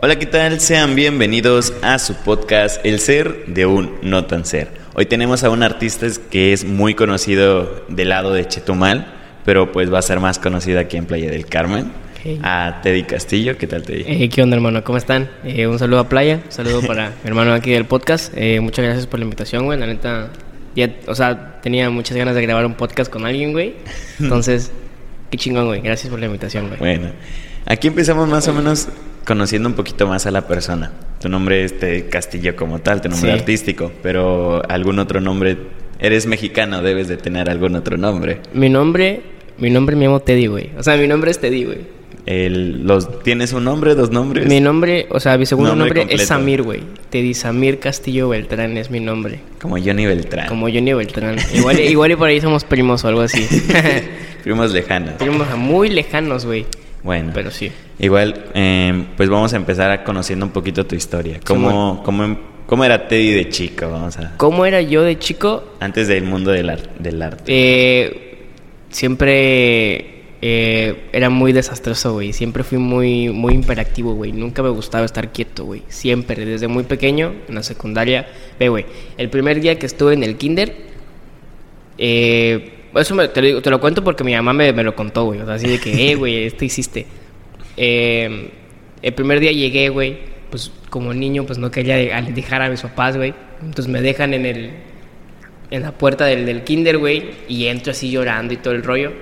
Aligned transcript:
Hola, 0.00 0.16
¿qué 0.16 0.26
tal? 0.26 0.60
Sean 0.60 0.94
bienvenidos 0.94 1.74
a 1.82 1.98
su 1.98 2.14
podcast 2.14 2.86
El 2.86 3.00
Ser 3.00 3.46
de 3.46 3.66
un 3.66 3.96
No 4.00 4.26
Tan 4.26 4.44
Ser. 4.44 4.68
Hoy 4.94 5.06
tenemos 5.06 5.42
a 5.42 5.50
un 5.50 5.64
artista 5.64 6.06
que 6.30 6.52
es 6.52 6.64
muy 6.64 6.94
conocido 6.94 7.84
del 7.88 8.10
lado 8.10 8.32
de 8.32 8.46
Chetumal, 8.46 9.12
pero 9.44 9.72
pues 9.72 9.92
va 9.92 9.98
a 9.98 10.02
ser 10.02 10.20
más 10.20 10.38
conocido 10.38 10.78
aquí 10.78 10.96
en 10.98 11.06
Playa 11.06 11.28
del 11.32 11.46
Carmen. 11.46 11.90
Hey. 12.22 12.38
A 12.44 12.78
Teddy 12.80 13.02
Castillo, 13.02 13.58
¿qué 13.58 13.66
tal 13.66 13.82
Teddy? 13.82 14.04
Eh, 14.06 14.28
¿Qué 14.28 14.40
onda, 14.40 14.54
hermano? 14.54 14.84
¿Cómo 14.84 14.98
están? 14.98 15.30
Eh, 15.42 15.66
un 15.66 15.80
saludo 15.80 15.98
a 15.98 16.08
Playa, 16.08 16.42
un 16.46 16.52
saludo 16.52 16.80
para 16.82 17.08
mi 17.24 17.28
hermano 17.28 17.52
aquí 17.52 17.72
del 17.72 17.84
podcast. 17.84 18.32
Eh, 18.36 18.60
muchas 18.60 18.84
gracias 18.84 19.08
por 19.08 19.18
la 19.18 19.24
invitación, 19.24 19.64
güey. 19.64 19.80
La 19.80 19.88
neta, 19.88 20.30
ya, 20.76 20.94
o 21.08 21.14
sea, 21.16 21.60
tenía 21.60 21.90
muchas 21.90 22.16
ganas 22.16 22.36
de 22.36 22.42
grabar 22.42 22.64
un 22.66 22.74
podcast 22.74 23.10
con 23.10 23.26
alguien, 23.26 23.50
güey. 23.50 23.74
Entonces, 24.20 24.70
qué 25.32 25.38
chingón, 25.38 25.66
güey. 25.66 25.80
Gracias 25.80 26.08
por 26.08 26.20
la 26.20 26.26
invitación, 26.26 26.68
güey. 26.68 26.78
Bueno, 26.78 27.10
aquí 27.66 27.88
empezamos 27.88 28.28
más 28.28 28.46
o 28.46 28.54
menos 28.54 28.88
conociendo 29.28 29.68
un 29.68 29.74
poquito 29.74 30.08
más 30.08 30.24
a 30.26 30.30
la 30.30 30.48
persona. 30.48 30.90
Tu 31.20 31.28
nombre 31.28 31.62
es 31.62 31.78
Teddy 31.78 32.04
Castillo 32.04 32.56
como 32.56 32.78
tal, 32.78 33.02
tu 33.02 33.10
nombre 33.10 33.30
Sí. 33.30 33.38
artístico, 33.38 33.92
pero 34.02 34.62
algún 34.70 34.98
otro 34.98 35.20
nombre. 35.20 35.58
Eres 36.00 36.26
mexicano, 36.26 36.80
debes 36.80 37.08
de 37.08 37.18
tener 37.18 37.50
algún 37.50 37.76
otro 37.76 37.98
nombre. 37.98 38.40
Mi 38.54 38.70
nombre, 38.70 39.20
mi 39.58 39.68
nombre 39.68 39.96
me 39.96 40.06
llamo 40.06 40.20
Teddy, 40.20 40.46
güey. 40.46 40.70
O 40.78 40.82
sea, 40.82 40.96
mi 40.96 41.06
nombre 41.06 41.30
es 41.30 41.38
Teddy, 41.40 41.64
güey. 41.64 41.98
El, 42.24 42.86
los, 42.86 43.22
¿Tienes 43.22 43.52
un 43.52 43.64
nombre, 43.64 43.94
dos 43.94 44.10
nombres? 44.10 44.46
Mi 44.48 44.60
nombre, 44.60 45.06
o 45.10 45.20
sea, 45.20 45.36
mi 45.36 45.44
segundo 45.44 45.76
Nombre 45.76 46.06
es 46.08 46.26
Samir, 46.26 46.62
güey. 46.62 46.80
Teddy 47.10 47.34
Samir 47.34 47.80
Castillo 47.80 48.30
Beltrán 48.30 48.78
es 48.78 48.90
mi 48.90 49.00
nombre. 49.00 49.40
Como 49.60 49.76
Johnny 49.78 50.06
Beltrán. 50.06 50.48
Como 50.48 50.68
Johnny 50.68 50.94
Beltrán. 50.94 51.36
Igual, 51.54 51.80
igual 51.80 52.12
y 52.12 52.16
por 52.16 52.28
ahí 52.28 52.40
somos 52.40 52.64
primos 52.64 53.04
o 53.04 53.08
algo 53.08 53.20
así. 53.20 53.46
Primos 54.44 54.72
lejanos. 54.72 55.14
primos 55.14 55.46
muy 55.56 55.90
lejanos, 55.90 56.46
güey. 56.46 56.64
Bueno, 57.02 57.30
Pero 57.34 57.50
sí. 57.50 57.70
igual, 57.98 58.46
eh, 58.54 59.04
pues 59.16 59.28
vamos 59.28 59.52
a 59.52 59.56
empezar 59.56 59.90
a 59.90 60.04
conociendo 60.04 60.44
un 60.46 60.52
poquito 60.52 60.84
tu 60.86 60.94
historia. 60.96 61.40
¿Cómo, 61.46 62.02
cómo, 62.04 62.38
cómo 62.66 62.84
era 62.84 63.06
Teddy 63.08 63.30
de 63.32 63.48
chico? 63.48 63.88
Vamos 63.90 64.18
a... 64.18 64.36
¿Cómo 64.36 64.66
era 64.66 64.80
yo 64.82 65.02
de 65.02 65.18
chico? 65.18 65.74
Antes 65.80 66.08
del 66.08 66.24
mundo 66.24 66.50
del, 66.50 66.70
ar- 66.70 66.98
del 66.98 67.22
arte. 67.22 67.44
Eh, 67.46 68.48
siempre 68.90 70.22
eh, 70.42 71.08
era 71.12 71.30
muy 71.30 71.52
desastroso, 71.52 72.14
güey. 72.14 72.32
Siempre 72.32 72.62
fui 72.64 72.78
muy, 72.78 73.28
muy 73.30 73.54
imperactivo, 73.54 74.14
güey. 74.14 74.32
Nunca 74.32 74.62
me 74.62 74.70
gustaba 74.70 75.04
estar 75.04 75.32
quieto, 75.32 75.64
güey. 75.64 75.82
Siempre, 75.88 76.44
desde 76.44 76.68
muy 76.68 76.82
pequeño, 76.84 77.32
en 77.48 77.54
la 77.54 77.62
secundaria. 77.62 78.26
Ve, 78.58 78.68
güey, 78.68 78.86
el 79.16 79.30
primer 79.30 79.60
día 79.60 79.78
que 79.78 79.86
estuve 79.86 80.14
en 80.14 80.22
el 80.24 80.36
kinder, 80.36 80.74
eh, 81.98 82.74
eso 83.00 83.14
me- 83.14 83.28
te, 83.28 83.40
lo, 83.40 83.46
digo- 83.46 83.62
te 83.62 83.70
lo 83.70 83.80
cuento 83.80 84.02
porque 84.04 84.24
mi 84.24 84.34
mamá 84.34 84.52
me, 84.52 84.72
me 84.72 84.82
lo 84.82 84.94
contó, 84.94 85.24
güey. 85.24 85.40
O 85.40 85.44
sea, 85.46 85.54
así 85.54 85.68
de 85.68 85.78
que, 85.80 86.10
eh, 86.10 86.14
güey, 86.14 86.44
esto 86.44 86.64
hiciste. 86.64 87.06
Eh, 87.76 88.50
el 89.02 89.14
primer 89.14 89.40
día 89.40 89.52
llegué, 89.52 89.88
güey, 89.88 90.18
pues 90.50 90.72
como 90.90 91.12
niño, 91.14 91.44
pues 91.44 91.58
no 91.58 91.70
quería 91.70 91.96
dejar 91.96 92.62
a 92.62 92.68
mis 92.70 92.80
papás, 92.82 93.16
güey. 93.16 93.34
Entonces 93.62 93.88
me 93.88 94.00
dejan 94.00 94.34
en 94.34 94.46
el, 94.46 94.70
en 95.70 95.82
la 95.82 95.92
puerta 95.92 96.24
del, 96.26 96.46
del 96.46 96.64
kinder, 96.64 96.98
güey, 96.98 97.30
y 97.48 97.66
entro 97.66 97.92
así 97.92 98.10
llorando 98.10 98.54
y 98.54 98.56
todo 98.56 98.74
el 98.74 98.82
rollo. 98.82 99.12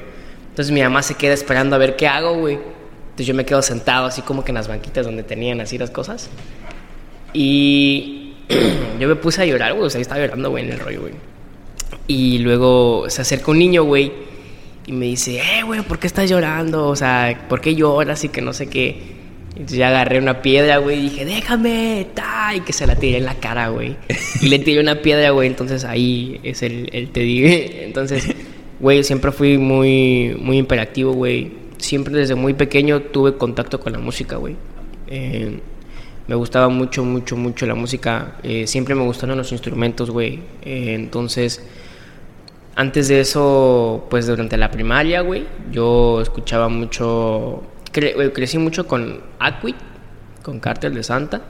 Entonces 0.51 0.73
mi 0.73 0.81
mamá 0.83 1.03
se 1.03 1.15
queda 1.15 1.35
esperando 1.35 1.77
a 1.77 1.79
ver 1.79 1.97
qué 1.97 2.07
hago, 2.07 2.35
güey. 2.39 2.55
Entonces 2.55 3.27
yo 3.27 3.35
me 3.35 3.45
quedo 3.45 3.63
sentado 3.63 4.07
así 4.07 4.23
como 4.23 4.45
que 4.45 4.51
en 4.51 4.57
las 4.57 4.69
banquitas 4.69 5.05
donde 5.07 5.23
tenían 5.23 5.61
así 5.61 5.77
las 5.79 5.91
cosas. 5.91 6.31
Y 7.33 8.35
yo 9.01 9.09
me 9.09 9.17
puse 9.17 9.43
a 9.43 9.47
llorar, 9.47 9.73
güey, 9.75 9.87
o 9.87 9.91
sea, 9.91 9.99
yo 9.99 10.03
estaba 10.03 10.21
llorando, 10.21 10.51
güey, 10.51 10.65
en 10.65 10.73
el 10.73 10.79
rollo, 10.79 11.01
güey. 11.03 11.13
Y 12.07 12.39
luego 12.39 13.07
se 13.09 13.23
acerca 13.23 13.51
un 13.51 13.59
niño, 13.59 13.85
güey, 13.85 14.13
y 14.87 14.93
me 14.93 15.07
dice, 15.07 15.39
eh, 15.39 15.63
güey, 15.65 15.83
¿por 15.83 15.99
qué 15.99 16.07
estás 16.07 16.31
llorando? 16.31 16.89
O 16.89 16.97
sea, 16.97 17.47
¿por 17.49 17.61
qué 17.61 17.75
lloras 17.75 18.23
y 18.25 18.29
que 18.29 18.41
no 18.41 18.53
sé 18.53 18.69
qué? 18.69 19.17
Entonces 19.51 19.79
ya 19.79 19.89
agarré 19.89 20.19
una 20.19 20.43
piedra, 20.43 20.77
güey, 20.79 20.99
y 20.99 21.03
dije, 21.11 21.25
déjame, 21.25 22.07
ta, 22.15 22.55
y 22.55 22.61
que 22.61 22.73
se 22.73 22.87
la 22.87 22.95
tiré 22.95 23.19
en 23.19 23.25
la 23.25 23.35
cara, 23.35 23.69
güey. 23.69 23.97
Y 24.43 24.49
le 24.49 24.59
tiré 24.59 24.81
una 24.81 25.01
piedra, 25.01 25.31
güey, 25.31 25.49
entonces 25.49 25.85
ahí 25.85 26.39
es 26.43 26.63
el, 26.63 26.91
el 26.93 27.09
te 27.09 27.21
digo. 27.21 27.49
Entonces, 27.51 28.29
güey, 28.79 29.03
siempre 29.03 29.33
fui 29.33 29.59
muy, 29.59 30.37
muy 30.39 30.59
imperactivo, 30.59 31.13
güey. 31.13 31.53
Siempre 31.79 32.15
desde 32.15 32.35
muy 32.35 32.55
pequeño 32.55 33.01
tuve 33.01 33.37
contacto 33.37 33.81
con 33.81 33.93
la 33.93 33.99
música, 33.99 34.37
güey. 34.37 34.57
Eh, 35.09 35.59
me 36.29 36.35
gustaba 36.35 36.69
mucho, 36.69 37.05
mucho, 37.05 37.37
mucho 37.37 37.67
la 37.67 37.75
música. 37.75 38.37
Eh, 38.43 38.67
siempre 38.67 38.95
me 38.95 39.03
gustaron 39.03 39.37
los 39.39 39.53
instrumentos, 39.53 40.11
güey. 40.11 40.41
Eh, 40.63 40.95
entonces, 40.95 41.63
antes 42.75 43.09
de 43.09 43.21
eso, 43.21 44.07
pues 44.11 44.27
durante 44.27 44.57
la 44.57 44.71
primaria, 44.71 45.21
güey, 45.21 45.47
yo 45.71 46.21
escuchaba 46.21 46.69
mucho. 46.69 47.63
güey, 47.95 48.33
crecí 48.33 48.59
mucho 48.59 48.87
con 48.87 49.21
Aquit, 49.39 49.77
con 50.43 50.61
Cártel 50.61 50.95
de 50.95 51.03
Santa. 51.03 51.43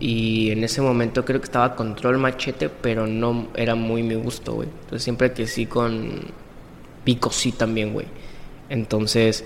Y 0.00 0.50
en 0.50 0.64
ese 0.64 0.82
momento 0.82 1.24
creo 1.24 1.40
que 1.40 1.44
estaba 1.44 1.76
Control 1.76 2.18
Machete, 2.18 2.68
pero 2.68 3.06
no 3.06 3.48
era 3.54 3.76
muy 3.76 4.02
mi 4.02 4.16
gusto, 4.16 4.54
güey. 4.54 4.68
Entonces 4.68 5.04
siempre 5.04 5.32
crecí 5.32 5.66
con 5.66 6.22
Pico 7.04 7.30
sí 7.30 7.52
también, 7.52 7.92
güey. 7.92 8.06
Entonces 8.68 9.44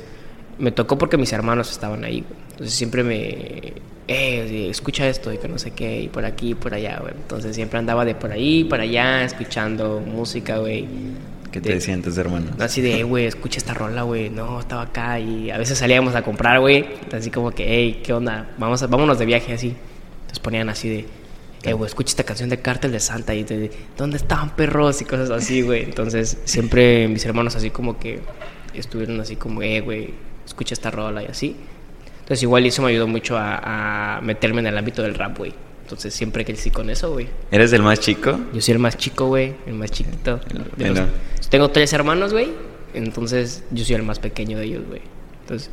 me 0.59 0.73
tocó 0.73 0.97
porque 0.97 1.19
mis 1.19 1.33
hermanos 1.35 1.71
estaban 1.71 2.05
ahí, 2.05 2.23
güey. 2.23 2.41
Entonces 2.53 2.75
siempre 2.75 3.03
me... 3.05 3.75
Eh, 4.09 4.69
escucha 4.71 5.09
esto 5.09 5.33
y 5.33 5.39
que 5.39 5.49
no 5.49 5.59
sé 5.59 5.73
qué, 5.73 6.03
y 6.03 6.09
por 6.09 6.25
aquí 6.25 6.51
y 6.51 6.55
por 6.55 6.73
allá, 6.75 6.99
güey. 7.01 7.13
Entonces 7.15 7.57
siempre 7.57 7.79
andaba 7.79 8.05
de 8.05 8.15
por 8.15 8.31
ahí 8.31 8.63
para 8.65 8.85
allá 8.85 9.25
escuchando 9.25 10.01
música, 10.01 10.59
güey. 10.59 10.87
¿Qué 11.51 11.61
te 11.61 11.71
De- 11.71 11.75
decían 11.77 12.03
tus 12.03 12.17
hermanos? 12.19 12.51
Así 12.61 12.81
de, 12.83 13.01
"Eh, 13.01 13.03
güey, 13.03 13.27
escucha 13.27 13.59
esta 13.59 13.75
rola, 13.75 14.03
güey. 14.03 14.31
No, 14.31 14.61
estaba 14.61 14.83
acá 14.83 15.19
y 15.19 15.51
a 15.51 15.59
veces 15.59 15.79
salíamos 15.79 16.15
a 16.15 16.23
comprar, 16.23 16.61
güey. 16.61 16.87
Así 17.13 17.31
como 17.31 17.51
que, 17.51 17.65
hey, 17.67 18.01
¿qué 18.05 18.13
onda? 18.13 18.51
Vamos 18.59 18.83
a, 18.83 18.87
vámonos 18.87 19.19
de 19.19 19.27
viaje 19.27 19.53
así. 19.55 19.69
Entonces 20.21 20.39
ponían 20.41 20.69
así 20.69 20.89
de, 20.89 21.07
eh, 21.65 21.73
güey, 21.73 21.89
escucha 21.89 22.11
esta 22.11 22.25
canción 22.25 22.49
de 22.49 22.61
Cártel 22.61 22.93
de 22.93 23.01
Santa 23.01 23.35
y 23.35 23.43
de, 23.43 23.71
¿dónde 23.97 24.19
estaban 24.19 24.55
perros? 24.55 25.01
Y 25.03 25.05
cosas 25.05 25.31
así, 25.31 25.63
güey. 25.63 25.83
Entonces 25.83 26.39
siempre 26.45 27.09
mis 27.09 27.25
hermanos 27.25 27.57
así 27.57 27.71
como 27.71 27.99
que 27.99 28.21
estuvieron 28.75 29.19
así 29.21 29.35
como, 29.37 29.63
eh, 29.63 29.81
güey, 29.81 30.11
escucha 30.45 30.75
esta 30.75 30.91
rola 30.93 31.23
y 31.23 31.27
así. 31.27 31.57
Entonces 32.27 32.43
igual 32.43 32.67
eso 32.67 32.83
me 32.83 32.89
ayudó 32.91 33.07
mucho 33.07 33.37
a, 33.39 34.17
a 34.17 34.21
meterme 34.21 34.59
en 34.61 34.67
el 34.67 34.77
ámbito 34.77 35.03
del 35.03 35.15
rap, 35.15 35.39
güey. 35.39 35.55
Entonces 35.83 36.13
siempre 36.13 36.45
crecí 36.45 36.73
con 36.73 36.91
eso, 36.91 37.13
güey. 37.13 37.29
¿Eres 37.53 37.73
el 37.73 37.83
más 37.83 38.01
chico? 38.01 38.41
Yo 38.53 38.61
soy 38.61 38.73
el 38.73 38.81
más 38.81 38.97
chico, 38.97 39.27
güey, 39.27 39.53
el 39.67 39.75
más 39.75 39.93
chiquito. 39.93 40.41
Bueno. 40.77 41.07
los- 41.39 41.49
tengo 41.49 41.71
tres 41.71 41.93
hermanos, 41.93 42.33
güey. 42.33 42.49
Entonces 42.95 43.63
yo 43.71 43.85
soy 43.85 43.95
el 43.95 44.03
más 44.03 44.19
pequeño 44.19 44.59
de 44.59 44.65
ellos, 44.65 44.83
güey. 44.89 45.01
Entonces 45.43 45.71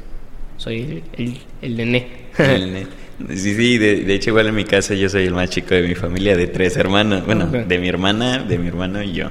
soy 0.58 1.04
el, 1.18 1.26
el, 1.26 1.38
el 1.64 1.78
nené. 1.78 2.08
El 2.38 2.74
ne- 2.74 2.88
Sí, 3.36 3.56
sí, 3.56 3.78
de, 3.78 4.04
de 4.04 4.14
hecho 4.16 4.32
igual 4.32 4.48
en 4.48 4.56
mi 4.56 4.66
casa 4.66 4.94
yo 4.96 5.08
soy 5.10 5.26
el 5.26 5.34
más 5.34 5.50
chico 5.50 5.74
de 5.76 5.84
mi 5.88 5.96
familia, 5.96 6.36
de 6.36 6.48
tres 6.48 6.76
hermanos, 6.78 7.26
bueno, 7.26 7.46
de 7.46 7.78
mi 7.80 7.88
hermana, 7.88 8.40
de 8.40 8.58
mi 8.58 8.68
hermano 8.68 9.02
y 9.04 9.14
yo. 9.14 9.30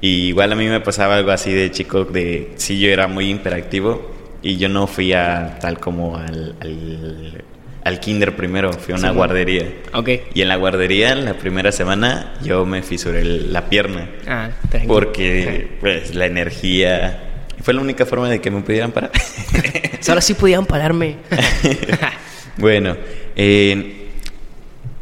Y 0.00 0.28
igual 0.28 0.52
a 0.52 0.56
mí 0.56 0.66
me 0.66 0.80
pasaba 0.80 1.16
algo 1.16 1.30
así 1.30 1.52
de 1.52 1.70
chico, 1.70 2.04
de 2.04 2.52
sí 2.56 2.78
yo 2.80 2.88
era 2.90 3.06
muy 3.06 3.28
imperactivo 3.30 4.14
y 4.52 4.56
yo 4.56 4.68
no 4.68 4.86
fui 4.86 5.12
a 5.12 5.58
tal 5.60 5.78
como 5.78 6.16
al, 6.16 6.54
al, 6.60 7.44
al 7.84 8.00
kinder 8.00 8.34
primero, 8.36 8.72
fui 8.72 8.94
a 8.94 8.96
una 8.96 9.10
Sí. 9.10 9.14
guardería. 9.14 9.64
ok. 9.92 10.08
Y 10.34 10.42
en 10.42 10.48
la 10.48 10.56
guardería, 10.56 11.14
la 11.14 11.34
primera 11.34 11.70
semana, 11.72 12.34
yo 12.42 12.64
me 12.64 12.82
fisuré 12.82 13.24
la 13.24 13.68
pierna. 13.68 14.08
Ah, 14.26 14.50
tranquilo. 14.70 14.94
Porque, 14.94 15.76
pues, 15.80 16.14
la 16.14 16.26
energía... 16.26 17.24
Fue 17.62 17.74
la 17.74 17.80
única 17.80 18.06
forma 18.06 18.28
de 18.30 18.40
que 18.40 18.50
me 18.52 18.60
pudieran 18.62 18.92
parar. 18.92 19.10
Ahora 20.08 20.20
sí 20.20 20.34
podían 20.34 20.64
pararme. 20.66 21.16
Bueno, 22.60 22.96
en, 23.36 23.92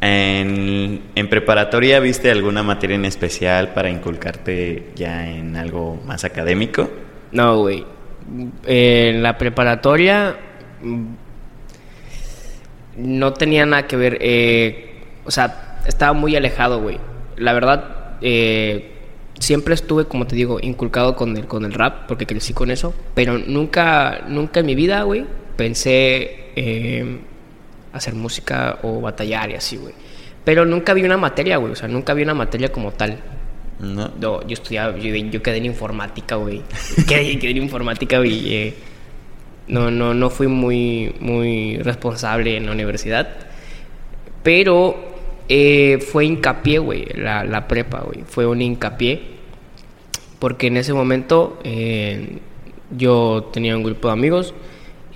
en, 0.02 1.00
en 1.14 1.28
preparatoria 1.28 2.00
viste 2.00 2.30
alguna 2.30 2.62
materia 2.62 2.96
en 2.96 3.06
especial 3.06 3.72
para 3.72 3.88
inculcarte 3.88 4.88
ya 4.94 5.26
en 5.30 5.56
algo 5.56 5.98
más 6.04 6.24
académico? 6.24 6.90
no, 7.32 7.60
güey. 7.60 7.84
En 8.66 9.22
la 9.22 9.38
preparatoria 9.38 10.37
no 12.97 13.32
tenía 13.32 13.66
nada 13.66 13.86
que 13.86 13.97
ver. 13.97 14.18
eh, 14.21 15.03
o 15.24 15.30
sea, 15.30 15.80
estaba 15.86 16.12
muy 16.12 16.36
alejado, 16.36 16.80
güey. 16.80 16.98
La 17.36 17.53
verdad, 17.53 18.16
eh, 18.21 18.92
siempre 19.39 19.74
estuve, 19.74 20.06
como 20.06 20.27
te 20.27 20.36
digo, 20.36 20.59
inculcado 20.60 21.16
con 21.16 21.36
el, 21.36 21.47
con 21.47 21.65
el 21.65 21.72
rap, 21.72 22.06
porque 22.06 22.27
crecí 22.27 22.53
con 22.53 22.71
eso. 22.71 22.95
Pero 23.15 23.39
nunca, 23.39 24.24
nunca 24.28 24.60
en 24.60 24.66
mi 24.66 24.74
vida, 24.74 25.03
güey, 25.03 25.27
pensé 25.56 26.53
eh, 26.56 27.18
hacer 27.92 28.15
música 28.15 28.78
o 28.83 29.00
batallar 29.00 29.50
y 29.50 29.54
así, 29.54 29.77
güey. 29.77 29.95
Pero 30.45 30.65
nunca 30.65 30.95
vi 30.95 31.03
una 31.03 31.16
materia, 31.16 31.56
güey. 31.56 31.72
O 31.72 31.77
sea, 31.77 31.89
nunca 31.89 32.15
vi 32.15 32.22
una 32.22 32.34
materia 32.34 32.71
como 32.71 32.92
tal. 32.92 33.18
No. 33.80 34.10
No, 34.20 34.46
yo 34.46 34.54
estudiaba, 34.54 34.96
yo, 34.98 35.14
yo 35.14 35.42
quedé 35.42 35.58
en 35.58 35.66
informática, 35.66 36.36
güey. 36.36 36.62
quedé, 37.08 37.38
quedé 37.38 37.50
en 37.50 37.56
informática, 37.58 38.18
güey. 38.18 38.54
eh, 38.54 38.74
no, 39.68 39.90
no, 39.90 40.14
no 40.14 40.30
fui 40.30 40.46
muy, 40.46 41.14
muy 41.20 41.78
responsable 41.78 42.56
en 42.56 42.66
la 42.66 42.72
universidad. 42.72 43.28
Pero 44.42 44.96
eh, 45.48 45.98
fue 45.98 46.24
hincapié, 46.24 46.78
güey, 46.78 47.06
la, 47.14 47.44
la 47.44 47.66
prepa, 47.68 48.00
güey. 48.00 48.22
Fue 48.26 48.46
un 48.46 48.62
hincapié. 48.62 49.36
Porque 50.38 50.66
en 50.68 50.76
ese 50.76 50.92
momento 50.92 51.58
eh, 51.64 52.38
yo 52.96 53.50
tenía 53.52 53.76
un 53.76 53.82
grupo 53.82 54.08
de 54.08 54.12
amigos 54.12 54.54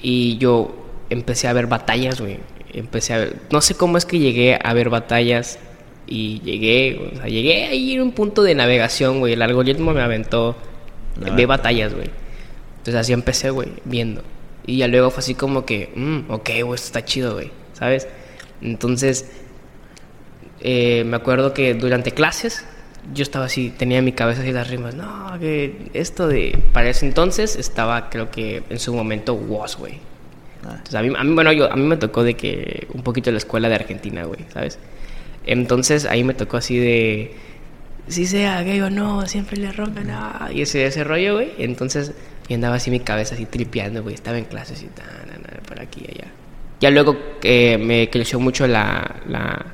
y 0.02 0.38
yo 0.38 0.74
empecé 1.10 1.46
a 1.48 1.52
ver 1.52 1.66
batallas, 1.66 2.20
güey, 2.20 2.38
empecé 2.72 3.14
a 3.14 3.18
ver, 3.18 3.36
no 3.50 3.60
sé 3.60 3.74
cómo 3.74 3.98
es 3.98 4.06
que 4.06 4.18
llegué 4.18 4.58
a 4.62 4.72
ver 4.72 4.88
batallas 4.88 5.58
y 6.06 6.41
llegué, 6.41 7.11
o 7.12 7.17
sea, 7.17 7.26
llegué 7.26 7.67
ahí 7.67 7.94
en 7.94 8.02
un 8.02 8.12
punto 8.12 8.43
de 8.43 8.55
navegación, 8.55 9.20
güey, 9.20 9.35
el 9.35 9.43
algoritmo 9.43 9.93
me 9.93 10.02
aventó, 10.02 10.56
ve 11.17 11.47
batalla. 11.47 11.47
batallas, 11.47 11.94
güey. 11.94 12.11
Entonces 12.79 12.94
así 12.94 13.12
empecé, 13.12 13.50
güey, 13.50 13.69
viendo. 13.85 14.23
Y 14.67 14.79
ya 14.79 14.88
luego 14.88 15.11
fue 15.11 15.20
así 15.20 15.35
como 15.35 15.64
que, 15.64 15.91
mm, 15.94 16.31
ok, 16.31 16.50
güey, 16.62 16.75
esto 16.75 16.87
está 16.87 17.05
chido, 17.05 17.35
güey, 17.35 17.50
¿sabes? 17.73 18.08
Entonces, 18.62 19.31
eh, 20.61 21.05
me 21.05 21.17
acuerdo 21.17 21.55
que 21.55 21.75
durante 21.75 22.12
clases 22.12 22.64
yo 23.14 23.23
estaba 23.23 23.46
así, 23.46 23.70
tenía 23.70 23.99
en 23.99 24.05
mi 24.05 24.12
cabeza 24.12 24.43
así 24.43 24.53
las 24.53 24.69
rimas. 24.69 24.94
No, 24.94 25.38
que 25.41 25.91
esto 25.94 26.29
de. 26.29 26.58
Para 26.73 26.91
ese 26.91 27.06
entonces 27.06 27.56
estaba, 27.56 28.11
creo 28.11 28.31
que 28.31 28.62
en 28.69 28.79
su 28.79 28.94
momento, 28.94 29.35
was, 29.35 29.76
güey. 29.76 29.94
Ah, 30.64 30.73
Entonces, 30.73 30.94
a 30.94 31.03
mí, 31.03 31.12
a 31.17 31.25
mí, 31.25 31.35
bueno, 31.35 31.53
yo, 31.53 31.73
a 31.73 31.76
mí 31.76 31.82
me 31.82 31.96
tocó 31.96 32.23
de 32.23 32.35
que 32.35 32.87
un 32.93 33.03
poquito 33.03 33.31
la 33.31 33.38
escuela 33.38 33.69
de 33.69 33.76
Argentina, 33.76 34.25
güey, 34.25 34.41
¿sabes? 34.53 34.79
Entonces 35.46 36.04
ahí 36.06 36.25
me 36.25 36.34
tocó 36.34 36.56
así 36.58 36.78
de. 36.78 37.34
Si 38.08 38.26
sea 38.26 38.62
gay 38.62 38.81
o 38.81 38.90
no, 38.90 39.26
siempre 39.26 39.56
le 39.56 39.70
rompen. 39.72 40.10
ah, 40.10 40.50
Y 40.52 40.62
ese, 40.62 40.84
ese 40.87 41.04
rollo, 41.04 41.34
güey. 41.34 41.52
Entonces, 41.58 42.12
andaba 42.54 42.76
así 42.76 42.90
mi 42.90 43.00
cabeza 43.00 43.34
así 43.34 43.46
tripeando, 43.46 44.02
güey. 44.02 44.14
Estaba 44.14 44.38
en 44.38 44.44
clases 44.44 44.82
y 44.82 44.87
tal, 44.87 45.06
por 45.66 45.81
aquí 45.81 46.02
y 46.06 46.10
allá. 46.10 46.32
Ya 46.81 46.90
luego 46.90 47.16
eh, 47.42 47.78
me 47.78 48.08
creció 48.10 48.40
mucho 48.40 48.66
la, 48.66 49.16
la, 49.28 49.66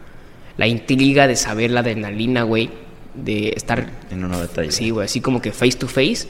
la 0.57 0.67
intriga 0.67 1.27
de 1.27 1.37
saber 1.37 1.71
la 1.71 1.81
adrenalina, 1.81 2.43
güey. 2.43 2.71
De 3.15 3.55
estar 3.57 3.89
en 4.11 4.25
una 4.25 4.37
batalla. 4.37 4.71
Sí, 4.71 4.91
güey, 4.91 5.07
así 5.07 5.21
como 5.21 5.41
que 5.41 5.53
face 5.53 5.79
to 5.79 5.89
face. 5.89 6.29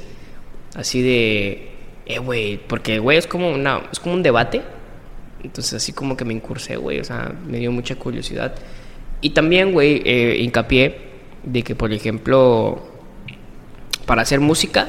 Así 0.74 1.02
de. 1.02 1.70
Eh, 2.06 2.18
güey, 2.20 2.58
porque, 2.58 3.00
güey, 3.00 3.18
es 3.18 3.26
como, 3.26 3.50
una, 3.50 3.82
es 3.90 3.98
como 3.98 4.14
un 4.14 4.22
debate. 4.22 4.62
Entonces, 5.42 5.74
así 5.74 5.92
como 5.92 6.16
que 6.16 6.24
me 6.24 6.32
incursé, 6.34 6.76
güey, 6.76 7.00
o 7.00 7.04
sea, 7.04 7.34
me 7.46 7.58
dio 7.58 7.72
mucha 7.72 7.96
curiosidad. 7.96 8.54
Y 9.20 9.30
también, 9.30 9.72
güey, 9.72 10.02
eh, 10.04 10.36
hincapié 10.40 10.96
de 11.42 11.62
que, 11.62 11.74
por 11.74 11.92
ejemplo, 11.92 12.82
para 14.04 14.22
hacer 14.22 14.40
música, 14.40 14.88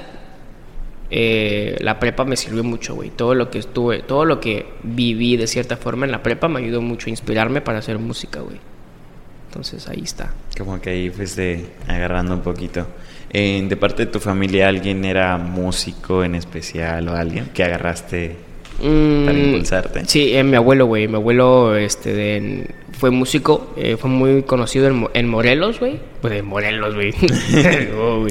eh, 1.10 1.78
la 1.80 2.00
prepa 2.00 2.26
me 2.26 2.36
sirvió 2.36 2.64
mucho, 2.64 2.96
güey. 2.96 3.10
Todo 3.10 3.34
lo 3.34 3.50
que 3.50 3.60
estuve, 3.60 4.00
todo 4.02 4.26
lo 4.26 4.40
que 4.40 4.66
viví 4.84 5.38
de 5.38 5.48
cierta 5.48 5.78
forma 5.78 6.06
en 6.06 6.12
la 6.12 6.22
prepa 6.24 6.48
me 6.48 6.60
ayudó 6.60 6.82
mucho 6.82 7.08
a 7.08 7.10
inspirarme 7.12 7.62
para 7.62 7.80
hacer 7.80 7.98
música, 8.00 8.42
güey. 8.42 8.58
Entonces, 9.48 9.88
ahí 9.88 10.02
está. 10.04 10.34
Como 10.58 10.80
que 10.82 10.90
ahí 10.90 11.10
fuiste 11.10 11.66
agarrando 11.88 12.34
un 12.36 12.42
poquito. 12.42 12.86
Eh, 13.32 13.66
de 13.68 13.78
parte 13.78 14.06
de 14.06 14.12
tu 14.12 14.20
familia, 14.20 14.68
¿alguien 14.68 15.04
era 15.06 15.38
músico 15.38 16.24
en 16.24 16.36
especial 16.36 17.08
o 17.08 17.16
alguien 17.16 17.46
que 17.54 17.64
agarraste 17.64 18.36
para 18.78 19.34
Mm, 19.34 19.46
impulsarte? 19.46 20.06
Sí, 20.06 20.36
eh, 20.36 20.44
mi 20.44 20.56
abuelo, 20.58 20.86
güey. 20.86 21.08
Mi 21.08 21.16
abuelo 21.16 21.76
este, 21.78 22.14
de- 22.14 22.70
fue 22.98 23.12
músico, 23.12 23.74
eh, 23.78 23.96
fue 23.98 24.10
muy 24.10 24.44
conocido 24.44 24.88
en, 24.88 24.96
Mo- 24.96 25.12
en 25.14 25.28
Morelos, 25.30 25.80
güey. 25.80 26.00
Pues 26.22 26.34
en 26.34 26.46
Morelos, 26.46 26.96
güey. 26.96 27.14
Oh. 27.98 28.26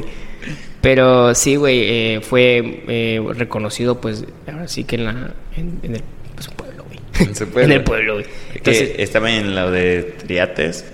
Pero 0.80 1.34
sí, 1.34 1.56
güey, 1.56 1.80
eh, 1.82 2.20
fue 2.20 2.82
eh, 2.86 3.20
reconocido, 3.34 4.00
pues, 4.00 4.24
ahora 4.46 4.68
sí 4.68 4.84
que 4.84 4.96
en, 4.96 5.04
la, 5.04 5.34
en, 5.56 5.80
en 5.82 5.96
el 5.96 6.02
pues, 6.34 6.48
pueblo, 6.48 6.84
güey. 6.84 7.00
En 7.28 7.34
su 7.34 7.46
pueblo. 7.50 7.72
en 7.74 7.80
el 7.80 7.84
pueblo, 7.84 8.14
güey. 8.14 8.24
Que 8.52 8.58
Entonces, 8.58 8.92
estaba 8.98 9.30
en 9.32 9.54
lo 9.54 9.70
de 9.70 10.02
Triates. 10.26 10.84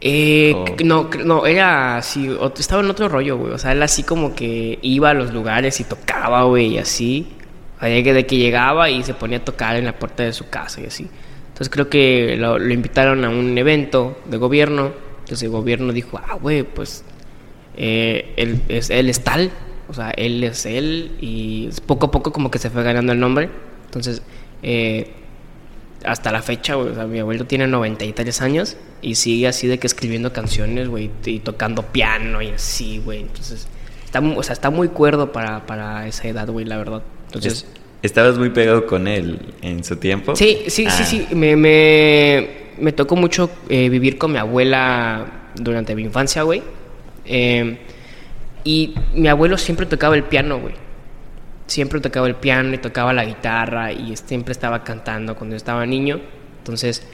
eh, 0.00 0.54
no, 0.84 1.10
no, 1.24 1.46
era 1.46 1.98
así, 1.98 2.30
estaba 2.58 2.82
en 2.82 2.90
otro 2.90 3.08
rollo, 3.08 3.36
güey. 3.36 3.52
O 3.52 3.58
sea, 3.58 3.72
él 3.72 3.82
así 3.82 4.02
como 4.02 4.34
que 4.34 4.78
iba 4.82 5.10
a 5.10 5.14
los 5.14 5.32
lugares 5.32 5.78
y 5.80 5.84
tocaba, 5.84 6.42
güey, 6.44 6.74
y 6.74 6.78
así. 6.78 7.28
O 7.76 7.80
sea, 7.80 7.88
de 7.90 8.26
que 8.26 8.36
llegaba 8.36 8.90
y 8.90 9.02
se 9.02 9.14
ponía 9.14 9.38
a 9.38 9.44
tocar 9.44 9.76
en 9.76 9.84
la 9.84 9.98
puerta 9.98 10.22
de 10.22 10.32
su 10.32 10.48
casa 10.48 10.80
y 10.80 10.86
así. 10.86 11.06
Entonces 11.60 11.74
creo 11.74 11.90
que 11.90 12.38
lo, 12.38 12.58
invitaron 12.70 13.22
a 13.22 13.28
un 13.28 13.58
evento 13.58 14.16
de 14.24 14.38
gobierno. 14.38 14.94
Entonces 15.18 15.42
el 15.42 15.50
gobierno 15.50 15.92
dijo, 15.92 16.18
ah, 16.18 16.38
güey, 16.40 16.62
pues 16.62 17.04
eh, 17.76 18.32
él, 18.38 18.62
es, 18.68 18.88
él 18.88 19.10
es 19.10 19.22
tal. 19.22 19.50
O 19.86 19.92
sea, 19.92 20.08
él 20.12 20.42
es 20.42 20.64
él. 20.64 21.18
Y 21.20 21.68
poco 21.84 22.06
a 22.06 22.10
poco 22.10 22.32
como 22.32 22.50
que 22.50 22.58
se 22.58 22.70
fue 22.70 22.82
ganando 22.82 23.12
el 23.12 23.20
nombre. 23.20 23.50
Entonces, 23.84 24.22
eh, 24.62 25.10
hasta 26.02 26.32
la 26.32 26.40
fecha, 26.40 26.76
güey, 26.76 26.92
o 26.92 26.94
sea, 26.94 27.04
mi 27.04 27.18
abuelo 27.18 27.44
tiene 27.44 27.66
93 27.66 28.40
años 28.40 28.78
y 29.02 29.16
sigue 29.16 29.46
así 29.46 29.66
de 29.66 29.78
que 29.78 29.86
escribiendo 29.86 30.32
canciones, 30.32 30.88
güey, 30.88 31.10
y 31.26 31.40
tocando 31.40 31.82
piano 31.82 32.40
y 32.40 32.48
así, 32.52 33.02
güey. 33.04 33.20
Entonces, 33.20 33.68
está, 34.06 34.20
o 34.20 34.42
sea, 34.42 34.54
está 34.54 34.70
muy 34.70 34.88
cuerdo 34.88 35.30
para, 35.30 35.66
para 35.66 36.06
esa 36.06 36.26
edad, 36.26 36.48
güey, 36.48 36.64
la 36.64 36.78
verdad. 36.78 37.02
Entonces, 37.26 37.52
Es- 37.52 37.79
¿Estabas 38.02 38.38
muy 38.38 38.50
pegado 38.50 38.86
con 38.86 39.06
él 39.06 39.38
en 39.62 39.84
su 39.84 39.96
tiempo? 39.96 40.34
sí, 40.34 40.58
sí, 40.68 40.86
Ah, 40.86 40.90
sí, 40.90 41.04
sí. 41.04 41.34
Me, 41.34 41.54
me, 41.56 42.48
me 42.78 42.92
tocó 42.92 43.14
mucho 43.16 43.50
eh, 43.68 43.88
vivir 43.88 44.16
con 44.16 44.32
mi 44.32 44.38
abuela 44.38 45.50
durante 45.54 45.94
mi 45.94 46.02
infancia, 46.02 46.42
güey. 46.42 46.62
Eh, 47.26 47.78
y 48.64 48.94
mi 49.14 49.28
abuelo 49.28 49.58
siempre 49.58 49.86
tocaba 49.86 50.14
el 50.16 50.24
piano, 50.24 50.58
güey. 50.58 50.74
Siempre 51.66 52.00
tocaba 52.00 52.26
el 52.26 52.34
piano 52.36 52.74
y 52.74 52.78
tocaba 52.78 53.12
la 53.12 53.24
guitarra 53.24 53.92
y 53.92 54.16
siempre 54.16 54.52
estaba 54.52 54.82
cantando 54.82 55.36
cuando 55.36 55.54
yo 55.54 55.58
estaba 55.58 55.84
niño. 55.86 56.20
Entonces, 56.58 57.06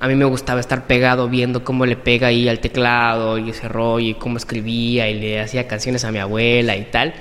a 0.00 0.08
mí 0.08 0.14
me 0.14 0.24
gustaba 0.26 0.60
estar 0.60 0.86
pegado 0.86 1.28
viendo 1.28 1.64
cómo 1.64 1.86
le 1.86 1.96
pega 1.96 2.26
ahí 2.28 2.48
al 2.48 2.60
teclado 2.60 3.38
y 3.38 3.50
ese 3.50 3.68
rollo 3.68 4.08
y 4.10 4.14
cómo 4.14 4.36
escribía 4.36 5.08
y 5.08 5.18
le 5.18 5.40
hacía 5.40 5.66
canciones 5.66 6.04
a 6.04 6.12
mi 6.12 6.18
abuela 6.18 6.76
y 6.76 6.84
tal. 6.84 7.14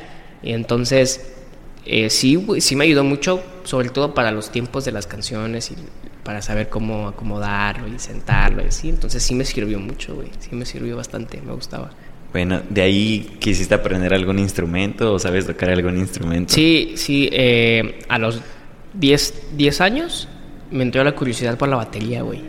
Y 0.43 0.51
entonces, 0.51 1.36
eh, 1.87 2.09
sí, 2.09 2.43
sí 2.59 2.75
me 2.75 2.85
ayudó 2.85 3.03
mucho, 3.03 3.43
sobre 3.63 3.89
todo 3.89 4.13
para 4.13 4.31
los 4.31 4.51
tiempos 4.51 4.85
de 4.85 4.91
las 4.91 5.07
canciones 5.07 5.71
y 5.71 5.75
para 6.23 6.41
saber 6.41 6.69
cómo 6.69 7.07
acomodarlo 7.07 7.87
y 7.87 7.99
sentarlo 7.99 8.63
y 8.63 8.67
así. 8.67 8.89
Entonces 8.89 9.23
sí 9.23 9.33
me 9.35 9.45
sirvió 9.45 9.79
mucho, 9.79 10.15
güey. 10.15 10.29
Sí 10.39 10.49
me 10.55 10.65
sirvió 10.65 10.95
bastante, 10.97 11.41
me 11.41 11.53
gustaba. 11.53 11.91
Bueno, 12.33 12.61
¿de 12.69 12.81
ahí 12.81 13.37
quisiste 13.39 13.73
aprender 13.73 14.13
algún 14.13 14.37
instrumento 14.39 15.13
o 15.13 15.19
sabes 15.19 15.47
tocar 15.47 15.69
algún 15.69 15.97
instrumento? 15.97 16.53
Sí, 16.53 16.93
sí, 16.97 17.29
eh, 17.31 17.99
a 18.09 18.19
los 18.19 18.41
10, 18.93 19.55
10 19.55 19.81
años 19.81 20.27
me 20.69 20.83
entró 20.83 21.03
la 21.03 21.13
curiosidad 21.13 21.57
por 21.57 21.69
la 21.69 21.77
batería, 21.77 22.21
güey. 22.21 22.41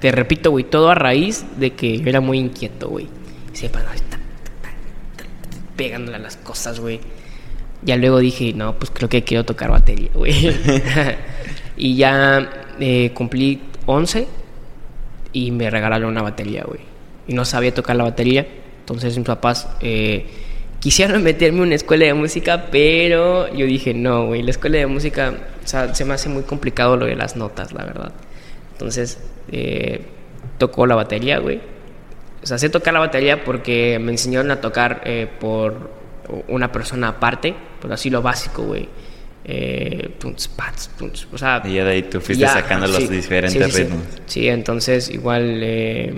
Te 0.00 0.12
repito, 0.12 0.50
güey, 0.50 0.64
todo 0.64 0.90
a 0.90 0.94
raíz 0.94 1.44
de 1.58 1.72
que 1.72 1.98
yo 1.98 2.08
era 2.08 2.20
muy 2.20 2.38
inquieto, 2.38 2.88
güey. 2.88 3.08
Siempre 3.52 3.82
pegándole 5.76 6.16
a 6.16 6.20
las 6.20 6.36
cosas, 6.36 6.80
güey. 6.80 7.00
Ya 7.84 7.96
luego 7.96 8.18
dije, 8.18 8.52
no, 8.54 8.78
pues 8.78 8.90
creo 8.90 9.08
que 9.08 9.24
quiero 9.24 9.44
tocar 9.44 9.70
batería, 9.70 10.10
güey. 10.14 10.34
y 11.76 11.96
ya 11.96 12.64
eh, 12.78 13.10
cumplí 13.14 13.60
11 13.86 14.26
y 15.32 15.50
me 15.50 15.70
regalaron 15.70 16.10
una 16.10 16.22
batería, 16.22 16.64
güey. 16.64 16.80
Y 17.26 17.34
no 17.34 17.44
sabía 17.44 17.74
tocar 17.74 17.96
la 17.96 18.04
batería. 18.04 18.46
Entonces 18.80 19.16
mis 19.16 19.26
papás 19.26 19.68
eh, 19.80 20.26
quisieron 20.80 21.22
meterme 21.24 21.58
en 21.58 21.64
una 21.64 21.74
escuela 21.74 22.06
de 22.06 22.14
música, 22.14 22.66
pero 22.70 23.52
yo 23.52 23.66
dije, 23.66 23.94
no, 23.94 24.26
güey, 24.26 24.42
la 24.42 24.50
escuela 24.50 24.78
de 24.78 24.86
música, 24.86 25.34
o 25.64 25.66
sea, 25.66 25.94
se 25.94 26.04
me 26.04 26.14
hace 26.14 26.28
muy 26.28 26.42
complicado 26.42 26.96
lo 26.96 27.06
de 27.06 27.16
las 27.16 27.36
notas, 27.36 27.72
la 27.72 27.84
verdad. 27.84 28.12
Entonces, 28.72 29.18
eh, 29.50 30.04
tocó 30.58 30.86
la 30.86 30.94
batería, 30.94 31.38
güey. 31.38 31.60
O 32.42 32.46
sea, 32.46 32.58
sé 32.58 32.68
tocar 32.68 32.92
la 32.92 33.00
batería 33.00 33.44
porque 33.44 33.98
me 34.00 34.10
enseñaron 34.10 34.50
a 34.50 34.60
tocar 34.60 35.02
eh, 35.04 35.28
por 35.40 36.01
una 36.48 36.70
persona 36.70 37.08
aparte, 37.08 37.54
por 37.80 37.92
así 37.92 38.10
lo 38.10 38.22
básico, 38.22 38.62
güey. 38.62 38.88
Eh, 39.44 40.14
tunts, 40.18 40.46
pats, 40.46 40.90
tunts, 40.96 41.26
o 41.32 41.36
sea, 41.36 41.60
Y 41.64 41.74
ya 41.74 41.84
de 41.84 41.90
ahí 41.90 42.02
tú 42.04 42.20
fuiste 42.20 42.42
ya, 42.42 42.52
sacando 42.52 42.86
los 42.86 43.10
diferentes 43.10 43.64
sí, 43.64 43.70
sí, 43.70 43.76
sí. 43.76 43.82
ritmos. 43.82 44.02
Sí, 44.26 44.48
entonces 44.48 45.10
igual 45.10 45.58
eh, 45.64 46.14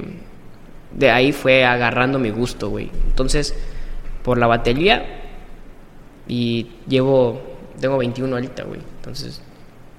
de 0.92 1.10
ahí 1.10 1.32
fue 1.32 1.64
agarrando 1.64 2.18
mi 2.18 2.30
gusto, 2.30 2.68
güey. 2.68 2.90
Entonces, 3.06 3.54
por 4.22 4.38
la 4.38 4.46
batería 4.46 5.06
y 6.28 6.66
llevo, 6.86 7.42
tengo 7.80 7.96
21 7.98 8.34
ahorita, 8.34 8.64
güey. 8.64 8.80
Entonces, 8.96 9.40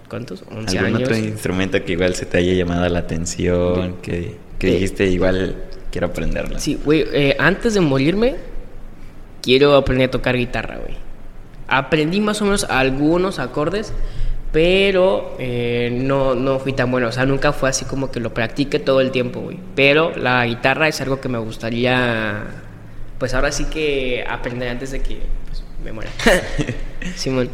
¿cuántos? 0.07 0.43
11 0.51 0.77
¿Algún 0.77 0.95
años. 0.97 1.09
otro 1.09 1.17
instrumento 1.17 1.83
que 1.83 1.93
igual 1.93 2.13
se 2.13 2.25
te 2.25 2.37
haya 2.37 2.53
llamado 2.53 2.87
la 2.89 2.99
atención? 2.99 3.97
Que, 4.03 4.35
que 4.59 4.67
dijiste 4.67 5.07
igual 5.07 5.63
quiero 5.91 6.07
aprenderlo. 6.07 6.59
Sí, 6.59 6.79
güey, 6.83 7.05
eh, 7.13 7.35
antes 7.39 7.73
de 7.73 7.81
morirme, 7.81 8.35
quiero 9.45 9.75
aprender 9.75 10.07
a 10.07 10.11
tocar 10.11 10.35
guitarra, 10.35 10.77
güey. 10.77 10.97
Aprendí 11.67 12.19
más 12.19 12.41
o 12.41 12.45
menos 12.45 12.63
algunos 12.63 13.37
acordes, 13.37 13.93
pero 14.51 15.35
eh, 15.37 15.91
no, 15.93 16.33
no 16.33 16.57
fui 16.59 16.73
tan 16.73 16.89
bueno. 16.89 17.07
O 17.07 17.11
sea, 17.11 17.27
nunca 17.27 17.53
fue 17.53 17.69
así 17.69 17.85
como 17.85 18.09
que 18.09 18.19
lo 18.19 18.33
practique 18.33 18.79
todo 18.79 19.01
el 19.01 19.11
tiempo, 19.11 19.41
güey. 19.41 19.59
Pero 19.75 20.15
la 20.17 20.45
guitarra 20.47 20.87
es 20.87 20.99
algo 20.99 21.21
que 21.21 21.29
me 21.29 21.37
gustaría, 21.37 22.43
pues 23.19 23.35
ahora 23.35 23.51
sí 23.51 23.65
que 23.65 24.25
aprender 24.27 24.69
antes 24.69 24.91
de 24.91 25.01
que 25.01 25.19
pues, 25.45 25.63
me 25.83 25.91
muera. 25.91 26.09
Simón. 27.15 27.49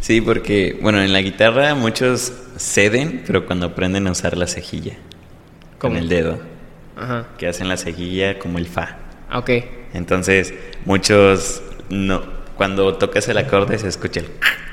Sí, 0.00 0.20
porque, 0.20 0.78
bueno, 0.82 1.00
en 1.02 1.14
la 1.14 1.22
guitarra 1.22 1.74
muchos 1.74 2.34
ceden, 2.58 3.22
pero 3.26 3.46
cuando 3.46 3.66
aprenden 3.66 4.06
a 4.06 4.10
usar 4.10 4.36
la 4.36 4.46
cejilla. 4.46 4.92
Con 5.78 5.96
el 5.96 6.10
dedo. 6.10 6.38
Ajá. 6.96 7.28
Que 7.38 7.48
hacen 7.48 7.68
la 7.68 7.78
cejilla 7.78 8.38
como 8.38 8.58
el 8.58 8.66
fa. 8.66 8.98
Ah, 9.30 9.38
Ok. 9.38 9.50
Entonces, 9.94 10.52
muchos 10.84 11.62
no. 11.88 12.22
Cuando 12.56 12.94
tocas 12.96 13.26
el 13.28 13.38
acorde 13.38 13.78
se 13.78 13.88
escucha 13.88 14.20
el. 14.20 14.26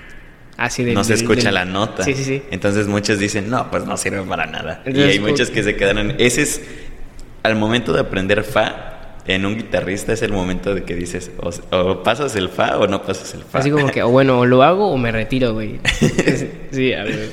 Así 0.58 0.84
del- 0.84 0.94
no 0.94 1.04
se 1.04 1.14
escucha 1.16 1.52
la 1.52 1.66
nota. 1.66 2.04
Sí, 2.04 2.14
sí, 2.14 2.24
sí. 2.24 2.44
Entonces 2.52 2.88
muchos 2.88 3.18
dicen, 3.18 3.50
no, 3.50 3.72
pues 3.72 3.86
no 3.86 3.98
sirve 3.98 4.22
para 4.24 4.46
nada. 4.46 4.82
y 4.86 4.90
Entonces, 4.90 5.12
hay 5.14 5.18
como- 5.20 5.32
muchos 5.32 5.50
que 5.50 5.64
se 5.64 5.76
quedan 5.76 5.98
en... 5.98 6.16
Ese 6.20 6.42
es, 6.44 6.62
al 7.44 7.56
momento 7.56 7.94
de 7.94 8.02
aprender 8.02 8.44
fa, 8.44 9.16
en 9.26 9.46
un 9.46 9.56
guitarrista 9.58 10.14
es 10.14 10.22
el 10.22 10.32
momento 10.32 10.76
de 10.76 10.84
que 10.84 10.94
dices, 10.96 11.32
o, 11.40 11.50
o 11.76 12.04
pasas 12.04 12.36
el 12.36 12.50
fa 12.50 12.78
o 12.78 12.88
no 12.88 13.02
pasas 13.02 13.34
el 13.34 13.44
fa. 13.44 13.60
Así 13.60 13.72
como 13.72 13.88
que, 13.90 14.04
o 14.04 14.10
bueno, 14.10 14.40
o 14.40 14.46
lo 14.46 14.62
hago 14.62 14.92
o 14.92 14.98
me 14.98 15.12
retiro, 15.12 15.54
güey. 15.54 15.80
sí, 16.72 16.94
a 16.94 17.04
ver. 17.06 17.32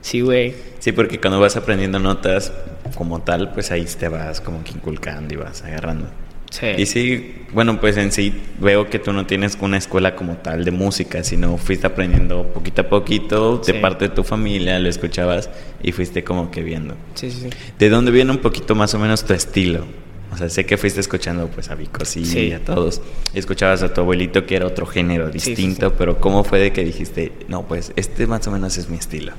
Sí, 0.00 0.20
güey. 0.20 0.54
Sí, 0.78 0.92
porque 0.92 1.20
cuando 1.20 1.40
vas 1.40 1.56
aprendiendo 1.56 1.98
notas 1.98 2.52
como 2.96 3.20
tal, 3.22 3.52
pues 3.52 3.72
ahí 3.72 3.84
te 3.84 4.08
vas 4.08 4.40
como 4.40 4.62
que 4.62 4.70
inculcando 4.72 5.34
y 5.34 5.36
vas 5.36 5.62
agarrando. 5.64 6.08
Sí. 6.50 6.66
Y 6.78 6.86
sí, 6.86 7.34
bueno, 7.52 7.78
pues 7.78 7.96
en 7.98 8.10
sí 8.10 8.32
veo 8.58 8.88
que 8.88 8.98
tú 8.98 9.12
no 9.12 9.26
tienes 9.26 9.56
una 9.60 9.76
escuela 9.76 10.16
como 10.16 10.36
tal 10.38 10.64
de 10.64 10.70
música, 10.70 11.22
sino 11.22 11.58
fuiste 11.58 11.86
aprendiendo 11.86 12.44
poquito 12.54 12.82
a 12.82 12.88
poquito, 12.88 13.58
de 13.58 13.72
Sí. 13.74 13.78
parte 13.80 14.08
de 14.08 14.14
tu 14.14 14.24
familia, 14.24 14.78
lo 14.78 14.88
escuchabas 14.88 15.50
y 15.82 15.92
fuiste 15.92 16.24
como 16.24 16.50
que 16.50 16.62
viendo. 16.62 16.94
Sí, 17.14 17.30
sí, 17.30 17.40
sí. 17.42 17.48
¿De 17.78 17.88
dónde 17.90 18.10
viene 18.10 18.30
un 18.30 18.38
poquito 18.38 18.74
más 18.74 18.94
o 18.94 18.98
menos 18.98 19.24
tu 19.24 19.34
estilo? 19.34 19.84
O 20.32 20.36
sea, 20.36 20.48
sé 20.48 20.64
que 20.66 20.76
fuiste 20.76 21.00
escuchando 21.00 21.48
pues 21.48 21.70
a 21.70 21.74
Vico, 21.74 22.04
sí, 22.04 22.24
Sí. 22.24 22.52
a 22.52 22.60
todos. 22.64 23.00
Escuchabas 23.34 23.82
a 23.82 23.92
tu 23.92 24.00
abuelito 24.02 24.44
que 24.46 24.56
era 24.56 24.66
otro 24.66 24.84
género 24.86 25.30
distinto, 25.30 25.88
sí. 25.90 25.94
pero 25.98 26.18
¿cómo 26.20 26.44
fue 26.44 26.58
de 26.60 26.72
que 26.72 26.84
dijiste, 26.84 27.32
no, 27.48 27.62
pues 27.66 27.92
este 27.96 28.26
más 28.26 28.46
o 28.46 28.50
menos 28.50 28.76
es 28.78 28.88
mi 28.90 28.96
estilo? 28.98 29.32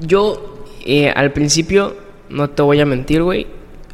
Yo, 0.00 0.64
eh, 0.84 1.10
al 1.10 1.32
principio, 1.32 1.96
no 2.28 2.50
te 2.50 2.62
voy 2.62 2.80
a 2.80 2.86
mentir, 2.86 3.22
güey. 3.22 3.46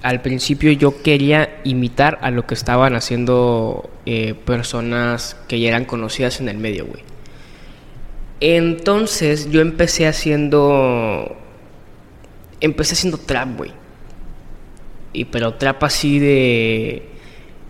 Al 0.02 0.21
principio 0.21 0.73
yo 0.73 1.00
quería 1.02 1.61
imitar 1.62 2.18
a 2.23 2.32
lo 2.32 2.44
que 2.44 2.54
estaban 2.54 2.97
haciendo 2.97 3.88
eh, 4.04 4.35
personas 4.35 5.37
que 5.47 5.61
ya 5.61 5.68
eran 5.68 5.85
conocidas 5.85 6.40
en 6.40 6.49
el 6.49 6.59
medio, 6.59 6.87
güey. 6.87 7.04
Entonces 8.40 9.49
yo 9.52 9.61
empecé 9.61 10.09
haciendo... 10.09 11.37
Empecé 12.61 12.94
haciendo 12.94 13.18
trap, 13.18 13.56
güey. 13.56 13.71
Y 15.12 15.26
pero 15.26 15.54
trap 15.54 15.85
así 15.85 16.18
de... 16.18 17.09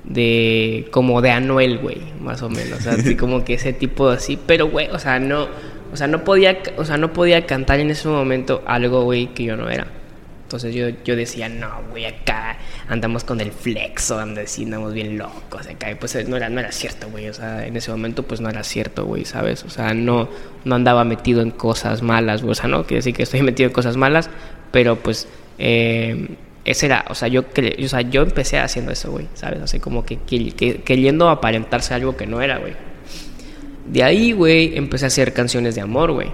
De... 0.05 0.89
Como 0.91 1.21
de 1.21 1.31
Anuel, 1.31 1.77
güey. 1.77 1.99
Más 2.19 2.41
o 2.41 2.49
menos. 2.49 2.89
Como 3.21 3.45
que 3.45 3.55
ese 3.55 3.75
tipo 3.75 4.09
así. 4.09 4.39
Pero, 4.47 4.69
güey, 4.69 4.89
o 4.89 4.99
sea, 4.99 5.19
no... 5.19 5.49
O 5.93 5.97
sea, 5.99 6.07
no 6.07 6.25
podía... 6.25 6.63
O 6.79 6.87
sea, 6.87 6.97
no 6.97 7.13
podía 7.13 7.45
cantar 7.45 7.79
en 7.81 7.91
ese 7.91 8.09
momento 8.09 8.63
algo, 8.67 9.05
güey, 9.05 9.27
que 9.35 9.45
yo 9.45 9.59
no 9.59 9.69
era. 9.69 9.87
Entonces 10.53 10.75
yo, 10.75 10.91
yo 11.03 11.17
decía, 11.17 11.49
no, 11.49 11.71
güey, 11.91 12.05
acá 12.05 12.59
andamos 12.87 13.25
con 13.25 13.41
el 13.41 13.53
flexo, 13.53 14.19
andamos 14.19 14.93
bien 14.93 15.17
locos 15.17 15.67
acá. 15.67 15.91
Y 15.91 15.95
pues 15.95 16.15
eh, 16.15 16.25
no 16.29 16.37
era, 16.37 16.51
no 16.51 16.61
era 16.61 16.71
cierto, 16.73 17.09
güey. 17.09 17.27
O 17.31 17.33
sea, 17.33 17.67
en 17.67 17.75
ese 17.75 17.91
momento 17.91 18.23
pues 18.25 18.43
no 18.43 18.51
era 18.51 18.63
cierto, 18.63 19.07
güey, 19.07 19.25
¿sabes? 19.25 19.65
O 19.65 19.71
sea, 19.71 19.95
no, 19.95 20.29
no 20.67 20.75
andaba 20.75 21.05
metido 21.05 21.41
en 21.41 21.53
cosas 21.53 22.03
malas, 22.03 22.43
güey. 22.43 22.53
O 22.53 22.55
sea, 22.55 22.69
no 22.69 22.83
quiere 22.83 22.97
decir 22.97 23.15
que 23.15 23.23
estoy 23.23 23.41
metido 23.43 23.69
en 23.69 23.73
cosas 23.73 23.97
malas, 23.97 24.29
pero 24.73 24.97
pues 24.97 25.27
eh, 25.59 26.29
ese 26.67 26.85
era, 26.85 27.07
o 27.09 27.15
sea, 27.15 27.29
yo, 27.29 27.41
o 27.85 27.89
sea, 27.89 28.03
yo 28.03 28.21
empecé 28.21 28.59
haciendo 28.59 28.93
eso, 28.93 29.11
güey, 29.11 29.29
¿sabes? 29.33 29.63
Así 29.63 29.81
como 29.81 30.05
que- 30.05 30.19
que- 30.19 30.83
queriendo 30.85 31.31
aparentarse 31.31 31.95
algo 31.95 32.15
que 32.19 32.27
no 32.27 32.43
era, 32.43 32.59
güey. 32.59 32.75
De 33.87 34.03
ahí, 34.05 34.33
güey, 34.33 34.77
empecé 34.77 35.07
a 35.07 35.09
hacer 35.09 35.33
canciones 35.33 35.75
de 35.77 35.81
amor, 35.81 36.13
güey. 36.13 36.29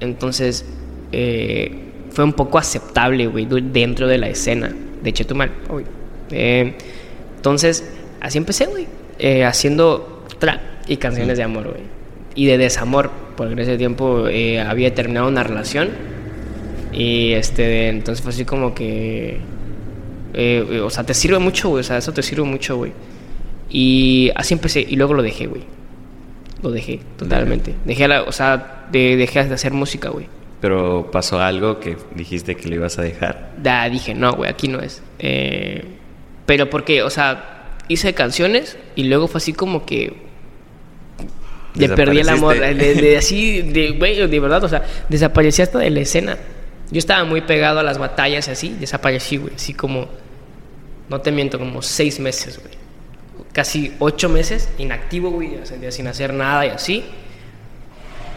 Entonces, 0.00 0.64
eh, 1.12 1.91
fue 2.12 2.24
un 2.24 2.32
poco 2.32 2.58
aceptable, 2.58 3.26
güey, 3.26 3.46
dentro 3.46 4.06
de 4.06 4.18
la 4.18 4.28
escena 4.28 4.72
de 5.02 5.12
Chetumal. 5.12 5.50
güey. 5.68 5.84
Eh, 6.30 6.74
entonces, 7.36 7.90
así 8.20 8.38
empecé, 8.38 8.66
güey, 8.66 8.86
eh, 9.18 9.44
haciendo 9.44 10.24
trap 10.38 10.60
y 10.86 10.96
canciones 10.96 11.36
de 11.38 11.44
amor, 11.44 11.68
güey. 11.68 11.82
Y 12.34 12.46
de 12.46 12.56
desamor, 12.58 13.10
porque 13.36 13.52
en 13.52 13.58
ese 13.58 13.76
tiempo 13.76 14.26
eh, 14.28 14.60
había 14.60 14.94
terminado 14.94 15.28
una 15.28 15.42
relación. 15.42 15.90
Y 16.92 17.32
este, 17.32 17.88
entonces 17.88 18.22
fue 18.22 18.30
así 18.32 18.44
como 18.44 18.74
que. 18.74 19.40
o 20.82 20.90
sea, 20.90 21.04
te 21.04 21.14
sirve 21.14 21.38
mucho, 21.38 21.68
güey. 21.70 21.80
O 21.80 21.84
sea, 21.84 21.98
eso 21.98 22.12
te 22.12 22.22
sirve 22.22 22.44
mucho, 22.44 22.76
güey. 22.76 22.92
Y 23.70 24.30
así 24.34 24.54
empecé. 24.54 24.80
Y 24.88 24.96
luego 24.96 25.14
lo 25.14 25.22
dejé, 25.22 25.46
güey. 25.46 25.62
Lo 26.62 26.70
dejé, 26.70 27.00
totalmente. 27.16 27.74
Dejé, 27.84 28.06
la, 28.08 28.22
o 28.22 28.32
sea, 28.32 28.86
de- 28.92 29.16
dejé 29.16 29.44
de 29.44 29.54
hacer 29.54 29.72
música, 29.72 30.10
güey. 30.10 30.26
Pero 30.62 31.10
pasó 31.10 31.40
algo 31.40 31.80
que 31.80 31.96
dijiste 32.14 32.54
que 32.54 32.68
lo 32.68 32.76
ibas 32.76 32.96
a 32.96 33.02
dejar. 33.02 33.50
Da, 33.58 33.90
dije, 33.90 34.14
no, 34.14 34.32
güey, 34.34 34.48
aquí 34.48 34.68
no 34.68 34.78
es. 34.80 35.02
Eh, 35.18 35.84
pero 36.46 36.70
porque, 36.70 37.02
o 37.02 37.10
sea, 37.10 37.74
hice 37.88 38.14
canciones 38.14 38.78
y 38.94 39.02
luego 39.02 39.26
fue 39.26 39.38
así 39.38 39.52
como 39.52 39.84
que. 39.84 40.14
Le 41.74 41.88
perdí 41.88 42.20
el 42.20 42.28
amor. 42.28 42.60
De, 42.60 43.16
así, 43.18 43.62
de, 43.62 43.90
güey, 43.90 44.24
de 44.28 44.40
verdad, 44.40 44.62
o 44.62 44.68
sea, 44.68 44.84
desaparecí 45.08 45.62
hasta 45.62 45.80
de 45.80 45.90
la 45.90 46.00
escena. 46.00 46.38
Yo 46.92 46.98
estaba 47.00 47.24
muy 47.24 47.40
pegado 47.40 47.80
a 47.80 47.82
las 47.82 47.98
batallas 47.98 48.46
y 48.46 48.50
así, 48.52 48.76
desaparecí, 48.78 49.38
güey. 49.38 49.54
Así 49.56 49.74
como, 49.74 50.06
no 51.08 51.20
te 51.20 51.32
miento, 51.32 51.58
como 51.58 51.82
seis 51.82 52.20
meses, 52.20 52.60
güey. 52.60 52.74
Casi 53.52 53.94
ocho 53.98 54.28
meses 54.28 54.68
inactivo, 54.78 55.30
güey, 55.30 55.56
o 55.56 55.66
sea, 55.66 55.90
sin 55.90 56.06
hacer 56.06 56.32
nada 56.32 56.66
y 56.66 56.68
así. 56.68 57.04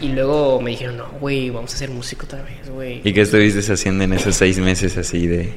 Y 0.00 0.08
luego 0.08 0.60
me 0.60 0.70
dijeron, 0.70 0.98
no, 0.98 1.08
güey, 1.20 1.50
vamos 1.50 1.72
a 1.72 1.76
hacer 1.76 1.90
música 1.90 2.24
otra 2.24 2.42
vez, 2.42 2.68
güey. 2.68 3.00
¿Y 3.04 3.12
qué 3.12 3.22
estuviste 3.22 3.72
haciendo 3.72 4.04
en 4.04 4.12
esos 4.12 4.36
seis 4.36 4.58
meses 4.58 4.96
así 4.96 5.26
de... 5.26 5.50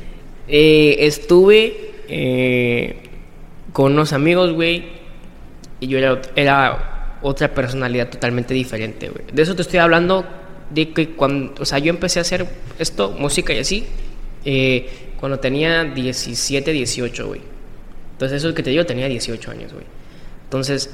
Eh, 0.48 0.96
estuve 1.00 1.92
eh, 2.08 3.04
con 3.72 3.94
unos 3.94 4.14
amigos, 4.14 4.54
güey, 4.54 4.86
y 5.80 5.88
yo 5.88 6.00
era, 6.00 6.22
era 6.36 7.18
otra 7.22 7.54
personalidad 7.54 8.10
totalmente 8.10 8.54
diferente, 8.54 9.10
güey. 9.10 9.26
De 9.32 9.42
eso 9.42 9.56
te 9.56 9.62
estoy 9.62 9.80
hablando 9.80 10.26
de 10.70 10.92
que 10.92 11.10
cuando, 11.10 11.62
o 11.62 11.66
sea, 11.66 11.80
yo 11.80 11.90
empecé 11.90 12.20
a 12.20 12.22
hacer 12.22 12.48
esto, 12.78 13.12
música 13.12 13.54
y 13.54 13.60
así, 13.60 13.86
eh, 14.46 14.90
cuando 15.20 15.40
tenía 15.40 15.84
17, 15.84 16.72
18, 16.72 17.28
güey. 17.28 17.42
Entonces 18.14 18.44
eso 18.44 18.54
que 18.54 18.64
te 18.64 18.70
digo, 18.70 18.86
tenía 18.86 19.08
18 19.08 19.52
años, 19.52 19.74
güey. 19.74 19.86
Entonces, 20.46 20.90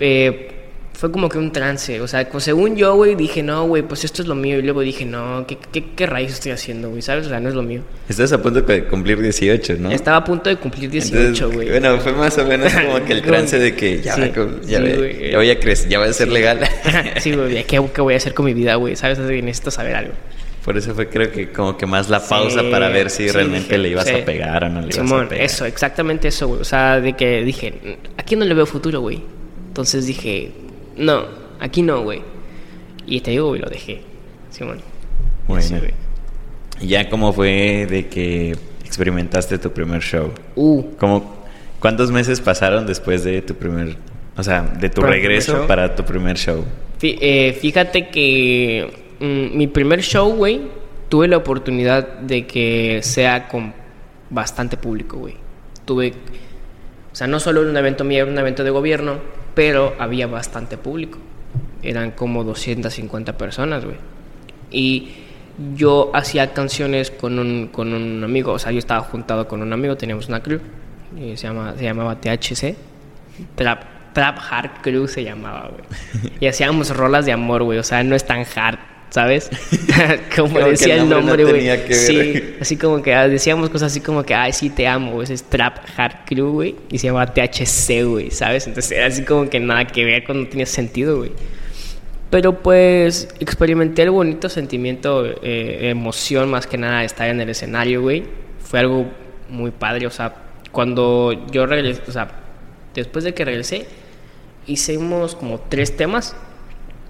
eh, 0.00 0.53
fue 0.96 1.10
como 1.10 1.28
que 1.28 1.38
un 1.38 1.50
trance. 1.52 2.00
O 2.00 2.06
sea, 2.08 2.26
pues, 2.30 2.44
según 2.44 2.76
yo, 2.76 2.94
güey, 2.94 3.14
dije, 3.16 3.42
no, 3.42 3.66
güey, 3.66 3.82
pues 3.82 4.04
esto 4.04 4.22
es 4.22 4.28
lo 4.28 4.34
mío. 4.34 4.58
Y 4.58 4.62
luego 4.62 4.80
dije, 4.80 5.04
no, 5.04 5.44
¿qué, 5.46 5.58
qué, 5.72 5.84
qué 5.94 6.06
rayos 6.06 6.32
estoy 6.32 6.52
haciendo, 6.52 6.88
güey? 6.90 7.02
¿Sabes? 7.02 7.26
O 7.26 7.28
sea, 7.28 7.40
no 7.40 7.48
es 7.48 7.54
lo 7.54 7.62
mío. 7.62 7.82
Estás 8.08 8.32
a 8.32 8.40
punto 8.40 8.60
de 8.60 8.84
cumplir 8.84 9.20
18, 9.20 9.76
¿no? 9.80 9.90
Estaba 9.90 10.18
a 10.18 10.24
punto 10.24 10.48
de 10.48 10.56
cumplir 10.56 10.88
18, 10.90 11.18
Entonces, 11.18 11.52
güey. 11.54 11.68
Bueno, 11.68 11.98
fue 11.98 12.12
más 12.12 12.38
o 12.38 12.44
menos 12.46 12.72
como 12.72 13.04
que 13.04 13.12
el 13.12 13.22
trance 13.26 13.58
de 13.58 13.74
que 13.74 14.00
ya, 14.00 14.14
sí, 14.14 14.32
ya, 14.66 14.78
sí, 14.78 14.82
ve- 14.84 14.96
güey. 14.96 15.30
ya 15.32 15.36
voy 15.38 15.50
a 15.50 15.60
crecer, 15.60 15.88
ya 15.88 15.98
va 15.98 16.06
a 16.06 16.12
ser 16.12 16.28
legal. 16.28 16.60
sí, 17.18 17.32
güey, 17.32 17.64
¿qué, 17.64 17.82
¿qué 17.92 18.00
voy 18.00 18.14
a 18.14 18.16
hacer 18.16 18.32
con 18.32 18.46
mi 18.46 18.54
vida, 18.54 18.76
güey? 18.76 18.94
¿Sabes? 18.96 19.18
Así 19.18 19.34
que 19.34 19.42
necesito 19.42 19.70
saber 19.70 19.96
algo. 19.96 20.12
Por 20.64 20.78
eso 20.78 20.94
fue 20.94 21.08
creo 21.10 21.30
que 21.30 21.50
como 21.50 21.76
que 21.76 21.84
más 21.84 22.08
la 22.08 22.20
Sí, 22.20 22.26
pausa 22.30 22.62
para 22.70 22.88
ver 22.88 23.10
si 23.10 23.24
sí, 23.24 23.30
realmente 23.30 23.64
dije, 23.68 23.78
le 23.78 23.88
ibas 23.90 24.06
sí. 24.06 24.14
a 24.14 24.24
pegar 24.24 24.64
o 24.64 24.68
no 24.70 24.80
le 24.80 24.86
ibas 24.86 24.94
Simón, 24.94 25.26
a 25.26 25.28
pegar. 25.28 25.44
eso, 25.44 25.66
exactamente 25.66 26.28
eso, 26.28 26.48
güey. 26.48 26.60
O 26.60 26.64
sea, 26.64 27.00
de 27.00 27.12
que 27.14 27.42
dije, 27.44 27.98
aquí 28.16 28.34
no 28.36 28.46
le 28.46 28.54
veo 28.54 28.64
futuro, 28.64 29.00
güey. 29.00 29.20
Entonces 29.68 30.06
dije, 30.06 30.52
no, 30.96 31.24
aquí 31.60 31.82
no, 31.82 32.02
güey. 32.02 32.22
Y 33.06 33.20
te 33.20 33.32
digo, 33.32 33.48
güey, 33.48 33.60
lo 33.60 33.68
dejé. 33.68 34.02
Simón. 34.50 34.78
Bueno. 35.48 35.62
Sí. 35.62 35.74
¿Y 36.80 36.88
ya 36.88 37.08
cómo 37.08 37.32
fue 37.32 37.86
de 37.88 38.08
que 38.08 38.56
experimentaste 38.84 39.58
tu 39.58 39.70
primer 39.72 40.00
show? 40.02 40.30
Uh, 40.56 40.82
¿Cómo, 40.98 41.44
¿Cuántos 41.80 42.10
meses 42.10 42.40
pasaron 42.40 42.86
después 42.86 43.24
de 43.24 43.42
tu 43.42 43.54
primer, 43.54 43.96
o 44.36 44.42
sea, 44.42 44.62
de 44.62 44.88
tu 44.88 45.00
¿Para 45.00 45.14
el 45.14 45.20
primer 45.20 45.38
regreso 45.42 45.66
para 45.66 45.94
tu 45.94 46.04
primer 46.04 46.36
show? 46.36 46.64
Fí- 47.00 47.18
eh, 47.20 47.56
fíjate 47.60 48.08
que 48.08 48.90
mm, 49.20 49.56
mi 49.56 49.66
primer 49.66 50.00
show, 50.02 50.32
güey, 50.34 50.62
tuve 51.08 51.28
la 51.28 51.36
oportunidad 51.36 52.06
de 52.20 52.46
que 52.46 53.00
sea 53.02 53.48
con 53.48 53.72
bastante 54.30 54.76
público, 54.76 55.18
güey. 55.18 55.34
Tuve, 55.84 56.12
o 57.12 57.14
sea, 57.14 57.26
no 57.26 57.38
solo 57.38 57.60
era 57.60 57.70
un 57.70 57.76
evento 57.76 58.02
mío, 58.04 58.22
era 58.22 58.30
un 58.32 58.38
evento 58.38 58.64
de 58.64 58.70
gobierno, 58.70 59.18
pero 59.54 59.94
había 59.98 60.26
bastante 60.26 60.76
público. 60.76 61.18
Eran 61.82 62.12
como 62.12 62.44
250 62.44 63.36
personas, 63.36 63.84
güey. 63.84 63.96
Y 64.70 65.12
yo 65.76 66.10
hacía 66.14 66.52
canciones 66.52 67.10
con 67.10 67.38
un, 67.38 67.68
con 67.68 67.92
un 67.92 68.24
amigo, 68.24 68.52
o 68.52 68.58
sea, 68.58 68.72
yo 68.72 68.78
estaba 68.78 69.02
juntado 69.02 69.46
con 69.46 69.62
un 69.62 69.72
amigo, 69.72 69.96
teníamos 69.96 70.28
una 70.28 70.42
crew, 70.42 70.60
y 71.16 71.36
se, 71.36 71.46
llama, 71.46 71.74
se 71.76 71.84
llamaba 71.84 72.20
THC, 72.20 72.74
Trap, 73.54 74.12
Trap 74.12 74.38
Hard 74.50 74.70
Crew 74.82 75.06
se 75.06 75.22
llamaba, 75.22 75.70
güey. 75.70 76.32
Y 76.40 76.46
hacíamos 76.46 76.94
rolas 76.96 77.24
de 77.24 77.32
amor, 77.32 77.62
güey, 77.62 77.78
o 77.78 77.84
sea, 77.84 78.02
no 78.02 78.16
es 78.16 78.26
tan 78.26 78.44
hard, 78.56 78.78
¿sabes? 79.10 79.50
como 80.36 80.54
que 80.54 80.64
decía 80.64 80.96
el 80.96 81.08
nombre 81.08 81.44
no 81.44 81.50
güey. 81.50 81.66
ver. 81.66 81.94
Sí, 81.94 82.42
así 82.60 82.76
como 82.76 83.02
que 83.02 83.14
ah, 83.14 83.28
decíamos 83.28 83.70
cosas 83.70 83.92
así 83.92 84.00
como 84.00 84.22
que, 84.24 84.34
ay, 84.34 84.52
sí, 84.52 84.70
te 84.70 84.86
amo, 84.86 85.12
güey, 85.12 85.24
ese 85.24 85.34
es 85.34 85.44
Trap 85.44 85.78
Hard 85.96 86.24
Crew, 86.26 86.52
güey, 86.52 86.76
y 86.90 86.98
se 86.98 87.08
llamaba 87.08 87.32
THC, 87.32 88.04
güey, 88.04 88.30
¿sabes? 88.30 88.66
Entonces 88.66 88.92
era 88.92 89.06
así 89.06 89.24
como 89.24 89.48
que 89.48 89.60
nada 89.60 89.86
que 89.86 90.04
ver 90.04 90.24
cuando 90.24 90.48
tenía 90.48 90.66
sentido, 90.66 91.18
güey. 91.18 91.32
Pero 92.30 92.62
pues 92.62 93.28
experimenté 93.38 94.02
el 94.02 94.10
bonito 94.10 94.48
sentimiento, 94.48 95.24
eh, 95.24 95.90
emoción 95.90 96.50
más 96.50 96.66
que 96.66 96.76
nada 96.76 97.00
de 97.00 97.06
estar 97.06 97.28
en 97.28 97.40
el 97.40 97.48
escenario, 97.48 98.02
güey. 98.02 98.24
Fue 98.58 98.80
algo 98.80 99.06
muy 99.48 99.70
padre, 99.70 100.06
o 100.06 100.10
sea, 100.10 100.34
cuando 100.72 101.46
yo 101.52 101.66
regresé, 101.66 102.02
o 102.08 102.10
sea, 102.10 102.32
después 102.92 103.24
de 103.24 103.34
que 103.34 103.44
regresé, 103.44 103.86
hicimos 104.66 105.36
como 105.36 105.60
tres 105.60 105.96
temas 105.96 106.34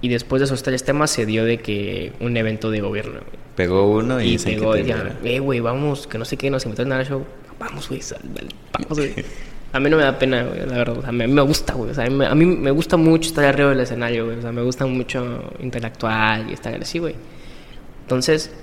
Y 0.01 0.09
después 0.09 0.39
de 0.39 0.45
esos 0.45 0.61
tres 0.61 0.83
temas 0.83 1.11
se 1.11 1.25
dio 1.25 1.45
de 1.45 1.57
que 1.57 2.13
un 2.19 2.35
evento 2.37 2.69
de 2.69 2.81
gobierno, 2.81 3.19
güey. 3.21 3.45
Pegó 3.55 3.89
uno 3.89 4.21
y, 4.21 4.33
Y 4.33 4.37
que 4.37 4.43
pegó, 4.51 4.73
te 4.73 4.79
decía, 4.79 5.17
eh, 5.23 5.39
güey, 5.39 5.61
vamos, 5.61 6.07
que 6.07 6.17
no 6.17 6.25
sé 6.25 6.37
qué, 6.37 6.49
nos 6.49 6.65
invitaron 6.65 6.91
al 6.93 7.05
show. 7.05 7.25
Vamos, 7.57 7.87
güey, 7.87 8.01
sal, 8.01 8.21
dale, 8.23 8.49
vamos, 8.73 8.97
güey. 8.97 9.13
A 9.75 9.79
mí 9.81 9.89
no 9.89 9.97
me 9.97 10.03
da 10.03 10.17
pena, 10.17 10.41
güey, 10.43 10.59
la 10.65 10.77
verdad. 10.77 10.97
O 10.97 11.01
sea, 11.01 11.09
a 11.09 11.11
mí 11.11 11.27
me 11.27 11.41
gusta, 11.41 11.73
güey. 11.73 11.91
O 11.91 11.93
sea, 11.93 12.05
a 12.05 12.09
mí, 12.09 12.23
a 12.23 12.33
mí 12.33 12.45
me 12.45 12.71
gusta 12.71 12.95
mucho 12.95 13.27
estar 13.27 13.43
arriba 13.43 13.71
del 13.71 13.81
escenario, 13.81 14.23
güey. 14.23 14.37
O 14.37 14.41
sea, 14.41 14.53
me 14.53 14.61
gusta 14.61 14.85
mucho 14.85 15.51
interactuar 15.59 16.49
y 16.49 16.53
estar 16.53 16.73
así, 16.75 16.99
güey. 16.99 17.13
Entonces, 18.03 18.53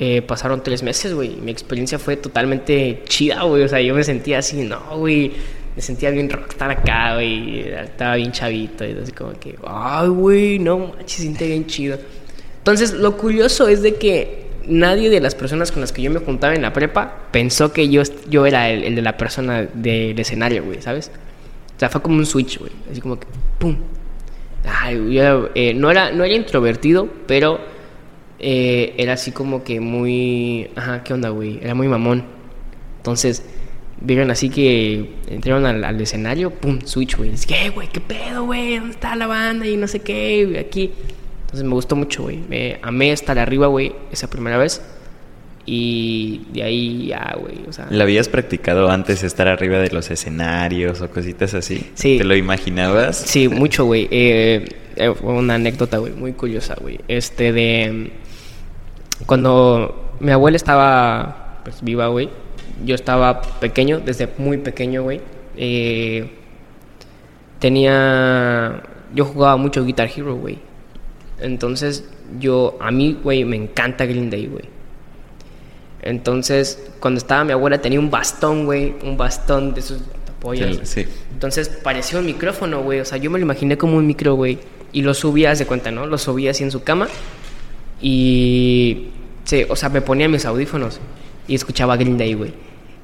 eh, 0.00 0.22
pasaron 0.22 0.64
tres 0.64 0.82
meses, 0.82 1.14
güey. 1.14 1.36
Mi 1.36 1.52
experiencia 1.52 2.00
fue 2.00 2.16
totalmente 2.16 3.04
chida, 3.06 3.44
güey. 3.44 3.62
O 3.62 3.68
sea, 3.68 3.80
yo 3.80 3.94
me 3.94 4.02
sentía 4.02 4.38
así, 4.38 4.64
no, 4.64 4.80
güey. 4.98 5.34
Me 5.76 5.82
sentía 5.82 6.10
bien 6.10 6.30
rockstar 6.30 6.70
acá, 6.70 7.14
güey. 7.14 7.60
Estaba 7.68 8.16
bien 8.16 8.32
chavito. 8.32 8.84
Y 8.84 8.92
así 8.92 9.12
como 9.12 9.32
que, 9.38 9.56
ay, 9.66 10.08
güey, 10.08 10.58
no 10.58 10.78
manches, 10.78 11.20
siente 11.20 11.46
bien 11.46 11.66
chido. 11.66 11.98
Entonces, 12.58 12.94
lo 12.94 13.16
curioso 13.16 13.68
es 13.68 13.82
de 13.82 13.96
que 13.96 14.46
nadie 14.66 15.10
de 15.10 15.20
las 15.20 15.34
personas 15.34 15.70
con 15.70 15.82
las 15.82 15.92
que 15.92 16.02
yo 16.02 16.10
me 16.10 16.18
juntaba 16.18 16.54
en 16.54 16.62
la 16.62 16.72
prepa 16.72 17.28
pensó 17.30 17.72
que 17.72 17.88
yo, 17.88 18.02
yo 18.28 18.46
era 18.46 18.70
el, 18.70 18.82
el 18.82 18.94
de 18.96 19.02
la 19.02 19.16
persona 19.16 19.62
del 19.62 20.18
escenario, 20.18 20.64
güey, 20.64 20.82
¿sabes? 20.82 21.12
O 21.76 21.78
sea, 21.78 21.90
fue 21.90 22.00
como 22.00 22.16
un 22.16 22.26
switch, 22.26 22.58
güey. 22.58 22.72
Así 22.90 23.00
como 23.00 23.20
que, 23.20 23.26
¡pum! 23.58 23.76
Ay, 24.64 25.14
yo, 25.14 25.50
eh, 25.54 25.74
no, 25.74 25.90
era, 25.90 26.10
no 26.10 26.24
era 26.24 26.34
introvertido, 26.34 27.08
pero 27.26 27.60
eh, 28.38 28.94
era 28.96 29.12
así 29.12 29.30
como 29.30 29.62
que 29.62 29.78
muy... 29.78 30.70
Ajá, 30.74 31.04
¿qué 31.04 31.12
onda, 31.12 31.28
güey? 31.28 31.60
Era 31.62 31.74
muy 31.74 31.86
mamón. 31.86 32.24
Entonces, 32.96 33.44
vieron 34.00 34.30
así 34.30 34.50
que 34.50 35.10
entraron 35.28 35.66
al, 35.66 35.84
al 35.84 36.00
escenario, 36.00 36.50
¡pum! 36.50 36.80
Switch, 36.84 37.16
güey. 37.16 37.30
Dice, 37.30 37.46
¿qué, 37.46 37.70
güey? 37.70 37.88
¿Qué 37.88 38.00
pedo, 38.00 38.44
güey? 38.44 38.76
¿Dónde 38.76 38.92
está 38.92 39.16
la 39.16 39.26
banda? 39.26 39.66
Y 39.66 39.76
no 39.76 39.88
sé 39.88 40.00
qué, 40.00 40.44
güey, 40.46 40.58
aquí. 40.58 40.92
Entonces 41.42 41.64
me 41.64 41.74
gustó 41.74 41.96
mucho, 41.96 42.24
güey. 42.24 42.38
Me 42.48 42.78
amé 42.82 43.12
estar 43.12 43.38
arriba, 43.38 43.66
güey, 43.68 43.92
esa 44.10 44.28
primera 44.28 44.58
vez. 44.58 44.82
Y 45.64 46.42
de 46.52 46.62
ahí 46.62 47.06
ya, 47.08 47.36
güey. 47.40 47.56
O 47.68 47.72
sea, 47.72 47.88
¿La 47.90 48.04
habías 48.04 48.28
practicado 48.28 48.88
antes 48.88 49.24
estar 49.24 49.48
arriba 49.48 49.78
de 49.78 49.90
los 49.90 50.10
escenarios 50.10 51.00
o 51.00 51.10
cositas 51.10 51.54
así? 51.54 51.90
Sí. 51.94 52.18
¿Te 52.18 52.24
lo 52.24 52.36
imaginabas? 52.36 53.16
Sí, 53.16 53.48
mucho, 53.48 53.84
güey. 53.84 54.06
Eh, 54.12 54.64
eh, 54.94 55.12
fue 55.14 55.32
una 55.32 55.54
anécdota, 55.54 55.98
güey, 55.98 56.12
muy 56.12 56.32
curiosa, 56.32 56.76
güey. 56.80 57.00
Este 57.08 57.52
de... 57.52 58.12
Cuando 59.26 60.14
mi 60.20 60.30
abuela 60.30 60.56
estaba, 60.56 61.62
pues, 61.64 61.82
viva, 61.82 62.06
güey. 62.08 62.28
Yo 62.84 62.94
estaba 62.94 63.40
pequeño, 63.42 64.00
desde 64.00 64.28
muy 64.38 64.58
pequeño, 64.58 65.02
güey. 65.02 65.20
Eh, 65.56 66.30
tenía... 67.58 68.82
Yo 69.14 69.24
jugaba 69.24 69.56
mucho 69.56 69.84
Guitar 69.84 70.10
Hero, 70.14 70.36
güey. 70.36 70.58
Entonces, 71.40 72.08
yo... 72.38 72.76
A 72.80 72.90
mí, 72.90 73.18
güey, 73.22 73.44
me 73.44 73.56
encanta 73.56 74.04
Green 74.04 74.30
Day, 74.30 74.46
güey. 74.46 74.64
Entonces, 76.02 76.90
cuando 77.00 77.18
estaba 77.18 77.44
mi 77.44 77.52
abuela 77.52 77.80
tenía 77.80 77.98
un 77.98 78.10
bastón, 78.10 78.64
güey. 78.64 78.94
Un 79.02 79.16
bastón 79.16 79.74
de 79.74 79.80
esos 79.80 80.00
apoyos. 80.28 80.78
Sí. 80.84 81.04
Entonces 81.32 81.68
parecía 81.68 82.18
un 82.18 82.26
micrófono, 82.26 82.82
güey. 82.82 83.00
O 83.00 83.04
sea, 83.04 83.18
yo 83.18 83.30
me 83.30 83.38
lo 83.38 83.44
imaginé 83.44 83.76
como 83.76 83.96
un 83.96 84.06
micro, 84.06 84.34
güey. 84.34 84.58
Y 84.92 85.02
lo 85.02 85.14
subía, 85.14 85.54
de 85.54 85.66
cuenta, 85.66 85.90
¿no? 85.90 86.06
Lo 86.06 86.16
subía 86.16 86.52
así 86.52 86.62
en 86.62 86.70
su 86.70 86.82
cama. 86.82 87.08
Y. 88.00 89.08
Sí, 89.44 89.64
o 89.68 89.76
sea, 89.76 89.88
me 89.88 90.00
ponía 90.00 90.28
mis 90.28 90.44
audífonos 90.44 91.00
y 91.48 91.54
escuchaba 91.54 91.96
Green 91.96 92.18
Day, 92.18 92.34
güey. 92.34 92.52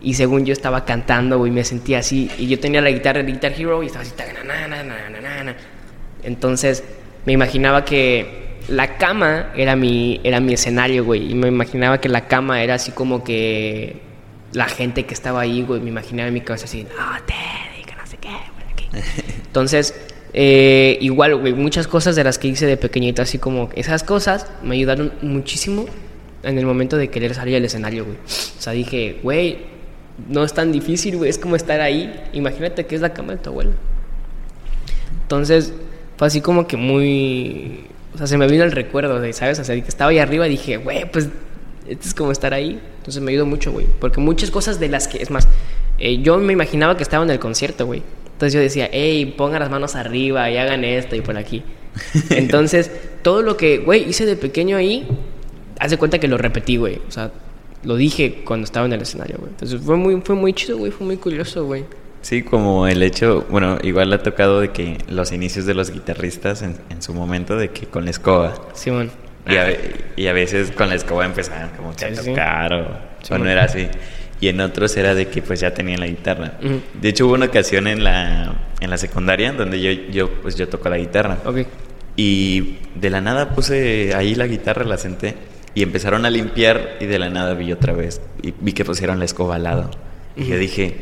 Y 0.01 0.15
según 0.15 0.45
yo 0.45 0.53
estaba 0.53 0.85
cantando, 0.85 1.39
güey, 1.39 1.53
me 1.53 1.65
sentía 1.65 2.01
así. 2.01 2.31
Y 2.39 2.49
yo 2.49 2.59
tenía 2.59 2.81
la 2.81 2.91
guitarra 2.91 3.23
de 3.23 3.31
Guitar 3.31 3.53
Hero 3.53 3.83
y 3.83 3.87
estaba 3.87 4.03
así. 4.03 4.13
taganananananana. 4.17 5.57
Entonces 6.25 6.83
me 7.25 7.33
imaginaba 7.33 7.85
que 7.85 8.59
la 8.69 8.97
cama 8.97 9.53
era 9.57 9.77
mi, 9.77 10.21
era 10.25 10.41
mi 10.41 10.55
escenario, 10.55 11.05
güey. 11.05 11.31
Y 11.31 11.35
me 11.35 11.49
imaginaba 11.49 12.01
que 12.01 12.09
la 12.09 12.27
cama 12.27 12.63
era 12.63 12.75
así 12.75 12.91
como 12.93 13.23
que 13.23 14.01
la 14.53 14.67
gente 14.67 15.05
que 15.07 15.15
estaba 15.15 15.41
ahí, 15.41 15.63
güey. 15.63 15.81
Me 15.81 15.91
imaginaba 15.91 16.29
en 16.29 16.35
mi 16.35 16.41
cabeza 16.41 16.65
así, 16.65 16.83
no, 16.83 17.25
Teddy, 17.25 17.85
que 17.85 17.95
no 17.95 18.07
sé 18.07 18.17
qué, 18.17 18.29
güey, 18.29 18.73
aquí. 18.73 18.89
Entonces, 19.47 19.95
eh, 20.33 20.99
igual, 21.01 21.37
güey, 21.37 21.53
muchas 21.53 21.87
cosas 21.87 22.17
de 22.17 22.25
las 22.25 22.39
que 22.39 22.49
hice 22.49 22.67
de 22.67 22.77
pequeñito, 22.77 23.23
así 23.23 23.39
como 23.39 23.71
esas 23.75 24.03
cosas, 24.03 24.47
me 24.63 24.75
ayudaron 24.75 25.13
muchísimo 25.23 25.87
en 26.43 26.59
el 26.59 26.67
momento 26.67 26.97
de 26.97 27.09
querer 27.09 27.35
salir 27.35 27.57
al 27.57 27.65
escenario, 27.65 28.05
güey. 28.05 28.17
O 28.17 28.61
sea, 28.61 28.73
dije, 28.73 29.19
güey, 29.23 29.59
no 30.29 30.45
es 30.45 30.53
tan 30.53 30.73
difícil, 30.73 31.17
güey, 31.17 31.31
es 31.31 31.39
como 31.39 31.57
estar 31.57 31.81
ahí. 31.81 32.13
Imagínate 32.33 32.87
que 32.87 32.95
es 32.95 33.01
la 33.01 33.13
cama 33.13 33.33
de 33.33 33.39
tu 33.39 33.51
abuela. 33.51 33.73
Entonces, 35.23 35.73
fue 36.17 36.27
así 36.27 36.41
como 36.41 36.67
que 36.67 36.77
muy. 36.77 37.87
O 38.15 38.19
sea, 38.19 38.27
se 38.27 38.37
me 38.37 38.47
vino 38.47 38.65
el 38.65 38.73
recuerdo 38.73 39.21
de, 39.21 39.33
¿sabes? 39.33 39.59
O 39.59 39.65
sea, 39.65 39.75
que 39.75 39.89
estaba 39.89 40.11
ahí 40.11 40.19
arriba 40.19 40.47
y 40.47 40.51
dije, 40.51 40.77
güey, 40.77 41.11
pues, 41.11 41.29
esto 41.89 42.09
es 42.09 42.15
como 42.15 42.33
estar 42.33 42.53
ahí. 42.53 42.81
Entonces 42.99 43.23
me 43.23 43.33
ayudó 43.33 43.47
mucho, 43.47 43.73
güey. 43.73 43.87
Porque 44.01 44.21
muchas 44.21 44.51
cosas 44.51 44.79
de 44.79 44.89
las 44.89 45.09
que, 45.09 45.23
es 45.23 45.31
más, 45.31 45.49
eh, 45.99 46.21
yo 46.23 46.39
me 46.39 46.53
imaginaba 46.53 46.97
que 46.97 47.03
estaba 47.03 47.25
en 47.25 47.31
el 47.31 47.39
concierto, 47.39 47.87
güey. 47.87 48.03
Entonces 48.33 48.53
yo 48.55 48.61
decía, 48.61 48.89
hey, 48.93 49.35
pongan 49.37 49.61
las 49.61 49.71
manos 49.71 49.95
arriba 49.95 50.51
y 50.51 50.57
hagan 50.57 50.85
esto 50.85 51.17
y 51.17 51.21
por 51.21 51.37
aquí. 51.37 51.63
Entonces, 52.31 52.91
todo 53.23 53.43
lo 53.43 53.57
que, 53.57 53.79
güey, 53.79 54.09
hice 54.09 54.27
de 54.27 54.37
pequeño 54.37 54.77
ahí, 54.77 55.07
haz 55.83 55.91
de 55.91 55.99
cuenta 55.99 56.19
que 56.19 56.29
lo 56.29 56.39
repetí, 56.39 56.77
güey. 56.77 57.01
O 57.09 57.11
sea, 57.11 57.31
lo 57.85 57.97
dije 57.97 58.43
cuando 58.45 58.65
estaba 58.65 58.87
en 58.87 58.93
el 58.93 59.03
escenario, 59.03 59.37
güey. 59.39 59.51
Entonces 59.51 59.81
fue 59.81 59.97
muy, 59.97 60.21
fue 60.23 60.35
muy 60.37 60.53
chido, 60.53 60.79
güey. 60.79 60.93
Fue 60.93 61.07
muy 61.07 61.17
curioso, 61.17 61.65
güey. 61.67 61.85
Sí, 62.23 62.43
como 62.43 62.87
el 62.87 63.03
hecho, 63.03 63.45
bueno, 63.51 63.79
igual 63.83 64.11
le 64.11 64.15
ha 64.17 64.23
tocado 64.23 64.61
de 64.61 64.71
que 64.71 64.99
los 65.09 65.33
inicios 65.33 65.67
de 65.67 65.75
los 65.75 65.91
guitarristas 65.91 66.63
en, 66.63 66.77
en 66.91 67.03
su 67.03 67.13
momento 67.15 67.57
de 67.57 67.71
que 67.71 67.87
con 67.87 68.05
la 68.05 68.11
escoba. 68.13 68.55
Y 69.49 69.57
a, 69.57 69.65
ve- 69.65 69.95
y 70.15 70.29
a 70.29 70.33
veces 70.33 70.71
con 70.71 70.89
la 70.89 70.95
escoba 70.95 71.25
empezaban 71.27 71.71
como 71.77 71.95
que 71.97 72.05
a 72.05 72.09
Sí, 72.15 72.23
sí. 72.23 72.31
tocar 72.31 72.73
o, 72.75 72.87
Sí, 73.23 73.35
o 73.35 73.39
no 73.39 73.49
era 73.49 73.65
así. 73.65 73.89
Y 74.41 74.47
en 74.49 74.61
otros 74.61 74.97
era 74.97 75.15
de 75.17 75.27
que 75.27 75.43
pues 75.43 75.59
ya 75.61 75.75
tenían 75.75 75.99
la 75.99 76.07
guitarra. 76.07 76.59
De 77.01 77.09
hecho 77.09 77.27
hubo 77.27 77.35
una 77.35 77.47
ocasión 77.47 77.89
en 77.89 78.05
la, 78.05 78.55
en 78.81 78.89
la 78.91 78.99
secundaria 78.99 79.53
donde 79.53 79.81
yo, 79.81 79.91
yo 80.13 80.31
pues 80.43 80.55
yo 80.55 80.69
toco 80.69 80.89
la 80.89 80.99
guitarra. 80.99 81.39
Ok. 81.45 81.59
Y 82.17 82.77
de 82.95 83.11
la 83.11 83.21
nada 83.21 83.51
puse 83.51 84.15
ahí 84.15 84.35
la 84.37 84.47
guitarra, 84.47 84.85
la 84.85 84.97
senté. 84.99 85.35
Y 85.75 85.83
empezaron 85.83 86.27
a 86.27 86.31
limpiar 86.31 86.97
y 87.01 87.07
de 87.07 87.19
la 87.19 87.31
nada 87.31 87.55
vi 87.55 87.73
otra 87.73 87.93
vez. 87.93 88.21
Y 88.43 88.53
vi 88.61 88.73
que 88.73 88.85
pusieron 88.85 89.19
la 89.19 89.25
escoba 89.25 89.57
al 89.57 89.63
lado. 89.65 89.91
Y 90.37 90.43
yo 90.45 90.51
Ujú. 90.51 90.59
dije, 90.59 90.97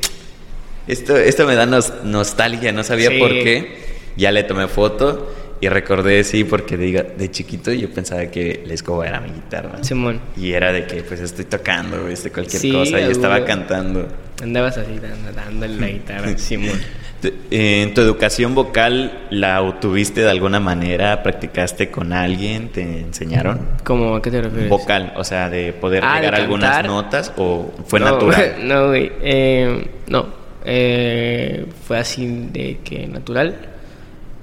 esto, 0.86 1.16
esto 1.16 1.46
me 1.46 1.54
da 1.54 1.66
nos- 1.66 2.04
nostalgia, 2.04 2.72
no 2.72 2.84
sabía 2.84 3.10
Sí. 3.10 3.18
por 3.18 3.30
qué. 3.30 3.78
Ya 4.16 4.32
le 4.32 4.42
tomé 4.44 4.66
foto 4.68 5.32
y 5.60 5.68
recordé, 5.68 6.24
sí, 6.24 6.44
porque 6.44 6.76
diga, 6.76 7.02
de 7.02 7.30
chiquito 7.30 7.72
yo 7.72 7.90
pensaba 7.90 8.26
que 8.26 8.62
la 8.66 8.74
escoba 8.74 9.06
era 9.06 9.20
mi 9.20 9.30
guitarra. 9.30 9.82
Simón. 9.82 10.20
Y 10.36 10.52
era 10.52 10.72
de 10.72 10.86
que 10.86 11.02
pues 11.02 11.20
estoy 11.20 11.44
tocando, 11.44 12.08
este, 12.08 12.30
cualquier 12.30 12.60
Sí, 12.60 12.72
cosa. 12.72 12.98
Y 12.98 13.02
güey. 13.02 13.12
estaba 13.12 13.44
cantando. 13.44 14.08
Andabas 14.42 14.78
así, 14.78 14.98
dándole 15.34 15.76
la 15.80 15.88
guitarra. 15.88 16.32
Simón. 16.38 16.80
Te- 17.20 17.34
¿En 17.82 17.92
tu 17.94 18.00
educación 18.00 18.54
vocal 18.54 19.26
la 19.30 19.60
obtuviste 19.62 20.22
de 20.22 20.30
alguna 20.30 20.58
manera? 20.60 21.22
¿Practicaste 21.22 21.90
con 21.90 22.12
alguien? 22.12 22.68
¿Te 22.70 22.82
enseñaron? 23.00 23.60
¿Cómo? 23.84 24.16
¿A 24.16 24.22
qué 24.22 24.30
te 24.30 24.40
refieres? 24.40 24.70
Vocal, 24.70 25.12
o 25.16 25.24
sea, 25.24 25.50
de 25.50 25.72
poder 25.74 26.02
Ah, 26.04 26.16
llegar 26.18 26.34
a 26.34 26.38
algunas 26.38 26.84
notas 26.86 27.32
o 27.36 27.70
fue 27.86 28.00
No, 28.00 28.06
natural. 28.12 28.54
No, 28.62 28.88
güey. 28.88 29.12
Eh, 29.22 29.86
no. 30.08 30.26
Eh, 30.64 31.66
fue 31.86 31.98
así 31.98 32.48
de 32.52 32.78
que 32.84 33.06
natural. 33.06 33.54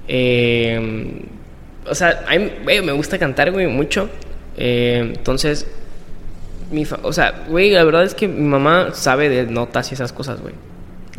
Eh, 0.06 1.22
o 1.88 1.94
sea, 1.94 2.24
a 2.28 2.38
mí, 2.38 2.50
güey, 2.62 2.82
me 2.82 2.92
gusta 2.92 3.18
cantar, 3.18 3.50
güey, 3.50 3.66
mucho. 3.66 4.08
Eh, 4.56 5.12
entonces, 5.16 5.66
mi 6.70 6.84
fa- 6.84 6.98
o 7.02 7.12
sea, 7.12 7.44
güey, 7.48 7.70
la 7.70 7.84
verdad 7.84 8.04
es 8.04 8.14
que 8.14 8.28
mi 8.28 8.46
mamá 8.46 8.90
sabe 8.92 9.28
de 9.28 9.44
notas 9.46 9.90
y 9.90 9.94
esas 9.94 10.12
cosas, 10.12 10.40
güey. 10.40 10.54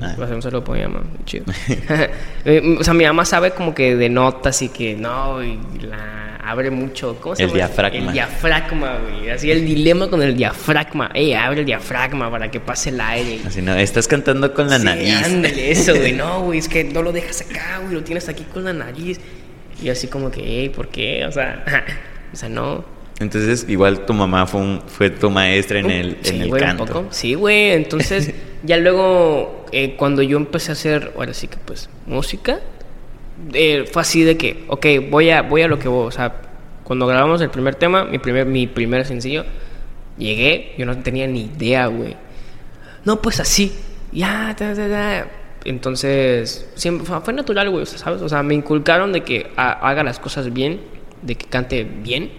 Ah. 0.01 0.15
A 0.19 0.23
hacer 0.23 0.35
un 0.35 0.41
saludo 0.41 0.63
para 0.63 0.87
mi 0.87 0.93
mamá, 0.93 1.05
chido. 1.25 1.45
Eh, 2.45 2.77
o 2.79 2.83
sea, 2.83 2.93
mi 2.93 3.05
mamá 3.05 3.25
sabe 3.25 3.51
como 3.51 3.73
que 3.75 3.95
de 3.95 4.09
notas 4.09 4.61
y 4.61 4.69
que 4.69 4.95
no, 4.95 5.43
y 5.43 5.59
la 5.81 6.37
abre 6.43 6.71
mucho. 6.71 7.17
¿Cómo 7.19 7.35
se 7.35 7.43
El 7.43 7.49
llama? 7.49 7.57
diafragma. 7.57 7.97
El 8.07 8.13
diafragma, 8.13 8.97
güey. 8.97 9.29
Así 9.29 9.51
el 9.51 9.65
dilema 9.65 10.09
con 10.09 10.21
el 10.21 10.35
diafragma. 10.35 11.11
Ey, 11.13 11.33
abre 11.33 11.59
el 11.61 11.65
diafragma 11.65 12.31
para 12.31 12.49
que 12.49 12.59
pase 12.59 12.89
el 12.89 13.01
aire. 13.01 13.39
Así 13.45 13.61
no, 13.61 13.75
estás 13.75 14.07
cantando 14.07 14.53
con 14.53 14.69
la 14.69 14.79
Sí, 14.79 14.85
nariz. 14.85 15.23
Ándale, 15.25 15.71
eso, 15.71 15.93
güey. 15.95 16.13
No, 16.19 16.41
güey, 16.43 16.59
es 16.59 16.69
que 16.69 16.83
no 16.85 17.01
lo 17.03 17.11
dejas 17.11 17.41
acá, 17.41 17.79
güey. 17.81 17.93
Lo 17.93 18.03
tienes 18.03 18.29
aquí 18.29 18.43
con 18.53 18.63
la 18.63 18.73
nariz. 18.73 19.19
Y 19.83 19.89
así 19.89 20.07
como 20.07 20.31
que, 20.31 20.41
ey, 20.41 20.69
¿por 20.69 20.87
qué? 20.87 21.25
O 21.25 21.31
sea, 21.31 21.63
o 22.33 22.35
sea, 22.35 22.49
no. 22.49 22.83
Entonces, 23.19 23.65
igual 23.67 24.05
tu 24.05 24.13
mamá 24.13 24.47
fue, 24.47 24.61
un- 24.61 24.81
fue 24.87 25.09
tu 25.09 25.29
maestra 25.29 25.79
en 25.79 25.91
el, 25.91 26.17
Sí, 26.21 26.35
en 26.35 26.41
el 26.43 26.47
güey, 26.47 26.61
un 26.63 26.67
canto. 26.69 26.85
poco. 26.85 27.07
Sí, 27.11 27.33
güey. 27.33 27.71
Entonces, 27.71 28.33
ya 28.63 28.77
luego, 28.77 29.65
eh, 29.71 29.95
cuando 29.97 30.21
yo 30.21 30.37
empecé 30.37 30.71
a 30.71 30.73
hacer, 30.73 31.13
ahora 31.15 31.33
sí 31.33 31.47
que 31.47 31.57
pues, 31.57 31.89
música, 32.05 32.59
eh, 33.53 33.85
fue 33.91 34.01
así 34.01 34.23
de 34.23 34.37
que, 34.37 34.65
ok, 34.67 34.85
voy 35.09 35.29
a, 35.29 35.41
voy 35.41 35.61
a 35.61 35.67
lo 35.67 35.79
que 35.79 35.87
voy. 35.87 36.07
O 36.07 36.11
sea, 36.11 36.33
cuando 36.83 37.07
grabamos 37.07 37.41
el 37.41 37.49
primer 37.49 37.75
tema, 37.75 38.03
mi 38.05 38.19
primer, 38.19 38.45
mi 38.45 38.67
primer 38.67 39.05
sencillo, 39.05 39.45
llegué, 40.17 40.73
yo 40.77 40.85
no 40.85 40.97
tenía 40.99 41.27
ni 41.27 41.45
idea, 41.45 41.87
güey. 41.87 42.15
No, 43.05 43.21
pues 43.21 43.39
así. 43.39 43.73
Ya. 44.11 44.55
Entonces, 45.65 46.69
siempre 46.75 47.05
fue, 47.05 47.33
natural, 47.33 47.69
güey, 47.69 47.85
¿sabes? 47.85 48.21
O 48.21 48.29
sea, 48.29 48.43
me 48.43 48.53
inculcaron 48.55 49.11
de 49.11 49.21
que 49.23 49.51
ha- 49.55 49.87
haga 49.89 50.03
las 50.03 50.19
cosas 50.19 50.51
bien 50.53 50.79
de 51.21 51.35
que 51.35 51.45
cante 51.47 51.83
bien, 51.83 52.31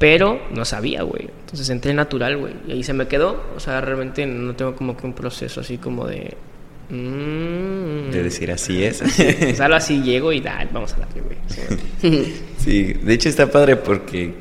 pero 0.00 0.40
no 0.50 0.64
sabía, 0.64 1.02
güey. 1.02 1.28
Entonces 1.40 1.68
entré 1.68 1.92
natural, 1.92 2.38
güey, 2.38 2.54
y 2.66 2.72
ahí 2.72 2.82
se 2.82 2.94
me 2.94 3.06
quedó. 3.06 3.44
O 3.54 3.60
sea, 3.60 3.82
realmente 3.82 4.24
no 4.24 4.56
tengo 4.56 4.74
como 4.74 4.96
que 4.96 5.06
un 5.06 5.12
proceso 5.12 5.60
así 5.60 5.76
como 5.76 6.06
de... 6.06 6.34
Mm. 6.88 8.10
de 8.10 8.22
decir 8.24 8.50
así 8.50 8.82
es. 8.82 9.00
Solo 9.56 9.76
así 9.76 10.02
llego 10.02 10.32
y 10.32 10.40
da, 10.40 10.66
vamos 10.72 10.94
a 10.94 11.00
darle, 11.00 11.20
güey. 11.20 12.32
Sí, 12.58 12.94
de 12.94 13.14
hecho 13.14 13.28
está 13.28 13.50
padre 13.50 13.76
porque, 13.76 14.34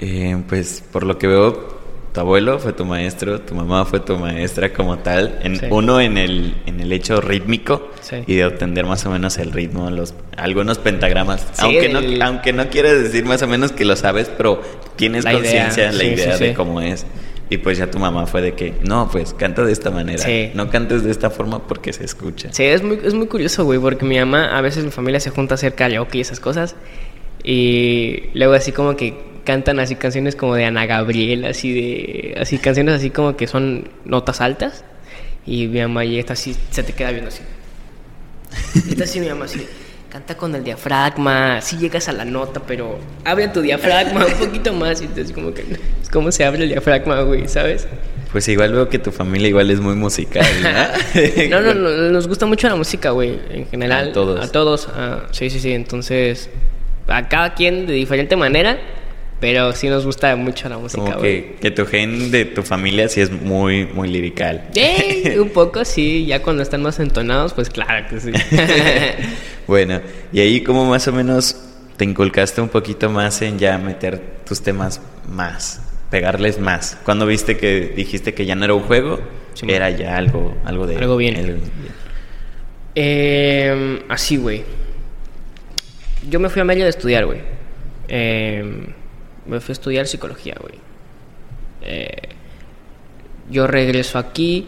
eh, 0.00 0.36
pues, 0.48 0.82
por 0.92 1.04
lo 1.04 1.16
que 1.16 1.28
veo, 1.28 1.78
tu 2.14 2.20
abuelo 2.20 2.60
fue 2.60 2.72
tu 2.72 2.84
maestro, 2.84 3.40
tu 3.40 3.56
mamá 3.56 3.84
fue 3.84 3.98
tu 3.98 4.16
maestra 4.16 4.72
como 4.72 4.98
tal, 5.00 5.40
en, 5.42 5.60
uno 5.70 6.00
en 6.00 6.16
el, 6.16 6.54
en 6.64 6.78
el 6.78 6.92
hecho 6.92 7.20
rítmico 7.20 7.90
y 8.28 8.36
de 8.36 8.44
obtener 8.44 8.86
más 8.86 9.04
o 9.04 9.10
menos 9.10 9.36
el 9.38 9.50
ritmo, 9.50 9.90
los 9.90 10.14
algunos 10.36 10.78
pentagramas, 10.78 11.44
aunque 11.58 11.88
no 11.88 12.24
aunque 12.24 12.52
no 12.52 12.68
quieras 12.70 13.02
decir 13.02 13.24
más 13.24 13.42
o 13.42 13.48
menos 13.48 13.72
que 13.72 13.84
lo 13.84 13.96
sabes, 13.96 14.30
pero 14.36 14.62
tienes 14.94 15.24
conciencia 15.24 15.88
en 15.88 15.98
la 15.98 16.04
idea 16.04 16.38
de 16.38 16.54
cómo 16.54 16.80
es. 16.80 17.04
Y 17.50 17.58
pues 17.58 17.76
ya 17.78 17.90
tu 17.90 17.98
mamá 17.98 18.26
fue 18.26 18.40
de 18.40 18.54
que, 18.54 18.74
no, 18.82 19.08
pues 19.10 19.34
canta 19.34 19.64
de 19.64 19.72
esta 19.72 19.90
manera, 19.90 20.24
no 20.54 20.70
cantes 20.70 21.02
de 21.02 21.10
esta 21.10 21.30
forma 21.30 21.66
porque 21.66 21.92
se 21.92 22.04
escucha. 22.04 22.48
Sí, 22.52 22.62
es 22.62 22.82
muy, 22.82 23.00
es 23.04 23.12
muy 23.12 23.26
curioso, 23.26 23.64
güey, 23.64 23.80
porque 23.80 24.04
mi 24.04 24.18
mamá, 24.18 24.56
a 24.56 24.60
veces 24.60 24.84
mi 24.84 24.92
familia 24.92 25.18
se 25.18 25.30
junta 25.30 25.54
a 25.54 25.56
hacer 25.56 25.74
karaoke 25.74 26.18
y 26.18 26.20
esas 26.20 26.38
cosas, 26.38 26.76
y 27.42 28.30
luego 28.34 28.54
así 28.54 28.70
como 28.70 28.96
que 28.96 29.33
cantan 29.44 29.78
así 29.78 29.94
canciones 29.96 30.36
como 30.36 30.54
de 30.54 30.64
Ana 30.64 30.86
Gabriel, 30.86 31.44
así 31.44 31.72
de 31.72 32.34
así 32.40 32.58
canciones 32.58 32.94
así 32.94 33.10
como 33.10 33.36
que 33.36 33.46
son 33.46 33.88
notas 34.04 34.40
altas 34.40 34.84
y 35.46 35.66
mi 35.68 35.80
mamá 35.80 36.04
y 36.04 36.18
esta 36.18 36.32
así 36.32 36.56
se 36.70 36.82
te 36.82 36.92
queda 36.92 37.10
viendo 37.10 37.28
así. 37.28 37.42
Esta 38.90 39.04
así 39.04 39.20
mi 39.20 39.28
mamá 39.28 39.44
así 39.44 39.66
canta 40.14 40.36
con 40.36 40.54
el 40.54 40.62
diafragma, 40.62 41.60
sí 41.60 41.76
llegas 41.76 42.08
a 42.08 42.12
la 42.12 42.24
nota, 42.24 42.60
pero 42.64 43.00
abre 43.24 43.48
tu 43.48 43.60
diafragma 43.60 44.24
un 44.26 44.34
poquito 44.34 44.72
más 44.72 45.00
y 45.00 45.06
entonces 45.06 45.32
como 45.32 45.52
que 45.52 45.62
es 46.02 46.08
como 46.08 46.30
se 46.30 46.44
abre 46.44 46.62
el 46.62 46.68
diafragma, 46.68 47.22
güey, 47.22 47.48
¿sabes? 47.48 47.88
Pues 48.30 48.46
igual 48.46 48.72
veo 48.72 48.88
que 48.88 49.00
tu 49.00 49.10
familia 49.10 49.48
igual 49.48 49.72
es 49.72 49.80
muy 49.80 49.96
musical, 49.96 50.46
¿no? 50.62 51.60
no, 51.60 51.74
no, 51.74 51.88
nos 52.10 52.28
gusta 52.28 52.46
mucho 52.46 52.68
la 52.68 52.76
música, 52.76 53.10
güey, 53.10 53.40
en 53.50 53.66
general. 53.66 54.10
A 54.10 54.12
todos. 54.12 54.44
A 54.44 54.52
todos, 54.52 54.88
ah, 54.94 55.24
sí, 55.32 55.50
sí, 55.50 55.58
sí, 55.58 55.72
entonces 55.72 56.48
a 57.08 57.28
cada 57.28 57.54
quien 57.54 57.86
de 57.86 57.94
diferente 57.94 58.36
manera 58.36 58.78
pero 59.44 59.74
sí 59.74 59.90
nos 59.90 60.06
gusta 60.06 60.34
mucho 60.36 60.70
la 60.70 60.78
música, 60.78 61.02
Como 61.02 61.20
que, 61.20 61.56
que, 61.60 61.70
tu 61.70 61.84
gen 61.84 62.30
de 62.30 62.46
tu 62.46 62.62
familia 62.62 63.10
sí 63.10 63.20
es 63.20 63.30
muy, 63.30 63.84
muy 63.84 64.08
lirical. 64.08 64.70
Eh, 64.74 65.36
un 65.38 65.50
poco, 65.52 65.84
sí. 65.84 66.24
Ya 66.24 66.40
cuando 66.40 66.62
están 66.62 66.80
más 66.80 66.98
entonados, 66.98 67.52
pues 67.52 67.68
claro 67.68 68.08
que 68.08 68.20
sí. 68.20 68.32
bueno, 69.66 70.00
y 70.32 70.40
ahí 70.40 70.62
como 70.62 70.86
más 70.86 71.06
o 71.08 71.12
menos 71.12 71.60
te 71.98 72.06
inculcaste 72.06 72.62
un 72.62 72.70
poquito 72.70 73.10
más 73.10 73.42
en 73.42 73.58
ya 73.58 73.76
meter 73.76 74.18
tus 74.46 74.62
temas 74.62 75.02
más, 75.28 75.82
pegarles 76.08 76.58
más. 76.58 76.96
Cuando 77.04 77.26
viste 77.26 77.58
que 77.58 77.92
dijiste 77.94 78.32
que 78.32 78.46
ya 78.46 78.54
no 78.54 78.64
era 78.64 78.72
un 78.72 78.84
juego, 78.84 79.20
era 79.68 79.90
ya 79.90 80.16
algo, 80.16 80.56
algo 80.64 80.86
de... 80.86 80.96
Algo 80.96 81.18
bien. 81.18 81.60
Em, 82.94 83.98
así, 84.08 84.38
güey. 84.38 84.64
Yo 86.30 86.40
me 86.40 86.48
fui 86.48 86.62
a 86.62 86.64
Mérida 86.64 86.86
a 86.86 86.88
estudiar, 86.88 87.26
güey. 87.26 87.40
Eh, 88.08 88.86
me 89.46 89.60
fui 89.60 89.72
a 89.72 89.74
estudiar 89.74 90.06
psicología, 90.06 90.56
güey. 90.60 90.74
Eh, 91.82 92.28
yo 93.50 93.66
regreso 93.66 94.18
aquí 94.18 94.66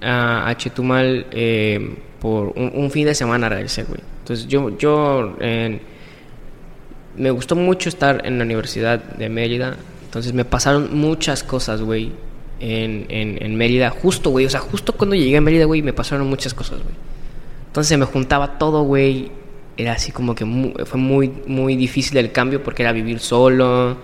a, 0.00 0.54
Chetumal 0.56 1.26
eh, 1.30 1.96
por 2.20 2.52
un, 2.56 2.90
fin 2.90 3.06
de 3.06 3.14
semana 3.14 3.48
regresé, 3.48 3.84
güey. 3.84 4.00
Entonces 4.20 4.46
yo, 4.46 4.76
yo 4.76 5.36
me 7.16 7.30
gustó 7.30 7.56
mucho 7.56 7.88
estar 7.88 8.26
en 8.26 8.38
la 8.38 8.44
Universidad 8.44 9.02
de 9.02 9.28
Mérida. 9.28 9.76
Entonces 10.04 10.32
me 10.34 10.44
pasaron 10.44 10.96
muchas 10.96 11.42
cosas, 11.42 11.80
güey, 11.80 12.12
en, 12.60 13.06
en, 13.08 13.56
Mérida. 13.56 13.90
Justo, 13.90 14.30
güey, 14.30 14.46
o 14.46 14.50
sea, 14.50 14.60
justo 14.60 14.92
cuando 14.92 15.16
llegué 15.16 15.38
a 15.38 15.40
Mérida, 15.40 15.64
güey, 15.64 15.82
me 15.82 15.92
pasaron 15.92 16.26
muchas 16.28 16.52
cosas, 16.52 16.82
güey. 16.82 16.94
Entonces 17.68 17.98
me 17.98 18.04
juntaba 18.04 18.58
todo, 18.58 18.82
güey 18.82 19.41
era 19.76 19.92
así 19.92 20.12
como 20.12 20.34
que 20.34 20.44
fue 20.84 21.00
muy, 21.00 21.32
muy 21.46 21.76
difícil 21.76 22.18
el 22.18 22.32
cambio 22.32 22.62
porque 22.62 22.82
era 22.82 22.92
vivir 22.92 23.20
solo, 23.20 23.96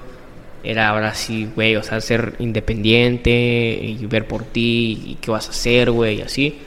era 0.64 0.88
ahora 0.88 1.14
sí, 1.14 1.48
güey, 1.54 1.76
o 1.76 1.83
sea, 1.83 2.00
ser 2.00 2.35
independiente 2.38 3.31
y 3.83 4.04
ver 4.07 4.26
por 4.26 4.44
ti 4.44 5.00
y 5.04 5.14
qué 5.20 5.31
vas 5.31 5.46
a 5.48 5.50
hacer, 5.50 5.90
güey, 5.90 6.18
y 6.18 6.22
así. 6.22 6.59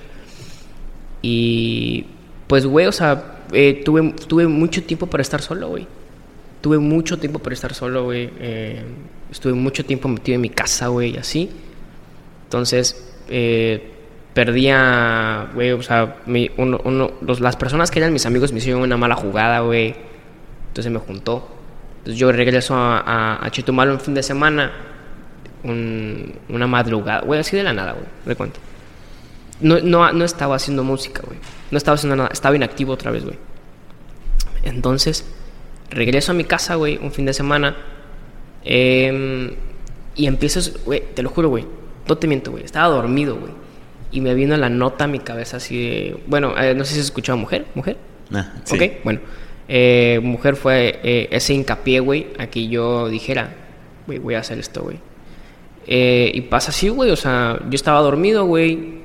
Y 1.22 2.06
pues, 2.48 2.66
güey, 2.66 2.88
o 2.88 2.92
sea, 2.92 3.40
eh, 3.54 3.82
tuve, 3.84 4.14
tuve 4.28 4.48
mucho 4.48 4.84
tiempo 4.84 5.08
para 5.08 5.22
estar 5.22 5.42
solo, 5.42 5.70
güey. 5.70 5.88
Tuve 6.62 6.78
mucho 6.80 7.18
tiempo 7.20 7.40
para 7.40 7.54
estar 7.54 7.74
solo, 7.74 8.06
güey. 8.06 8.30
Eh, 8.40 8.84
estuve 9.32 9.54
mucho 9.54 9.84
tiempo 9.86 10.08
metido 10.08 10.36
en 10.36 10.42
mi 10.42 10.50
casa, 10.50 10.88
güey, 10.88 11.16
y 11.16 11.18
así. 11.18 11.50
Entonces, 12.46 13.16
eh, 13.30 13.92
perdía, 14.34 15.50
güey, 15.54 15.72
o 15.72 15.82
sea, 15.82 16.18
uno, 16.58 16.80
uno, 16.84 17.12
las 17.40 17.56
personas 17.56 17.92
que 17.92 18.00
eran 18.00 18.14
mis 18.14 18.26
amigos 18.26 18.52
me 18.52 18.60
hicieron 18.60 18.82
una 18.82 18.98
mala 18.98 19.16
jugada, 19.16 19.60
güey. 19.60 19.96
Entonces 20.68 20.92
me 20.92 21.00
juntó. 21.00 21.50
Entonces 22.00 22.20
yo 22.20 22.32
regreso 22.32 22.76
a, 22.76 23.46
a, 23.46 23.52
Chetumal 23.52 23.92
un 23.92 24.00
fin 24.00 24.14
de 24.14 24.24
semana, 24.24 24.72
una 25.64 26.68
madrugada, 26.68 27.22
güey, 27.22 27.40
así 27.40 27.56
de 27.56 27.64
la 27.64 27.74
nada, 27.74 27.94
güey, 27.94 28.06
de 28.26 28.36
cuenta. 28.36 28.60
No, 29.60 29.80
no, 29.80 30.12
no 30.12 30.26
estaba 30.26 30.56
haciendo 30.56 30.84
música, 30.84 31.22
güey. 31.26 31.38
No 31.70 31.78
estaba 31.78 31.96
haciendo 31.96 32.16
nada, 32.16 32.30
estaba 32.32 32.56
inactivo 32.56 32.94
otra 32.94 33.12
vez, 33.12 33.24
güey. 33.24 33.38
Entonces, 34.64 35.26
regreso 35.90 36.32
a 36.32 36.36
mi 36.36 36.46
casa, 36.46 36.76
güey, 36.76 36.98
un 36.98 37.12
fin 37.12 37.26
de 37.26 37.34
semana. 37.34 37.76
Em, 38.64 39.52
y 40.16 40.26
empiezo, 40.26 40.62
güey, 40.86 41.04
te 41.14 41.22
lo 41.22 41.30
juro, 41.30 41.50
güey. 41.50 41.68
No 42.08 42.18
te 42.18 42.28
miento, 42.28 42.52
güey. 42.52 42.64
Estaba 42.64 42.88
dormido, 42.88 43.36
güey 43.36 43.61
y 44.12 44.22
me 44.22 44.34
vino 44.34 44.56
la 44.58 44.70
nota 44.70 45.06
a 45.06 45.08
mi 45.08 45.20
cabeza 45.20 45.58
así 45.58 45.90
de, 45.90 46.18
bueno, 46.28 46.54
eh, 46.62 46.76
no 46.76 46.84
sé 46.84 46.92
si 46.94 47.00
se 47.00 47.06
escuchado 47.06 47.38
mujer, 47.38 47.66
mujer. 47.76 47.98
Ah, 48.34 48.54
sí. 48.64 48.76
Ok, 48.76 49.04
bueno. 49.04 49.20
Eh, 49.68 50.20
mujer 50.22 50.56
fue 50.58 51.00
eh, 51.04 51.30
ese 51.32 51.54
hincapié, 51.54 52.02
güey, 52.02 52.28
a 52.38 52.48
que 52.48 52.68
yo 52.68 53.08
dijera, 53.08 53.54
güey, 54.06 54.20
voy 54.20 54.36
a 54.36 54.40
hacer 54.40 54.60
esto, 54.60 54.84
güey. 54.84 55.00
y 55.88 56.42
pasa 56.42 56.72
así, 56.72 56.90
güey, 56.90 57.10
o 57.12 57.16
sea, 57.16 57.58
yo 57.70 57.76
estaba 57.76 58.02
dormido, 58.02 58.46
güey, 58.46 59.02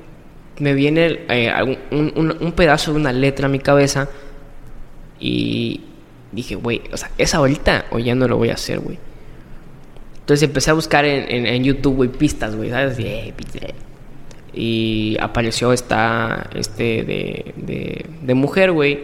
me 0.59 0.73
viene 0.73 1.21
un, 1.91 2.11
un, 2.15 2.37
un, 2.39 2.51
pedazo 2.51 2.91
de 2.91 2.99
una 2.99 3.13
letra 3.13 3.45
a 3.47 3.49
mi 3.49 3.59
cabeza 3.59 4.09
y 5.19 5.81
dije, 6.31 6.55
güey, 6.55 6.81
o 6.91 6.97
sea, 6.97 7.11
¿es 7.17 7.33
ahorita 7.33 7.85
o 7.91 7.99
ya 7.99 8.15
no 8.15 8.27
lo 8.27 8.37
voy 8.37 8.49
a 8.49 8.53
hacer, 8.53 8.79
güey? 8.79 8.97
Entonces 10.19 10.43
empecé 10.43 10.71
a 10.71 10.73
buscar 10.73 11.05
en, 11.05 11.45
en, 11.45 11.63
YouTube, 11.63 11.95
güey, 11.95 12.09
pistas, 12.09 12.53
güey, 12.55 12.69
¿sabes? 12.69 12.99
Eh, 12.99 13.33
y 14.53 15.17
apareció 15.19 15.73
esta 15.73 16.49
este 16.55 17.03
de, 17.03 18.05
de, 18.21 18.33
mujer, 18.33 18.71
güey. 18.71 18.99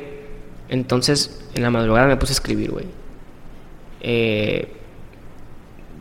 Entonces, 0.69 1.43
en 1.55 1.63
la 1.63 1.69
madrugada 1.69 2.07
me 2.07 2.17
puse 2.17 2.31
a 2.31 2.35
escribir, 2.35 2.71
güey. 2.71 2.85
Eh, 4.01 4.67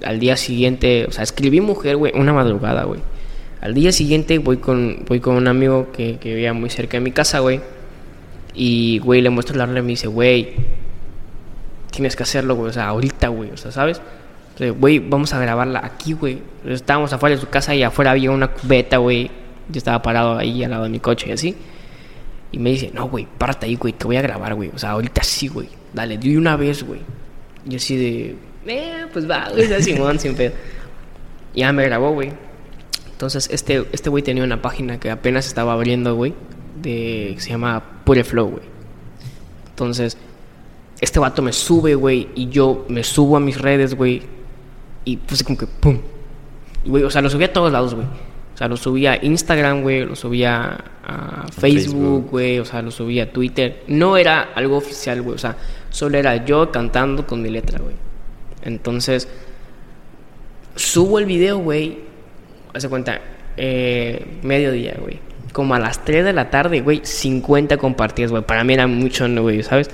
al 0.05 0.19
día 0.21 0.37
siguiente, 0.37 1.07
o 1.07 1.13
sea, 1.13 1.23
escribí 1.23 1.61
mujer, 1.61 1.97
güey, 1.97 2.13
una 2.15 2.33
madrugada, 2.33 2.85
güey. 2.85 3.01
Al 3.61 3.75
día 3.75 3.93
siguiente 3.93 4.39
voy 4.39 4.57
con, 4.57 5.05
voy 5.07 5.21
con 5.21 5.37
un 5.37 5.47
amigo 5.47 5.93
que, 5.93 6.19
que 6.19 6.31
vivía 6.31 6.53
muy 6.53 6.71
cerca 6.71 6.97
de 6.97 7.01
mi 7.03 7.13
casa, 7.13 7.41
güey. 7.41 7.61
Y, 8.55 8.99
güey, 8.99 9.21
le 9.21 9.31
muestro 9.31 9.57
la 9.57 9.67
rola 9.67 9.79
y 9.79 9.83
me 9.83 9.89
dice, 9.89 10.09
güey, 10.09 10.55
tienes 11.91 12.17
que 12.17 12.23
hacerlo, 12.23 12.57
güey. 12.57 12.71
O 12.71 12.73
sea, 12.73 12.89
ahorita, 12.89 13.29
güey. 13.29 13.51
O 13.51 13.57
sea, 13.57 13.71
¿sabes? 13.71 14.01
Güey, 14.59 14.99
vamos 14.99 15.33
a 15.33 15.41
grabarla 15.41 15.81
aquí, 15.85 16.13
güey. 16.13 16.39
Estábamos 16.67 17.13
afuera 17.13 17.35
de 17.35 17.41
su 17.41 17.49
casa 17.49 17.75
y 17.75 17.83
afuera 17.83 18.13
había 18.13 18.31
una 18.31 18.49
cubeta, 18.49 18.99
güey. 18.99 19.31
Yo 19.69 19.79
estaba 19.79 20.03
parado 20.03 20.39
ahí 20.39 20.63
al 20.63 20.71
lado 20.71 20.85
de 20.85 20.91
mi 20.91 21.01
coche 21.01 21.29
y 21.29 21.33
así. 21.33 21.57
Y 22.53 22.59
me 22.59 22.71
dice, 22.71 22.91
no, 22.93 23.09
güey, 23.09 23.27
párate 23.39 23.67
ahí, 23.67 23.77
güey, 23.77 23.95
te 23.95 24.05
voy 24.05 24.17
a 24.17 24.23
grabar, 24.23 24.55
güey. 24.55 24.71
O 24.75 24.79
sea, 24.79 24.91
ahorita 24.91 25.23
sí, 25.23 25.49
güey. 25.49 25.69
Dale, 25.95 26.19
de 26.19 26.37
una 26.37 26.57
vez, 26.57 26.83
güey. 26.83 27.01
Y 27.69 27.77
así 27.77 27.97
de, 27.97 28.37
eh, 28.67 29.07
pues 29.13 29.29
va, 29.29 29.49
güey, 29.51 29.83
Simón, 29.83 30.19
sin 30.19 30.35
pedo. 30.35 30.53
Y 31.55 31.61
ya 31.61 31.73
me 31.73 31.85
grabó, 31.85 32.13
güey. 32.13 32.33
Entonces, 33.11 33.49
este 33.53 33.87
este 33.93 34.11
güey 34.11 34.23
tenía 34.23 34.45
una 34.45 34.61
página 34.63 34.99
que 34.99 35.11
apenas 35.11 35.47
estaba 35.47 35.73
abriendo, 35.73 36.15
güey. 36.15 36.35
De, 36.81 37.37
se 37.39 37.51
llama 37.51 38.03
Pure 38.05 38.25
Flow, 38.25 38.49
güey. 38.49 38.65
Entonces, 39.71 40.17
este 41.01 41.19
vato 41.19 41.43
me 41.43 41.53
sube, 41.53 41.95
güey. 41.95 42.29
Y 42.35 42.49
yo 42.49 42.85
me 42.89 43.05
subo 43.05 43.37
a 43.37 43.41
mis 43.41 43.61
redes, 43.61 43.95
güey. 43.95 44.23
Y 45.05 45.17
puse 45.17 45.45
como 45.45 45.59
que, 45.59 45.67
pum. 45.67 45.99
Y, 46.85 46.91
güey, 46.91 47.03
o 47.05 47.11
sea, 47.11 47.23
lo 47.23 47.31
subí 47.31 47.45
a 47.45 47.53
todos 47.53 47.73
lados, 47.73 47.95
güey. 47.95 48.07
O 48.55 48.57
sea, 48.57 48.69
lo 48.69 48.77
subía 48.77 49.13
a 49.13 49.25
Instagram, 49.25 49.83
güey, 49.83 50.05
lo 50.05 50.15
subía 50.15 50.79
a 51.05 51.47
Facebook, 51.51 52.31
güey, 52.31 52.59
o 52.59 52.65
sea, 52.65 52.83
lo 52.83 52.91
subía 52.91 53.25
a 53.25 53.27
Twitter. 53.27 53.83
No 53.89 54.17
era 54.17 54.51
algo 54.55 54.77
oficial, 54.77 55.23
güey, 55.23 55.35
o 55.35 55.39
sea, 55.39 55.57
solo 55.91 56.19
era 56.19 56.45
yo 56.45 56.71
cantando 56.71 57.27
con 57.27 57.41
mi 57.41 57.49
letra, 57.49 57.81
güey. 57.81 57.95
Entonces, 58.63 59.27
subo 60.77 61.19
el 61.19 61.25
video, 61.25 61.59
güey, 61.59 61.99
hace 62.75 62.89
cuenta, 62.89 63.21
eh, 63.57 64.39
mediodía, 64.43 64.97
güey. 65.01 65.19
Como 65.53 65.75
a 65.75 65.79
las 65.79 66.05
3 66.05 66.25
de 66.25 66.33
la 66.33 66.51
tarde, 66.51 66.81
güey, 66.81 67.01
50 67.03 67.79
compartidas, 67.79 68.31
güey. 68.31 68.43
Para 68.43 68.65
mí 68.65 68.75
era 68.75 68.87
mucho, 68.87 69.27
güey, 69.43 69.63
¿sabes? 69.63 69.91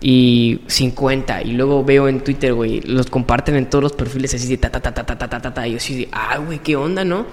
Y 0.00 0.60
50. 0.66 1.42
Y 1.42 1.52
luego 1.52 1.84
veo 1.84 2.08
en 2.08 2.20
Twitter, 2.20 2.54
güey, 2.54 2.80
los 2.82 3.06
comparten 3.08 3.56
en 3.56 3.68
todos 3.68 3.82
los 3.82 3.92
perfiles 3.92 4.34
así 4.34 4.48
de 4.48 4.56
ta, 4.56 4.70
ta, 4.70 4.80
ta, 4.80 4.92
ta, 4.94 5.04
ta, 5.04 5.18
ta, 5.18 5.28
ta, 5.28 5.40
ta, 5.40 5.54
ta. 5.54 5.68
Y 5.68 5.72
yo 5.72 5.76
así 5.76 5.96
de, 5.96 6.08
ah, 6.12 6.38
güey, 6.38 6.58
¿qué 6.60 6.76
onda, 6.76 7.04
no? 7.04 7.26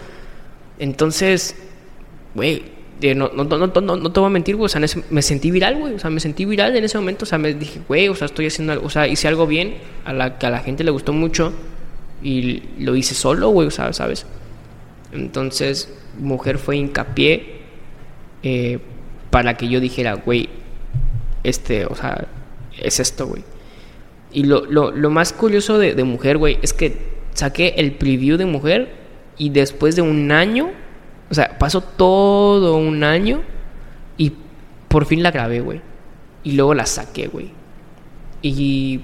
Entonces, 0.80 1.56
güey, 2.36 2.78
no, 3.16 3.30
no, 3.34 3.44
no, 3.44 3.68
no, 3.68 3.96
no 3.96 4.12
te 4.12 4.20
voy 4.20 4.28
a 4.28 4.32
mentir, 4.32 4.56
güey, 4.56 4.66
o 4.66 4.70
sea, 4.70 4.82
me 5.10 5.22
sentí 5.22 5.52
viral, 5.52 5.78
güey, 5.78 5.94
o 5.94 6.00
sea, 6.00 6.10
me 6.10 6.20
sentí 6.20 6.46
viral 6.46 6.76
en 6.76 6.84
ese 6.84 6.98
momento, 6.98 7.24
o 7.24 7.28
sea, 7.28 7.38
me 7.38 7.54
dije, 7.54 7.82
güey, 7.88 8.10
o 8.10 8.16
sea, 8.16 8.26
estoy 8.26 8.48
haciendo 8.48 8.74
algo, 8.74 8.88
o 8.88 8.90
sea, 8.90 9.08
hice 9.08 9.28
algo 9.28 9.46
bien, 9.46 9.76
a 10.04 10.14
la 10.14 10.38
que 10.38 10.46
a 10.48 10.50
la 10.50 10.60
gente 10.60 10.84
le 10.84 10.92
gustó 10.92 11.14
mucho 11.14 11.54
y 12.24 12.64
lo 12.80 12.96
hice 12.96 13.14
solo, 13.14 13.50
güey, 13.50 13.68
o 13.68 13.72
sea, 13.72 13.94
¿sabes? 13.94 14.26
Entonces, 15.12 15.94
mujer 16.18 16.58
fue 16.58 16.78
hincapié 16.78 17.62
eh, 18.44 18.80
para 19.30 19.56
que 19.56 19.68
yo 19.68 19.80
dijera, 19.80 20.16
güey, 20.16 20.50
este, 21.44 21.86
o 21.86 21.96
sea, 21.96 22.28
es 22.82 23.00
esto, 23.00 23.28
güey. 23.28 23.44
Y 24.32 24.44
lo, 24.44 24.66
lo, 24.66 24.92
lo 24.92 25.10
más 25.10 25.34
curioso 25.34 25.80
de, 25.80 25.96
de 25.96 26.04
mujer, 26.04 26.38
güey, 26.38 26.60
es 26.62 26.74
que 26.74 26.98
saqué 27.34 27.76
el 27.78 27.94
preview 27.94 28.38
de 28.38 28.46
mujer 28.46 28.92
y 29.38 29.50
después 29.50 29.96
de 29.96 30.02
un 30.02 30.32
año, 30.32 30.72
o 31.30 31.34
sea, 31.34 31.58
pasó 31.58 31.82
todo 31.82 32.78
un 32.78 33.04
año 33.04 33.42
y 34.18 34.34
por 34.88 35.06
fin 35.06 35.24
la 35.24 35.32
grabé, 35.32 35.62
güey. 35.62 35.82
Y 36.44 36.54
luego 36.54 36.74
la 36.74 36.86
saqué, 36.86 37.28
güey. 37.28 37.52
Y 38.42 39.02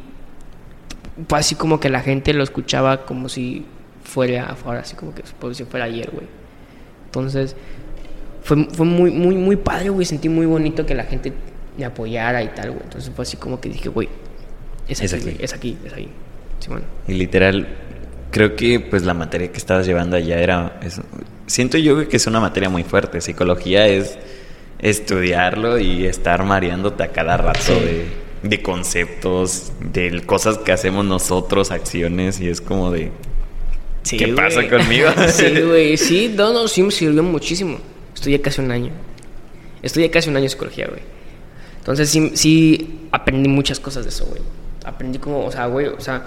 fue 1.28 1.40
así 1.40 1.56
como 1.56 1.80
que 1.80 1.90
la 1.90 2.02
gente 2.02 2.34
lo 2.34 2.44
escuchaba 2.44 3.06
como 3.06 3.30
si 3.30 3.66
fuera, 4.04 4.56
fuera 4.56 4.82
así 4.82 4.96
como 4.96 5.14
que 5.14 5.24
si 5.54 5.64
fuera 5.66 5.86
ayer, 5.86 6.10
güey. 6.12 6.28
Entonces, 7.06 7.56
fue, 8.42 8.66
fue 8.66 8.86
muy, 8.86 9.12
muy, 9.12 9.36
muy 9.36 9.56
padre, 9.56 9.90
güey. 9.90 10.06
Sentí 10.06 10.30
muy 10.30 10.46
bonito 10.46 10.86
que 10.86 10.96
la 10.96 11.04
gente 11.04 11.34
me 11.78 11.86
apoyara 11.86 12.42
y 12.44 12.48
tal, 12.50 12.72
güey. 12.72 12.84
Entonces 12.84 13.12
fue 13.16 13.24
así 13.24 13.38
como 13.38 13.60
que 13.60 13.70
dije, 13.70 13.90
güey, 13.90 14.10
es 14.88 15.00
aquí, 15.00 15.06
Es 15.06 15.14
aquí. 15.14 15.24
güey, 15.24 15.38
es 15.40 15.54
aquí, 15.54 15.78
es 15.86 15.94
ahí. 15.94 16.10
Simón. 16.60 16.84
Y 17.08 17.14
literal, 17.14 17.68
creo 18.32 18.56
que 18.56 18.80
pues 18.80 19.04
la 19.04 19.14
materia 19.14 19.52
que 19.52 19.58
estabas 19.58 19.86
llevando 19.86 20.16
allá 20.18 20.40
era... 20.40 20.80
es- 20.84 21.02
siento 21.48 21.78
yo 21.78 22.08
que 22.08 22.18
es 22.18 22.28
una 22.28 22.40
materia 22.40 22.70
muy 22.70 22.84
fuerte. 22.84 23.20
Psicología 23.22 23.88
es 23.88 24.18
estudiarlo 24.80 25.80
y 25.80 26.06
estar 26.06 26.44
mareándote 26.44 27.04
a 27.04 27.08
cada 27.12 27.38
rato 27.38 27.60
Sí. 27.62 27.74
de, 27.74 28.06
de 28.44 28.62
conceptos, 28.62 29.72
de 29.80 30.22
cosas 30.26 30.58
que 30.58 30.72
hacemos 30.74 31.06
nosotros, 31.06 31.72
acciones, 31.72 32.40
y 32.42 32.50
es 32.50 32.60
como 32.62 32.92
de... 32.92 33.12
Sí, 34.04 34.18
¿Qué 34.18 34.28
pasa 34.30 34.68
conmigo? 34.70 35.08
sí, 35.30 35.62
güey, 35.66 35.96
sí, 35.98 36.34
no, 36.36 36.52
no, 36.52 36.68
sí 36.68 36.84
me 36.84 36.92
sirvió 36.92 37.24
muchísimo. 37.24 37.78
Estudié 38.14 38.42
casi 38.42 38.60
un 38.62 38.72
año. 38.72 38.92
Estudié 39.82 40.10
casi 40.12 40.30
un 40.30 40.36
año 40.36 40.44
de 40.44 40.50
psicología, 40.50 40.88
güey. 40.88 41.02
Entonces 41.84 42.10
sí, 42.10 42.32
sí 42.36 43.10
aprendí 43.12 43.50
muchas 43.50 43.78
cosas 43.82 44.06
de 44.06 44.10
eso, 44.10 44.26
güey. 44.26 44.42
Aprendí 44.86 45.20
como, 45.20 45.46
o 45.46 45.52
sea, 45.52 45.66
güey, 45.66 45.88
o 45.88 46.00
sea, 46.00 46.26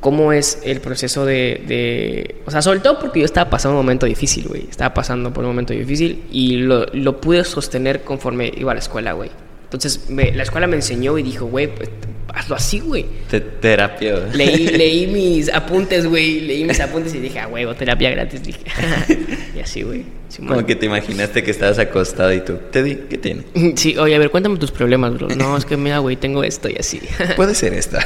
cómo 0.00 0.32
es 0.32 0.60
el 0.64 0.80
proceso 0.80 1.24
de, 1.24 2.42
O 2.44 2.50
sea, 2.50 2.60
sobre 2.60 2.80
todo 2.80 2.98
porque 2.98 3.20
yo 3.20 3.24
estaba 3.24 3.48
pasando 3.48 3.78
un 3.78 3.84
momento 3.84 4.04
difícil, 4.04 4.48
güey. 4.48 4.66
Estaba 4.68 4.92
pasando 4.94 5.32
por 5.32 5.44
un 5.44 5.50
momento 5.50 5.72
difícil 5.72 6.24
y 6.32 6.56
lo 6.56 7.20
pude 7.20 7.44
sostener 7.44 8.02
conforme 8.02 8.52
iba 8.56 8.72
a 8.72 8.74
la 8.74 8.80
escuela, 8.80 9.12
güey. 9.12 9.30
Entonces 9.66 10.08
me- 10.08 10.32
la 10.32 10.42
escuela 10.44 10.66
me 10.66 10.76
enseñó 10.76 11.18
y 11.18 11.22
dijo, 11.22 11.46
güey, 11.46 11.66
pues, 11.74 11.90
hazlo 12.32 12.54
así, 12.56 12.80
güey. 12.80 13.04
Te- 13.30 13.40
terapia. 13.40 14.14
güey. 14.18 14.32
Leí, 14.36 14.66
leí 14.76 15.06
mis 15.06 15.52
apuntes, 15.52 16.06
güey. 16.06 16.40
Leí 16.40 16.64
mis 16.64 16.78
apuntes 16.80 17.14
y 17.14 17.18
dije, 17.18 17.38
ah, 17.40 17.48
huevo, 17.48 17.74
terapia 17.74 18.10
gratis. 18.10 18.42
Dije, 18.42 18.60
y 19.56 19.60
así, 19.60 19.82
güey. 19.82 20.04
Como 20.46 20.66
que 20.66 20.76
te 20.76 20.84
imaginaste 20.86 21.42
que 21.42 21.50
estabas 21.50 21.78
acostado 21.78 22.30
y 22.32 22.40
tú, 22.40 22.58
te 22.70 22.82
di, 22.82 22.96
¿qué 23.08 23.16
tiene? 23.16 23.44
Sí, 23.76 23.96
oye, 23.96 24.14
a 24.14 24.18
ver, 24.18 24.30
cuéntame 24.30 24.58
tus 24.58 24.70
problemas, 24.70 25.14
bro. 25.14 25.28
No, 25.28 25.56
es 25.56 25.64
que 25.64 25.76
mira, 25.76 25.98
güey, 25.98 26.16
tengo 26.16 26.44
esto 26.44 26.68
y 26.68 26.76
así. 26.78 27.00
Puede 27.36 27.54
ser 27.54 27.72
esta. 27.72 28.04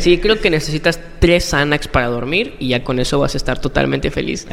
Sí, 0.00 0.18
creo 0.18 0.38
que 0.40 0.50
necesitas 0.50 1.00
tres 1.20 1.44
Xanax 1.46 1.88
para 1.88 2.08
dormir 2.08 2.54
y 2.58 2.68
ya 2.68 2.84
con 2.84 2.98
eso 2.98 3.18
vas 3.18 3.34
a 3.34 3.38
estar 3.38 3.60
totalmente 3.60 4.10
feliz. 4.10 4.46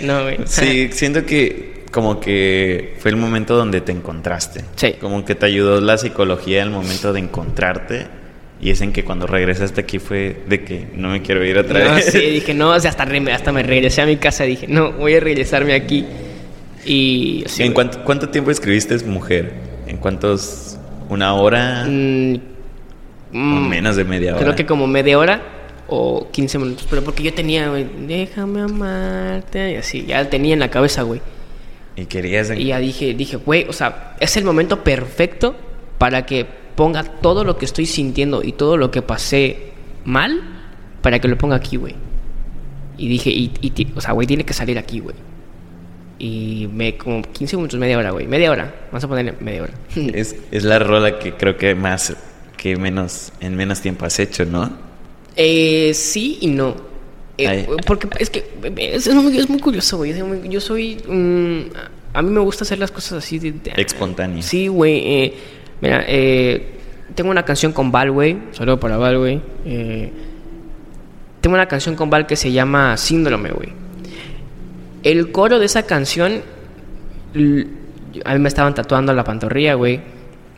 No, 0.00 0.22
güey. 0.24 0.38
Sí, 0.46 0.88
siento 0.92 1.24
que 1.26 1.73
como 1.94 2.18
que 2.18 2.96
fue 2.98 3.12
el 3.12 3.16
momento 3.16 3.56
donde 3.56 3.80
te 3.80 3.92
encontraste. 3.92 4.64
Sí. 4.74 4.96
Como 5.00 5.24
que 5.24 5.36
te 5.36 5.46
ayudó 5.46 5.80
la 5.80 5.96
psicología 5.96 6.60
el 6.64 6.70
momento 6.70 7.12
de 7.12 7.20
encontrarte. 7.20 8.06
Y 8.60 8.70
es 8.70 8.80
en 8.80 8.92
que 8.92 9.04
cuando 9.04 9.28
regresaste 9.28 9.80
aquí 9.80 10.00
fue 10.00 10.42
de 10.48 10.64
que 10.64 10.88
no 10.96 11.10
me 11.10 11.22
quiero 11.22 11.44
ir 11.44 11.56
otra 11.56 11.84
No, 11.84 11.94
vez. 11.94 12.06
sí, 12.06 12.18
dije, 12.18 12.52
no, 12.52 12.70
o 12.70 12.80
sea, 12.80 12.90
hasta, 12.90 13.04
re- 13.04 13.32
hasta 13.32 13.52
me 13.52 13.62
regresé 13.62 14.02
a 14.02 14.06
mi 14.06 14.16
casa. 14.16 14.42
Dije, 14.42 14.66
no, 14.66 14.90
voy 14.92 15.14
a 15.14 15.20
regresarme 15.20 15.74
aquí. 15.74 16.04
Y. 16.84 17.44
sí, 17.46 17.62
¿En 17.62 17.72
cuánto, 17.72 18.02
cuánto 18.02 18.28
tiempo 18.28 18.50
escribiste 18.50 18.96
mujer? 19.04 19.52
¿En 19.86 19.98
cuántos? 19.98 20.76
¿Una 21.08 21.34
hora? 21.34 21.84
Mm, 21.88 22.34
¿O 23.34 23.36
mm, 23.36 23.68
menos 23.68 23.94
de 23.96 24.04
media 24.04 24.32
hora? 24.34 24.42
Creo 24.42 24.56
que 24.56 24.66
como 24.66 24.86
media 24.88 25.16
hora 25.18 25.42
o 25.86 26.28
15 26.32 26.58
minutos. 26.58 26.86
Pero 26.90 27.02
porque 27.02 27.22
yo 27.22 27.32
tenía, 27.32 27.68
güey, 27.68 27.86
déjame 28.08 28.62
amarte. 28.62 29.72
Y 29.72 29.76
así, 29.76 30.04
ya 30.06 30.28
tenía 30.28 30.54
en 30.54 30.60
la 30.60 30.70
cabeza, 30.70 31.02
güey. 31.02 31.20
Y 31.96 32.06
querías... 32.06 32.50
Y 32.50 32.66
ya 32.66 32.78
dije, 32.78 33.14
dije, 33.14 33.36
güey, 33.36 33.66
o 33.68 33.72
sea, 33.72 34.16
es 34.20 34.36
el 34.36 34.44
momento 34.44 34.82
perfecto 34.82 35.54
para 35.98 36.26
que 36.26 36.46
ponga 36.74 37.04
todo 37.04 37.44
lo 37.44 37.56
que 37.56 37.64
estoy 37.64 37.86
sintiendo 37.86 38.42
y 38.42 38.52
todo 38.52 38.76
lo 38.76 38.90
que 38.90 39.02
pasé 39.02 39.72
mal, 40.04 40.42
para 41.02 41.20
que 41.20 41.28
lo 41.28 41.38
ponga 41.38 41.56
aquí, 41.56 41.76
güey. 41.76 41.94
Y 42.96 43.08
dije, 43.08 43.30
y, 43.30 43.52
y 43.60 43.92
o 43.94 44.00
sea, 44.00 44.12
güey, 44.12 44.26
tiene 44.26 44.44
que 44.44 44.52
salir 44.52 44.78
aquí, 44.78 45.00
güey. 45.00 45.16
Y 46.18 46.68
me, 46.72 46.96
como 46.96 47.22
15 47.22 47.56
minutos, 47.56 47.78
media 47.78 47.98
hora, 47.98 48.10
güey. 48.10 48.26
Media 48.26 48.50
hora. 48.50 48.74
Vamos 48.90 49.04
a 49.04 49.08
ponerle 49.08 49.34
media 49.40 49.62
hora. 49.62 49.74
Es, 50.14 50.36
es 50.50 50.64
la 50.64 50.78
rola 50.78 51.18
que 51.18 51.34
creo 51.34 51.56
que 51.56 51.74
más... 51.74 52.16
Que 52.56 52.76
menos... 52.76 53.32
En 53.40 53.56
menos 53.56 53.80
tiempo 53.80 54.06
has 54.06 54.18
hecho, 54.18 54.44
¿no? 54.44 54.70
Eh, 55.36 55.92
sí 55.94 56.38
y 56.40 56.46
no. 56.48 56.93
Eh, 57.36 57.66
porque 57.86 58.08
es 58.20 58.30
que 58.30 58.44
es, 58.76 59.06
es 59.08 59.14
muy, 59.14 59.36
es 59.36 59.48
muy 59.48 59.58
curioso, 59.60 59.96
güey. 59.98 60.14
Yo 60.48 60.60
soy 60.60 60.96
mm, 61.08 61.60
a 62.12 62.22
mí 62.22 62.30
me 62.30 62.40
gusta 62.40 62.62
hacer 62.64 62.78
las 62.78 62.90
cosas 62.92 63.24
así 63.24 63.38
de. 63.38 63.52
de- 63.52 63.72
Espontáneo. 63.76 64.40
Sí, 64.42 64.68
güey. 64.68 64.98
eh, 65.04 65.34
mira, 65.80 66.04
eh, 66.06 66.74
tengo 67.16 67.30
una 67.30 67.44
canción 67.44 67.72
con 67.72 67.90
Val, 67.90 68.12
güey. 68.12 68.36
Saludo 68.52 68.78
para 68.78 68.96
Val, 68.98 69.18
güey. 69.18 69.40
Eh, 69.66 70.12
tengo 71.40 71.54
una 71.56 71.66
canción 71.66 71.96
con 71.96 72.08
Val 72.08 72.26
que 72.26 72.36
se 72.36 72.52
llama 72.52 72.96
Síndrome, 72.96 73.50
güey. 73.50 73.70
El 75.02 75.32
coro 75.32 75.58
de 75.58 75.66
esa 75.66 75.82
canción. 75.84 76.40
A 78.24 78.32
mí 78.34 78.38
me 78.38 78.48
estaban 78.48 78.74
tatuando 78.74 79.12
la 79.12 79.24
pantorrilla, 79.24 79.74
güey. 79.74 80.00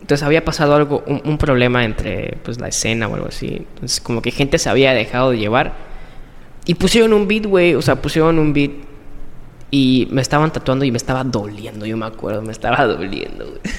Entonces 0.01 0.23
había 0.25 0.45
pasado 0.45 0.75
algo, 0.77 1.03
un, 1.07 1.23
un 1.25 1.39
problema 1.39 1.85
entre 1.85 2.37
pues 2.45 2.61
la 2.61 2.69
escena 2.69 3.09
o 3.09 3.15
algo 3.15 3.29
así. 3.29 3.67
Entonces 3.75 4.01
como 4.01 4.21
que 4.23 4.31
gente 4.31 4.59
se 4.59 4.69
había 4.69 4.93
dejado 4.93 5.31
de 5.31 5.39
llevar. 5.39 5.86
Y 6.67 6.75
pusieron 6.75 7.13
un 7.13 7.27
beat, 7.29 7.47
güey. 7.47 7.75
O 7.75 7.83
sea, 7.83 7.97
pusieron 7.97 8.39
un 8.39 8.53
beat. 8.53 8.73
Y 9.71 10.07
me 10.11 10.21
estaban 10.23 10.53
tatuando 10.53 10.85
y 10.85 10.91
me 10.91 10.97
estaba 10.99 11.25
doliendo, 11.25 11.87
yo 11.87 11.97
me 11.97 12.07
acuerdo. 12.07 12.43
Me 12.43 12.53
estaba 12.53 12.85
doliendo, 12.87 13.47
güey. 13.47 13.61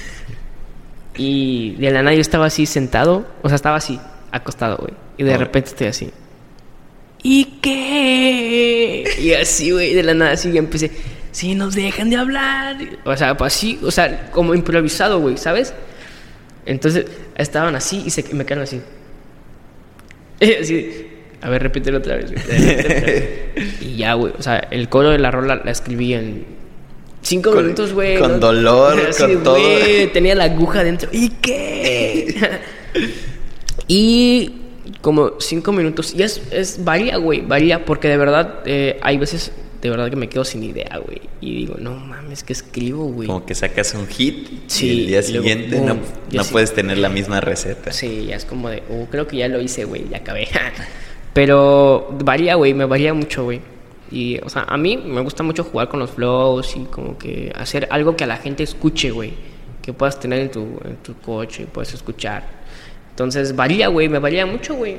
Y 1.20 1.70
de 1.76 1.90
la 1.90 2.02
nada 2.02 2.14
yo 2.14 2.20
estaba 2.20 2.46
así 2.46 2.64
sentado. 2.64 3.26
O 3.42 3.48
sea, 3.48 3.56
estaba 3.56 3.76
así, 3.76 3.98
acostado, 4.30 4.76
güey. 4.76 4.92
Y 5.16 5.24
de 5.24 5.34
Oh. 5.34 5.38
repente 5.38 5.70
estoy 5.70 5.88
así. 5.88 6.10
¿Y 7.24 7.44
qué? 7.60 9.04
Y 9.20 9.32
así, 9.32 9.72
güey, 9.72 9.94
de 9.94 10.04
la 10.04 10.14
nada 10.14 10.30
así 10.32 10.56
empecé. 10.56 10.92
Si 11.32 11.56
nos 11.56 11.74
dejan 11.74 12.10
de 12.10 12.16
hablar. 12.16 12.76
O 13.04 13.16
sea, 13.16 13.36
pues 13.36 13.52
así, 13.56 13.80
o 13.82 13.90
sea, 13.90 14.30
como 14.30 14.54
improvisado, 14.54 15.18
güey, 15.18 15.36
¿sabes? 15.38 15.74
Entonces 16.66 17.06
estaban 17.36 17.74
así 17.74 18.02
y 18.06 18.10
se, 18.10 18.22
me 18.32 18.44
quedaron 18.46 18.62
así. 18.64 18.80
Así, 20.60 21.07
a 21.40 21.50
ver, 21.50 21.62
repítelo 21.62 21.98
otra 21.98 22.16
vez. 22.16 22.32
y 23.80 23.96
ya, 23.96 24.14
güey. 24.14 24.32
O 24.38 24.42
sea, 24.42 24.58
el 24.70 24.88
coro 24.88 25.10
de 25.10 25.18
la 25.18 25.30
rola 25.30 25.60
la 25.64 25.70
escribí 25.70 26.14
en 26.14 26.44
cinco 27.22 27.50
Con- 27.52 27.62
minutos, 27.62 27.92
güey. 27.92 28.18
con 28.18 28.40
dolor, 28.40 29.00
Así, 29.08 29.22
con 29.22 29.42
todo. 29.42 29.54
güey, 29.60 30.12
Tenía 30.12 30.34
la 30.34 30.44
aguja 30.44 30.82
dentro. 30.82 31.08
¿Y 31.12 31.30
qué? 31.30 32.34
y 33.88 34.52
como 35.00 35.40
cinco 35.40 35.72
minutos. 35.72 36.14
Y 36.16 36.22
es, 36.22 36.42
es 36.50 36.84
varía, 36.84 37.16
güey. 37.18 37.40
Varía 37.42 37.84
porque 37.84 38.08
de 38.08 38.16
verdad 38.16 38.60
eh, 38.64 38.98
hay 39.02 39.18
veces 39.18 39.52
de 39.80 39.90
verdad 39.90 40.10
que 40.10 40.16
me 40.16 40.28
quedo 40.28 40.44
sin 40.44 40.64
idea, 40.64 40.98
güey. 41.04 41.20
Y 41.40 41.54
digo, 41.54 41.76
no 41.78 41.94
mames, 41.94 42.42
que 42.42 42.52
escribo, 42.52 43.04
güey. 43.04 43.28
Como 43.28 43.46
que 43.46 43.54
sacas 43.54 43.94
un 43.94 44.08
hit 44.08 44.48
Sí, 44.66 44.86
y 44.86 44.90
el 44.90 45.06
día 45.06 45.20
y 45.20 45.32
luego, 45.32 45.42
siguiente 45.48 45.76
boom, 45.76 45.86
no, 45.86 45.96
no 46.32 46.44
puedes 46.46 46.74
tener 46.74 46.98
la 46.98 47.08
misma 47.08 47.40
receta. 47.40 47.92
Sí, 47.92 48.26
ya 48.28 48.36
es 48.36 48.44
como 48.44 48.70
de, 48.70 48.82
uh, 48.88 49.06
creo 49.06 49.28
que 49.28 49.36
ya 49.36 49.46
lo 49.46 49.60
hice, 49.60 49.84
güey, 49.84 50.08
ya 50.10 50.18
acabé. 50.18 50.48
Pero 51.32 52.08
varía, 52.24 52.54
güey, 52.56 52.74
me 52.74 52.84
varía 52.84 53.14
mucho, 53.14 53.44
güey. 53.44 53.60
Y, 54.10 54.38
o 54.38 54.48
sea, 54.48 54.62
a 54.62 54.76
mí 54.76 54.96
me 54.96 55.20
gusta 55.20 55.42
mucho 55.42 55.64
jugar 55.64 55.88
con 55.88 56.00
los 56.00 56.10
flows 56.10 56.76
y 56.76 56.84
como 56.86 57.18
que 57.18 57.52
hacer 57.54 57.86
algo 57.90 58.16
que 58.16 58.24
a 58.24 58.26
la 58.26 58.36
gente 58.38 58.62
escuche, 58.62 59.10
güey. 59.10 59.32
Que 59.82 59.92
puedas 59.92 60.18
tener 60.18 60.40
en 60.40 60.50
tu, 60.50 60.60
en 60.84 60.96
tu 61.02 61.14
coche 61.20 61.62
y 61.62 61.66
puedes 61.66 61.92
escuchar. 61.94 62.44
Entonces, 63.10 63.54
varía, 63.54 63.88
güey, 63.88 64.08
me 64.08 64.18
varía 64.18 64.46
mucho, 64.46 64.74
güey. 64.74 64.96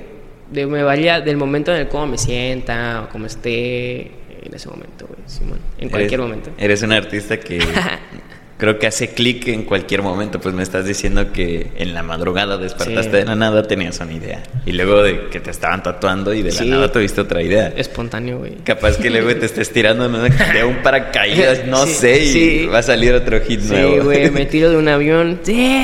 De- 0.52 0.65
me 0.65 0.84
varía 0.84 1.22
del 1.22 1.38
momento 1.38 1.74
en 1.74 1.82
el 1.82 1.88
cómo 1.89 2.08
me 2.08 2.18
sienta 2.18 3.04
o 3.08 3.10
cómo 3.12 3.26
esté 3.28 4.02
en 4.44 4.54
ese 4.54 4.68
momento, 4.70 5.06
güey. 5.08 5.20
Simón, 5.26 5.60
en 5.78 5.89
cualquier 5.89 6.20
Eres- 6.20 6.26
momento. 6.30 6.50
Eres 6.58 6.82
un 6.84 6.92
artista 6.92 7.39
que 7.39 7.60
creo 8.60 8.78
que 8.78 8.86
hace 8.86 9.10
clic 9.10 9.48
en 9.48 9.63
cualquier 9.63 10.04
momento. 10.04 10.39
Pues 10.39 10.54
me 10.54 10.62
estás 10.62 10.86
diciendo 10.86 11.32
que 11.34 11.72
en 11.78 11.95
la 11.95 12.04
madrugada 12.04 12.58
despertaste 12.58 13.10
Sí. 13.12 13.17
de 13.17 13.26
la 13.26 13.34
nada, 13.36 13.63
tenías 13.63 14.00
una 14.02 14.13
idea. 14.13 14.43
Y 14.67 14.74
luego 14.74 15.02
de 15.02 15.30
que 15.30 15.39
te 15.39 15.50
estaban 15.50 15.82
tatuando 15.82 16.34
y 16.34 16.43
de 16.43 16.52
la 16.52 16.58
Sí. 16.60 16.69
nada 16.69 16.91
tuviste 16.91 17.22
otra 17.22 17.41
idea. 17.41 17.74
Espontáneo, 17.76 18.38
güey. 18.39 18.56
Capaz 18.63 18.98
que 18.98 19.10
luego 19.10 19.34
te 19.36 19.48
estés 19.48 19.72
tirando 19.72 20.08
de 20.08 20.63
un 20.63 20.76
paracaídas, 20.84 21.65
no 21.65 21.86
Sí, 21.88 21.93
sé, 21.93 22.24
y 22.24 22.28
sí. 22.28 22.65
va 22.67 22.80
a 22.80 22.84
salir 22.84 23.13
otro 23.13 23.39
hit 23.41 23.62
Sí, 23.62 23.69
nuevo. 23.72 24.04
güey, 24.04 24.30
me 24.30 24.45
tiro 24.45 24.69
de 24.69 24.78
un 24.78 24.88
avión. 24.89 25.39
Sí. 25.43 25.80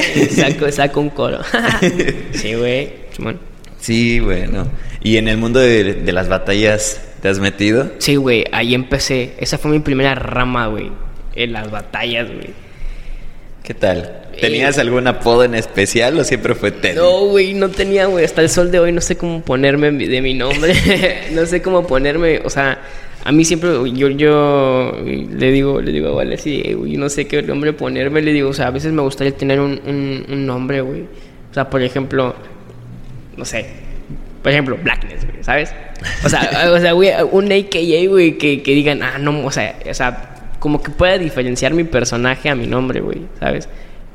Saco, 0.30 0.70
saco 0.72 1.00
un 1.00 1.10
coro. 1.10 1.38
sí, 2.32 2.54
güey. 2.54 2.90
Sí, 3.78 4.20
bueno. 4.20 4.66
¿Y 5.02 5.16
en 5.16 5.28
el 5.28 5.36
mundo 5.38 5.60
de, 5.60 5.94
de 5.94 6.12
las 6.12 6.28
batallas 6.28 7.00
te 7.22 7.28
has 7.28 7.38
metido? 7.38 7.90
Sí, 7.98 8.16
güey, 8.16 8.44
ahí 8.52 8.74
empecé. 8.74 9.32
Esa 9.38 9.58
fue 9.58 9.70
mi 9.70 9.78
primera 9.80 10.14
rama, 10.14 10.66
güey. 10.66 10.90
En 11.34 11.52
las 11.52 11.70
batallas, 11.70 12.28
güey. 12.28 12.50
¿Qué 13.62 13.74
tal? 13.74 14.22
¿Tenías 14.40 14.78
algún 14.78 15.06
apodo 15.06 15.44
en 15.44 15.54
especial 15.54 16.18
o 16.18 16.24
siempre 16.24 16.54
fue 16.54 16.70
Teddy? 16.72 16.96
No, 16.96 17.26
güey, 17.26 17.54
no 17.54 17.68
tenía, 17.68 18.06
güey. 18.06 18.24
Hasta 18.24 18.40
el 18.42 18.48
sol 18.48 18.70
de 18.70 18.80
hoy 18.80 18.90
no 18.92 19.00
sé 19.00 19.16
cómo 19.16 19.42
ponerme 19.42 19.90
de 19.92 20.22
mi 20.22 20.34
nombre. 20.34 20.74
no 21.32 21.44
sé 21.46 21.60
cómo 21.60 21.86
ponerme. 21.86 22.40
O 22.44 22.50
sea, 22.50 22.78
a 23.22 23.32
mí 23.32 23.44
siempre, 23.44 23.70
yo, 23.92 24.08
yo 24.08 24.96
le 25.04 25.52
digo, 25.52 25.80
le 25.80 25.92
digo 25.92 26.08
a 26.08 26.12
Vale 26.12 26.36
así, 26.36 26.62
"Eh, 26.64 26.74
güey, 26.74 26.96
no 26.96 27.08
sé 27.08 27.26
qué 27.26 27.42
nombre 27.42 27.72
ponerme. 27.72 28.22
Le 28.22 28.32
digo, 28.32 28.48
o 28.48 28.54
sea, 28.54 28.68
a 28.68 28.70
veces 28.70 28.92
me 28.92 29.02
gustaría 29.02 29.36
tener 29.36 29.60
un, 29.60 29.80
un, 29.86 30.24
un 30.28 30.46
nombre, 30.46 30.80
güey. 30.80 31.02
O 31.50 31.54
sea, 31.54 31.68
por 31.68 31.82
ejemplo, 31.82 32.34
no 33.36 33.44
sé. 33.44 33.66
Por 34.42 34.52
ejemplo, 34.52 34.78
Blackness, 34.82 35.26
güey, 35.30 35.44
¿sabes? 35.44 35.70
O 36.24 36.28
sea, 36.28 36.70
o 36.74 36.80
sea, 36.80 36.92
güey, 36.92 37.10
un 37.30 37.52
AKA, 37.52 38.08
güey, 38.08 38.38
que, 38.38 38.62
que 38.62 38.74
digan, 38.74 39.02
ah, 39.02 39.18
no, 39.18 39.44
o 39.44 39.50
sea, 39.50 39.78
o 39.88 39.94
sea, 39.94 40.39
como 40.60 40.82
que 40.82 40.90
pueda 40.92 41.18
diferenciar 41.18 41.74
mi 41.74 41.84
personaje 41.84 42.48
a 42.48 42.54
mi 42.54 42.66
nombre, 42.68 43.00
güey, 43.00 43.22
¿sabes? 43.40 43.68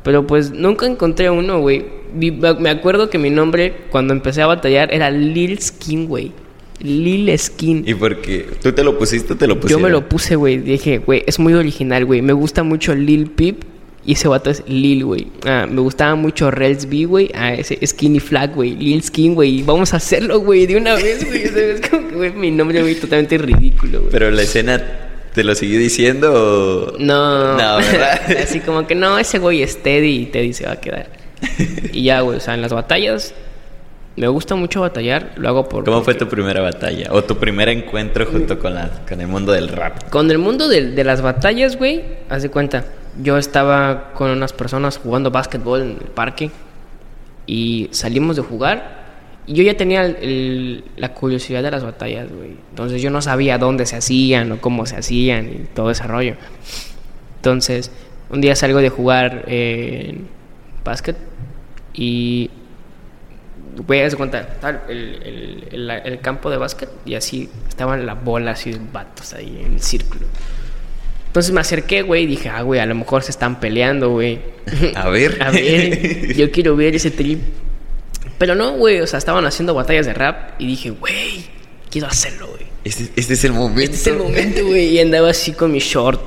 Pero 0.04 0.26
pues 0.26 0.52
nunca 0.52 0.86
encontré 0.86 1.30
uno, 1.30 1.60
güey. 1.60 1.84
Me 2.14 2.70
acuerdo 2.70 3.10
que 3.10 3.18
mi 3.18 3.32
nombre, 3.32 3.74
cuando 3.90 4.14
empecé 4.14 4.44
a 4.44 4.48
batallar, 4.48 4.94
era 4.94 5.10
Lil 5.10 5.60
Skin, 5.60 6.08
güey. 6.08 6.32
Lil 6.80 7.38
Skin. 7.38 7.84
¿Y 7.88 7.96
porque 7.96 8.46
tú 8.62 8.72
te 8.72 8.84
lo 8.84 8.98
pusiste 9.00 9.34
o 9.34 9.36
te 9.36 9.48
lo 9.48 9.56
Yo 9.56 9.62
pusieron? 9.62 9.84
me 9.84 9.90
lo 9.90 10.08
puse, 10.08 10.36
güey. 10.36 10.58
Dije, 10.58 11.00
güey, 11.00 11.24
es 11.26 11.40
muy 11.40 11.54
original, 11.54 12.06
güey. 12.06 12.22
Me 12.22 12.34
gusta 12.34 12.64
mucho 12.64 12.94
Lil 12.94 13.32
Peep. 13.32 13.64
Y 14.06 14.12
ese 14.12 14.28
vato 14.28 14.52
es 14.52 14.64
Lil, 14.68 15.04
güey. 15.04 15.28
Ah, 15.48 15.66
me 15.68 15.82
gustaba 15.82 16.14
mucho 16.14 16.52
Rels 16.52 16.88
B, 16.88 17.06
güey. 17.06 17.32
Ah, 17.34 17.56
ese 17.56 17.80
Skinny 17.84 18.20
Flag, 18.20 18.54
güey. 18.54 18.76
Lil 18.76 19.02
Skin, 19.02 19.34
güey. 19.34 19.64
Vamos 19.64 19.96
a 19.96 19.98
hacerlo, 19.98 20.40
güey, 20.42 20.68
de 20.68 20.78
una 20.78 20.94
vez, 20.94 21.26
güey. 21.26 21.42
Es 21.42 21.82
como 21.90 22.08
que, 22.08 22.16
güey, 22.16 22.32
mi 22.34 22.52
nombre, 22.52 22.84
güey, 22.84 22.94
totalmente 22.94 23.40
ridículo, 23.40 24.02
güey. 24.02 24.12
Pero 24.12 24.30
la 24.30 24.44
escena 24.44 25.05
te 25.36 25.44
lo 25.44 25.54
siguió 25.54 25.78
diciendo 25.78 26.32
o... 26.34 26.98
No. 26.98 27.58
No, 27.58 27.78
¿verdad? 27.78 28.22
Así 28.44 28.62
como 28.62 28.88
que 28.88 28.96
no, 28.96 29.20
ese 29.20 29.38
güey 29.38 29.62
es 29.62 29.84
Teddy 29.84 30.22
y 30.22 30.26
Teddy 30.28 30.54
se 30.54 30.66
va 30.66 30.72
a 30.72 30.80
quedar. 30.80 31.10
Y 31.92 32.04
ya, 32.04 32.22
güey, 32.22 32.38
o 32.38 32.40
sea, 32.40 32.54
en 32.54 32.62
las 32.62 32.74
batallas. 32.74 33.34
Me 34.16 34.30
gusta 34.30 34.56
mucho 34.56 34.80
batallar. 34.80 35.34
Lo 35.36 35.50
hago 35.50 35.68
por. 35.68 35.84
¿Cómo 35.84 36.02
fue 36.02 36.16
tu 36.16 36.28
primera 36.28 36.62
batalla? 36.62 37.10
¿O 37.12 37.22
tu 37.24 37.36
primer 37.36 37.68
encuentro 37.68 38.26
junto 38.26 38.58
con, 38.58 38.74
la, 38.74 38.90
con 39.08 39.20
el 39.20 39.28
mundo 39.28 39.52
del 39.52 39.68
rap? 39.68 40.10
Con 40.10 40.32
el 40.32 40.38
mundo 40.38 40.70
de, 40.70 40.92
de 40.92 41.04
las 41.04 41.22
batallas, 41.22 41.78
güey, 41.78 42.04
haz 42.30 42.42
de 42.42 42.50
cuenta. 42.50 42.86
Yo 43.22 43.38
estaba 43.38 44.14
con 44.14 44.30
unas 44.32 44.54
personas 44.54 44.98
jugando 44.98 45.32
básquetbol 45.32 45.82
en 45.82 45.90
el 45.90 46.08
parque 46.14 46.50
y 47.46 47.90
salimos 47.92 48.38
de 48.38 48.42
jugar 48.42 49.05
yo 49.48 49.64
ya 49.64 49.76
tenía 49.78 50.06
el- 50.06 50.16
el- 50.22 50.84
la 50.98 51.14
curiosidad 51.14 51.62
de 51.64 51.72
las 51.72 51.84
batallas, 51.84 52.32
güey. 52.32 52.52
Entonces 52.70 53.02
yo 53.02 53.10
no 53.10 53.22
sabía 53.22 53.58
dónde 53.58 53.86
se 53.86 53.96
hacían 53.96 54.52
o 54.54 54.62
cómo 54.62 54.86
se 54.86 54.96
hacían 54.98 55.48
y 55.48 55.66
todo 55.74 55.92
ese 55.92 56.04
rollo. 56.04 56.36
Entonces, 57.38 57.92
un 58.30 58.42
día 58.42 58.56
salgo 58.56 58.80
de 58.80 58.90
jugar 58.90 59.46
eh, 59.48 60.18
básquet 60.84 61.16
y 61.94 62.50
Güey, 63.88 64.04
haz 64.04 64.16
cuenta, 64.16 64.48
el, 64.88 65.68
el- 65.70 66.20
campo 66.22 66.50
de 66.50 66.56
básquet 66.56 66.88
y 67.06 67.16
así 67.16 67.50
estaban 67.68 68.06
las 68.06 68.24
bolas 68.24 68.60
así 68.60 68.72
de 68.72 68.80
vatos 68.94 69.34
ahí 69.34 69.62
en 69.66 69.74
el 69.74 69.82
círculo. 69.82 70.28
Entonces 71.28 71.52
me 71.52 71.60
acerqué, 71.60 72.02
güey, 72.02 72.24
y 72.24 72.26
dije, 72.28 72.48
ah, 72.48 72.62
güey, 72.62 72.80
a 72.80 72.86
lo 72.86 72.96
mejor 72.96 73.22
se 73.24 73.32
están 73.32 73.60
peleando, 73.60 74.12
güey. 74.12 74.40
A 74.96 75.10
ver. 75.10 75.38
a 75.44 75.52
ver, 75.52 76.34
yo 76.38 76.50
quiero 76.52 76.78
ver 76.78 76.96
ese 76.96 77.12
trip. 77.12 77.42
Pero 78.38 78.56
no, 78.56 78.72
güey, 78.74 79.00
o 79.02 79.08
sea, 79.08 79.18
estaban 79.20 79.46
haciendo 79.46 79.74
batallas 79.74 80.06
de 80.06 80.14
rap 80.14 80.60
y 80.60 80.68
dije, 80.68 80.90
güey, 80.92 81.46
quiero 81.90 82.08
hacerlo, 82.08 82.48
güey. 82.48 82.64
Este, 82.84 83.10
este 83.16 83.34
es 83.34 83.44
el 83.46 83.54
momento. 83.54 83.82
Este 83.82 83.96
es 83.96 84.08
el 84.08 84.18
momento, 84.18 84.66
güey. 84.66 84.88
Y 84.90 85.00
andaba 85.00 85.30
así 85.30 85.54
con 85.54 85.72
mi 85.72 85.80
short 85.80 86.22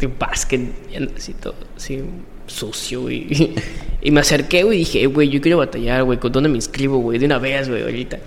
de 0.00 0.08
básquet, 0.08 0.60
y 0.92 0.96
andaba 0.96 1.16
así 1.16 1.32
todo, 1.34 1.54
así 1.76 2.02
sucio, 2.46 3.02
güey. 3.02 3.54
Y 4.02 4.10
me 4.12 4.20
acerqué, 4.20 4.62
güey, 4.62 4.76
y 4.76 4.78
dije, 4.80 5.02
"Eh, 5.02 5.06
güey, 5.06 5.28
yo 5.28 5.40
quiero 5.40 5.58
batallar, 5.58 6.04
güey. 6.04 6.18
¿Con 6.18 6.30
dónde 6.30 6.48
me 6.48 6.56
inscribo, 6.56 6.98
güey? 6.98 7.18
De 7.18 7.26
una 7.26 7.38
vez, 7.38 7.68
güey, 7.68 7.82
ahorita. 7.82 8.18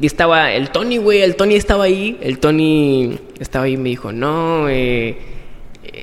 Y 0.00 0.06
estaba 0.06 0.52
el 0.52 0.70
Tony, 0.70 0.98
güey. 0.98 1.22
El 1.22 1.34
Tony 1.36 1.54
estaba 1.54 1.84
ahí. 1.84 2.18
El 2.20 2.38
Tony 2.38 3.18
estaba 3.40 3.64
ahí 3.64 3.72
y 3.72 3.76
me 3.76 3.88
dijo, 3.88 4.12
no, 4.12 4.68
eh, 4.68 5.16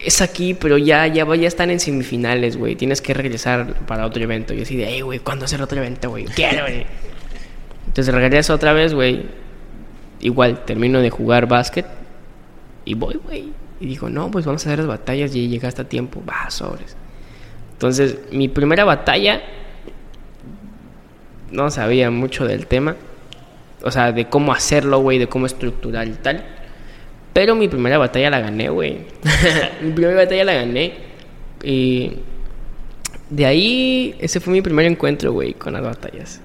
es 0.05 0.21
aquí, 0.21 0.53
pero 0.53 0.77
ya, 0.77 1.07
ya, 1.07 1.25
ya 1.35 1.47
están 1.47 1.69
en 1.69 1.79
semifinales, 1.79 2.57
güey. 2.57 2.75
Tienes 2.75 3.01
que 3.01 3.13
regresar 3.13 3.73
para 3.85 4.05
otro 4.05 4.23
evento. 4.23 4.53
Y 4.53 4.61
así 4.61 4.75
de, 4.75 4.85
hey, 4.87 5.01
güey, 5.01 5.19
¿cuándo 5.19 5.45
hacer 5.45 5.61
otro 5.61 5.79
evento, 5.79 6.09
güey? 6.09 6.25
Quiero, 6.25 6.63
güey. 6.63 6.85
Entonces 7.87 8.13
regreso 8.13 8.53
otra 8.53 8.73
vez, 8.73 8.93
güey. 8.93 9.25
Igual, 10.19 10.65
termino 10.65 10.99
de 10.99 11.09
jugar 11.09 11.47
básquet. 11.47 11.85
Y 12.85 12.93
voy, 12.93 13.19
güey. 13.23 13.51
Y 13.79 13.85
dijo, 13.85 14.09
no, 14.09 14.29
pues 14.31 14.45
vamos 14.45 14.65
a 14.65 14.69
hacer 14.69 14.79
las 14.79 14.87
batallas 14.87 15.35
y 15.35 15.47
llegaste 15.47 15.81
a 15.81 15.89
tiempo. 15.89 16.23
Va, 16.27 16.49
sobres. 16.49 16.95
Entonces, 17.73 18.19
mi 18.31 18.47
primera 18.47 18.83
batalla. 18.83 19.41
No 21.51 21.69
sabía 21.69 22.09
mucho 22.11 22.45
del 22.45 22.67
tema. 22.67 22.95
O 23.83 23.91
sea, 23.91 24.11
de 24.11 24.29
cómo 24.29 24.53
hacerlo, 24.53 24.99
güey, 24.99 25.17
de 25.17 25.27
cómo 25.27 25.47
estructurar 25.47 26.07
y 26.07 26.13
tal. 26.13 26.45
Pero 27.33 27.55
mi 27.55 27.67
primera 27.67 27.97
batalla 27.97 28.29
la 28.29 28.39
gané, 28.39 28.69
güey. 28.69 28.97
mi 29.81 29.91
primera 29.91 30.15
batalla 30.15 30.43
la 30.43 30.53
gané. 30.53 30.93
Y 31.63 32.11
de 33.29 33.45
ahí, 33.45 34.15
ese 34.19 34.39
fue 34.39 34.51
mi 34.53 34.61
primer 34.61 34.85
encuentro, 34.85 35.31
güey, 35.31 35.53
con 35.53 35.73
las 35.73 35.81
batallas. 35.83 36.41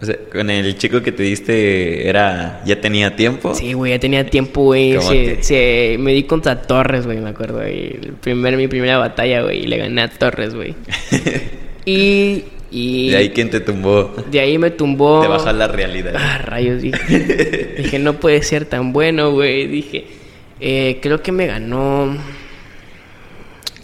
O 0.00 0.04
sea, 0.04 0.14
con 0.30 0.48
el 0.50 0.76
chico 0.78 1.02
que 1.02 1.10
te 1.10 1.24
diste, 1.24 2.08
era 2.08 2.62
¿ya 2.64 2.80
tenía 2.80 3.16
tiempo? 3.16 3.52
Sí, 3.54 3.72
güey, 3.72 3.92
ya 3.92 3.98
tenía 3.98 4.24
tiempo, 4.30 4.62
güey. 4.62 4.94
¿Cómo 4.94 5.08
Se- 5.08 5.34
te- 5.36 5.42
se- 5.42 5.96
me 5.98 6.12
di 6.12 6.22
contra 6.22 6.62
Torres, 6.62 7.04
güey, 7.06 7.18
me 7.18 7.30
acuerdo. 7.30 7.58
güey. 7.58 7.86
El 8.00 8.12
primer, 8.20 8.56
mi 8.56 8.68
primera 8.68 8.98
batalla, 8.98 9.42
güey, 9.42 9.64
y 9.64 9.66
le 9.66 9.78
gané 9.78 10.02
a 10.02 10.08
Torres, 10.08 10.54
güey. 10.54 10.76
y, 11.84 12.44
y 12.70 13.10
¿De 13.10 13.16
ahí 13.16 13.30
quién 13.30 13.50
te 13.50 13.60
tumbó? 13.60 14.14
de 14.30 14.38
ahí 14.40 14.58
me 14.58 14.70
tumbó. 14.70 15.22
Te 15.22 15.28
bajó 15.28 15.48
a 15.48 15.52
la 15.52 15.66
realidad. 15.68 16.14
Ah, 16.16 16.38
rayos, 16.38 16.82
dije. 16.82 17.74
dije, 17.78 17.98
no 17.98 18.20
puede 18.20 18.42
ser 18.42 18.66
tan 18.66 18.92
bueno, 18.92 19.32
güey. 19.32 19.66
Dije, 19.66 20.04
eh, 20.60 20.98
creo 21.02 21.22
que 21.22 21.32
me 21.32 21.46
ganó. 21.46 22.16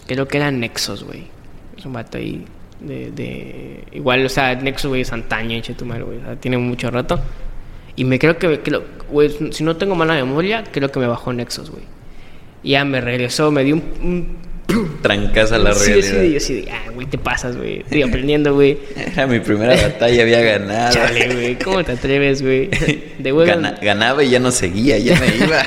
Creo 0.07 0.27
que 0.27 0.37
era 0.37 0.51
Nexus, 0.51 1.03
güey. 1.03 1.23
Es 1.77 1.85
un 1.85 1.93
vato 1.93 2.17
ahí. 2.17 2.45
De, 2.79 3.11
de- 3.11 3.83
Igual, 3.93 4.25
o 4.25 4.29
sea, 4.29 4.53
Nexus, 4.55 4.89
güey, 4.89 5.01
es 5.01 5.11
antaño, 5.13 5.57
eche 5.57 5.73
tu 5.73 5.85
madre, 5.85 6.03
güey. 6.03 6.17
O 6.19 6.21
sea, 6.21 6.35
tiene 6.35 6.57
mucho 6.57 6.91
rato. 6.91 7.19
Y 7.95 8.03
me 8.03 8.19
creo 8.19 8.37
que, 8.37 8.61
güey, 9.09 9.29
si 9.51 9.63
no 9.63 9.77
tengo 9.77 9.95
mala 9.95 10.13
memoria, 10.15 10.63
creo 10.71 10.91
que 10.91 10.99
me 10.99 11.07
bajó 11.07 11.31
Nexus, 11.33 11.69
güey. 11.71 11.83
Y 12.61 12.71
ya 12.71 12.83
me 12.85 12.99
regresó, 12.99 13.51
me 13.51 13.63
dio 13.63 13.75
un 13.75 14.37
Trancas 15.01 15.51
a 15.51 15.57
la 15.59 15.73
sí, 15.73 15.91
realidad. 15.93 16.21
sí, 16.21 16.33
yo 16.33 16.39
sí, 16.39 16.53
de, 16.61 16.71
ah, 16.71 16.89
güey, 16.93 17.05
te 17.07 17.17
pasas, 17.17 17.55
güey. 17.55 17.79
Estoy 17.81 18.01
aprendiendo, 18.01 18.53
güey. 18.55 18.77
Era 19.13 19.27
mi 19.27 19.39
primera 19.39 19.75
batalla, 19.81 20.21
había 20.23 20.41
ganado. 20.41 20.93
Chale, 20.93 21.33
güey, 21.33 21.55
¿cómo 21.59 21.83
te 21.83 21.91
atreves, 21.93 22.41
güey? 22.41 22.69
Devuelvan, 23.19 23.61
Gana- 23.61 23.79
ganaba 23.81 24.23
y 24.23 24.29
ya 24.31 24.39
no 24.39 24.51
seguía, 24.51 24.97
ya 24.97 25.19
me 25.19 25.45
iba. 25.45 25.63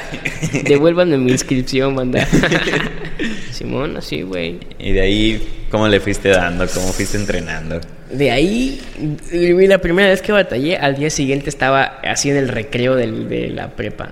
devuélvanme 0.65 1.17
mi 1.19 1.31
inscripción, 1.33 1.95
manda. 1.95 2.27
Simón, 3.53 3.97
así, 3.97 4.23
güey. 4.23 4.59
y 4.79 4.93
de 4.93 5.01
ahí, 5.01 5.49
¿cómo 5.71 5.89
le 5.89 6.01
fuiste 6.01 6.29
dando? 6.31 6.67
¿Cómo 6.69 6.93
fuiste 6.93 7.17
entrenando? 7.17 7.81
De 8.13 8.31
ahí, 8.31 8.81
güey, 9.31 9.67
la 9.67 9.79
primera 9.79 10.09
vez 10.09 10.23
que 10.23 10.33
batallé, 10.33 10.77
al 10.77 10.97
día 10.97 11.11
siguiente 11.11 11.51
estaba 11.51 12.01
así 12.05 12.31
en 12.31 12.37
el 12.37 12.49
recreo 12.49 12.95
del- 12.97 13.29
de 13.29 13.49
la 13.51 13.69
prepa. 13.71 14.11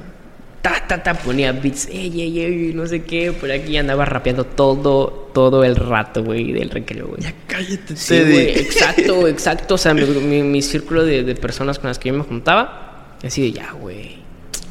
Ta, 0.67 0.85
ta, 0.89 1.03
ta, 1.03 1.15
ponía 1.15 1.53
beats, 1.53 1.87
ey, 1.93 2.21
ey, 2.21 2.41
ey, 2.41 2.73
no 2.75 2.87
sé 2.87 3.03
qué, 3.05 3.31
por 3.31 3.51
aquí 3.53 3.77
andaba 3.77 4.05
rapeando 4.05 4.45
todo, 4.45 5.31
todo 5.33 5.63
el 5.63 5.77
rato, 5.77 6.25
güey, 6.25 6.53
del 6.53 6.71
recreo, 6.71 7.07
güey. 7.07 7.21
cállate, 7.47 7.95
Sí, 7.95 8.19
güey, 8.21 8.51
exacto, 8.59 9.29
exacto. 9.29 9.75
O 9.75 9.79
sea, 9.79 9.95
mi, 9.95 10.03
mi- 10.05 10.43
mi 10.43 10.63
círculo 10.63 11.05
de, 11.05 11.23
de 11.23 11.35
personas 11.37 11.79
con 11.79 11.87
las 11.89 12.01
que 12.01 12.09
yo 12.09 12.15
me 12.17 12.25
juntaba, 12.25 13.17
así 13.23 13.43
de, 13.43 13.53
ya, 13.53 13.71
güey, 13.81 14.17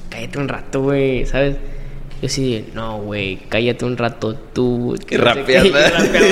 cállate 0.10 0.38
un 0.40 0.50
rato, 0.50 0.82
güey, 0.82 1.26
¿sabes? 1.26 1.56
Yo 2.22 2.26
así 2.28 2.54
de, 2.56 2.66
no, 2.74 2.98
güey, 3.00 3.38
cállate 3.48 3.86
un 3.86 3.96
rato 3.98 4.36
tú. 4.54 4.96
que 5.08 5.16
Y 5.16 5.18
no 5.18 5.34
sé 5.34 5.44
qué". 5.46 5.60
rapeando. 5.72 5.78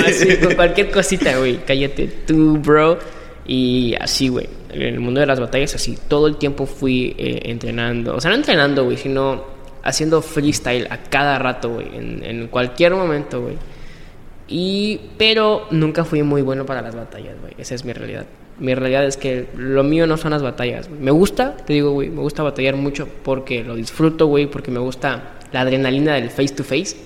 Así, 0.06 0.36
con 0.42 0.54
cualquier 0.56 0.90
cosita, 0.90 1.38
güey, 1.38 1.60
cállate 1.64 2.06
tú, 2.26 2.58
bro. 2.58 2.98
Y 3.46 3.94
así, 4.00 4.28
güey, 4.28 4.46
en 4.70 4.82
el 4.82 5.00
mundo 5.00 5.20
de 5.20 5.26
las 5.26 5.40
batallas, 5.40 5.74
así, 5.74 5.98
todo 6.08 6.26
el 6.26 6.36
tiempo 6.36 6.66
fui 6.66 7.14
eh, 7.18 7.40
entrenando. 7.44 8.14
O 8.16 8.20
sea, 8.20 8.30
no 8.30 8.36
entrenando, 8.36 8.84
güey, 8.84 8.96
sino 8.96 9.53
haciendo 9.84 10.22
freestyle 10.22 10.88
a 10.90 10.98
cada 10.98 11.38
rato, 11.38 11.74
güey, 11.74 11.94
en, 11.94 12.24
en 12.24 12.48
cualquier 12.48 12.94
momento, 12.94 13.42
güey. 13.42 13.56
Y, 14.48 15.00
pero 15.16 15.66
nunca 15.70 16.04
fui 16.04 16.22
muy 16.22 16.42
bueno 16.42 16.66
para 16.66 16.82
las 16.82 16.94
batallas, 16.94 17.40
güey. 17.40 17.54
Esa 17.58 17.74
es 17.74 17.84
mi 17.84 17.92
realidad. 17.92 18.26
Mi 18.58 18.74
realidad 18.74 19.04
es 19.04 19.16
que 19.16 19.48
lo 19.56 19.82
mío 19.82 20.06
no 20.06 20.16
son 20.16 20.32
las 20.32 20.42
batallas. 20.42 20.88
güey. 20.88 21.00
Me 21.00 21.10
gusta, 21.10 21.56
te 21.56 21.72
digo, 21.72 21.92
güey, 21.92 22.08
me 22.10 22.20
gusta 22.20 22.42
batallar 22.42 22.76
mucho 22.76 23.08
porque 23.22 23.64
lo 23.64 23.74
disfruto, 23.74 24.26
güey, 24.26 24.46
porque 24.46 24.70
me 24.70 24.80
gusta 24.80 25.32
la 25.52 25.60
adrenalina 25.60 26.14
del 26.14 26.30
face 26.30 26.54
to 26.54 26.64
face. 26.64 26.96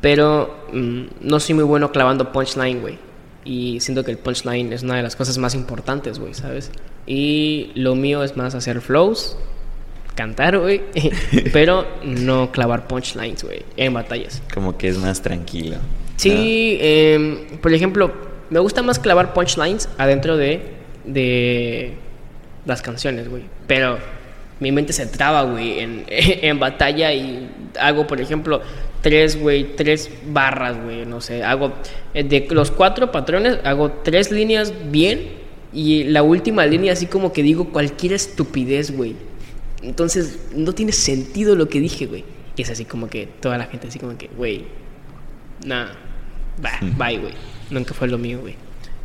Pero 0.00 0.66
mm, 0.72 1.04
no 1.22 1.40
soy 1.40 1.54
muy 1.54 1.64
bueno 1.64 1.90
clavando 1.92 2.30
punchline, 2.30 2.80
güey. 2.80 2.98
Y 3.44 3.80
siento 3.80 4.04
que 4.04 4.10
el 4.10 4.18
punchline 4.18 4.72
es 4.72 4.82
una 4.82 4.96
de 4.96 5.02
las 5.02 5.16
cosas 5.16 5.38
más 5.38 5.54
importantes, 5.54 6.18
güey, 6.18 6.34
¿sabes? 6.34 6.70
Y 7.06 7.72
lo 7.74 7.94
mío 7.94 8.22
es 8.22 8.36
más 8.36 8.54
hacer 8.54 8.80
flows, 8.80 9.36
cantar, 10.14 10.58
güey, 10.58 10.82
pero 11.52 11.86
no 12.04 12.52
clavar 12.52 12.86
punchlines, 12.86 13.44
güey, 13.44 13.64
en 13.76 13.94
batallas. 13.94 14.42
Como 14.52 14.76
que 14.76 14.88
es 14.88 14.98
más 14.98 15.22
tranquilo. 15.22 15.76
Sí, 16.16 16.78
em, 16.80 17.58
por 17.60 17.72
ejemplo, 17.72 18.12
me 18.50 18.60
gusta 18.60 18.82
más 18.82 18.98
clavar 18.98 19.32
punchlines 19.34 19.88
adentro 19.98 20.36
de, 20.36 20.62
de 21.04 21.94
las 22.64 22.82
canciones, 22.82 23.28
güey. 23.28 23.42
Pero 23.66 23.98
mi 24.60 24.70
mente 24.72 24.92
se 24.92 25.06
traba, 25.06 25.42
güey, 25.42 25.80
en, 25.80 26.04
en 26.08 26.58
batalla 26.58 27.12
y 27.12 27.50
hago, 27.78 28.06
por 28.06 28.20
ejemplo, 28.20 28.62
tres, 29.00 29.38
güey, 29.38 29.76
tres 29.76 30.10
barras, 30.28 30.82
güey, 30.82 31.04
no 31.04 31.20
sé. 31.20 31.42
Hago, 31.42 31.72
eh, 32.14 32.22
de 32.22 32.46
los 32.50 32.70
cuatro 32.70 33.10
patrones, 33.12 33.58
hago 33.64 33.90
tres 34.02 34.30
líneas 34.30 34.72
bien 34.90 35.44
y 35.72 36.04
la 36.04 36.22
última 36.22 36.64
línea 36.64 36.92
así 36.92 37.06
como 37.06 37.32
que 37.32 37.42
digo 37.42 37.70
cualquier 37.70 38.12
estupidez, 38.12 38.96
güey. 38.96 39.16
Entonces, 39.84 40.38
no 40.54 40.72
tiene 40.72 40.92
sentido 40.92 41.54
lo 41.56 41.68
que 41.68 41.78
dije, 41.78 42.06
güey. 42.06 42.24
Y 42.56 42.62
es 42.62 42.70
así 42.70 42.84
como 42.84 43.08
que 43.08 43.26
toda 43.26 43.58
la 43.58 43.64
gente 43.66 43.88
así 43.88 43.98
como 43.98 44.16
que, 44.16 44.28
güey, 44.28 44.64
nah, 45.66 45.88
bye, 46.58 46.90
bye, 46.96 47.18
güey. 47.18 47.34
Nunca 47.70 47.92
fue 47.92 48.08
lo 48.08 48.16
mío, 48.16 48.40
güey. 48.40 48.56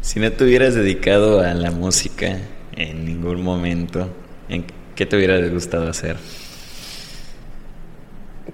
Si 0.01 0.19
no 0.19 0.32
te 0.32 0.43
hubieras 0.43 0.75
dedicado 0.75 1.41
a 1.41 1.53
la 1.53 1.71
música 1.71 2.39
en 2.75 3.05
ningún 3.05 3.41
momento, 3.41 4.09
¿en 4.47 4.65
qué 4.95 5.05
te 5.05 5.17
hubiera 5.17 5.38
gustado 5.49 5.89
hacer? 5.89 6.15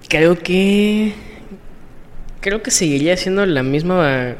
Creo 0.08 0.36
que. 0.36 1.14
Creo 2.40 2.62
que 2.62 2.70
seguiría 2.70 3.16
siendo 3.16 3.44
la 3.46 3.62
misma 3.62 4.36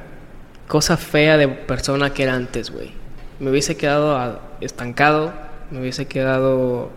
cosa 0.67 0.97
fea 0.97 1.37
de 1.37 1.49
persona 1.49 2.13
que 2.13 2.25
era 2.25 2.35
antes, 2.35 2.71
güey. 2.71 2.91
Me 3.39 3.51
hubiese 3.51 3.77
quedado 3.77 4.41
estancado, 4.61 5.33
me 5.71 5.81
hubiese 5.81 6.07
quedado 6.07 6.91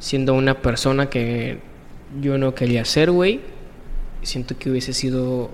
siendo 0.00 0.34
una 0.34 0.60
persona 0.60 1.08
que 1.08 1.58
yo 2.20 2.36
no 2.38 2.54
quería 2.56 2.84
ser, 2.84 3.12
güey. 3.12 3.40
Siento 4.22 4.58
que 4.58 4.70
hubiese 4.70 4.92
sido 4.92 5.50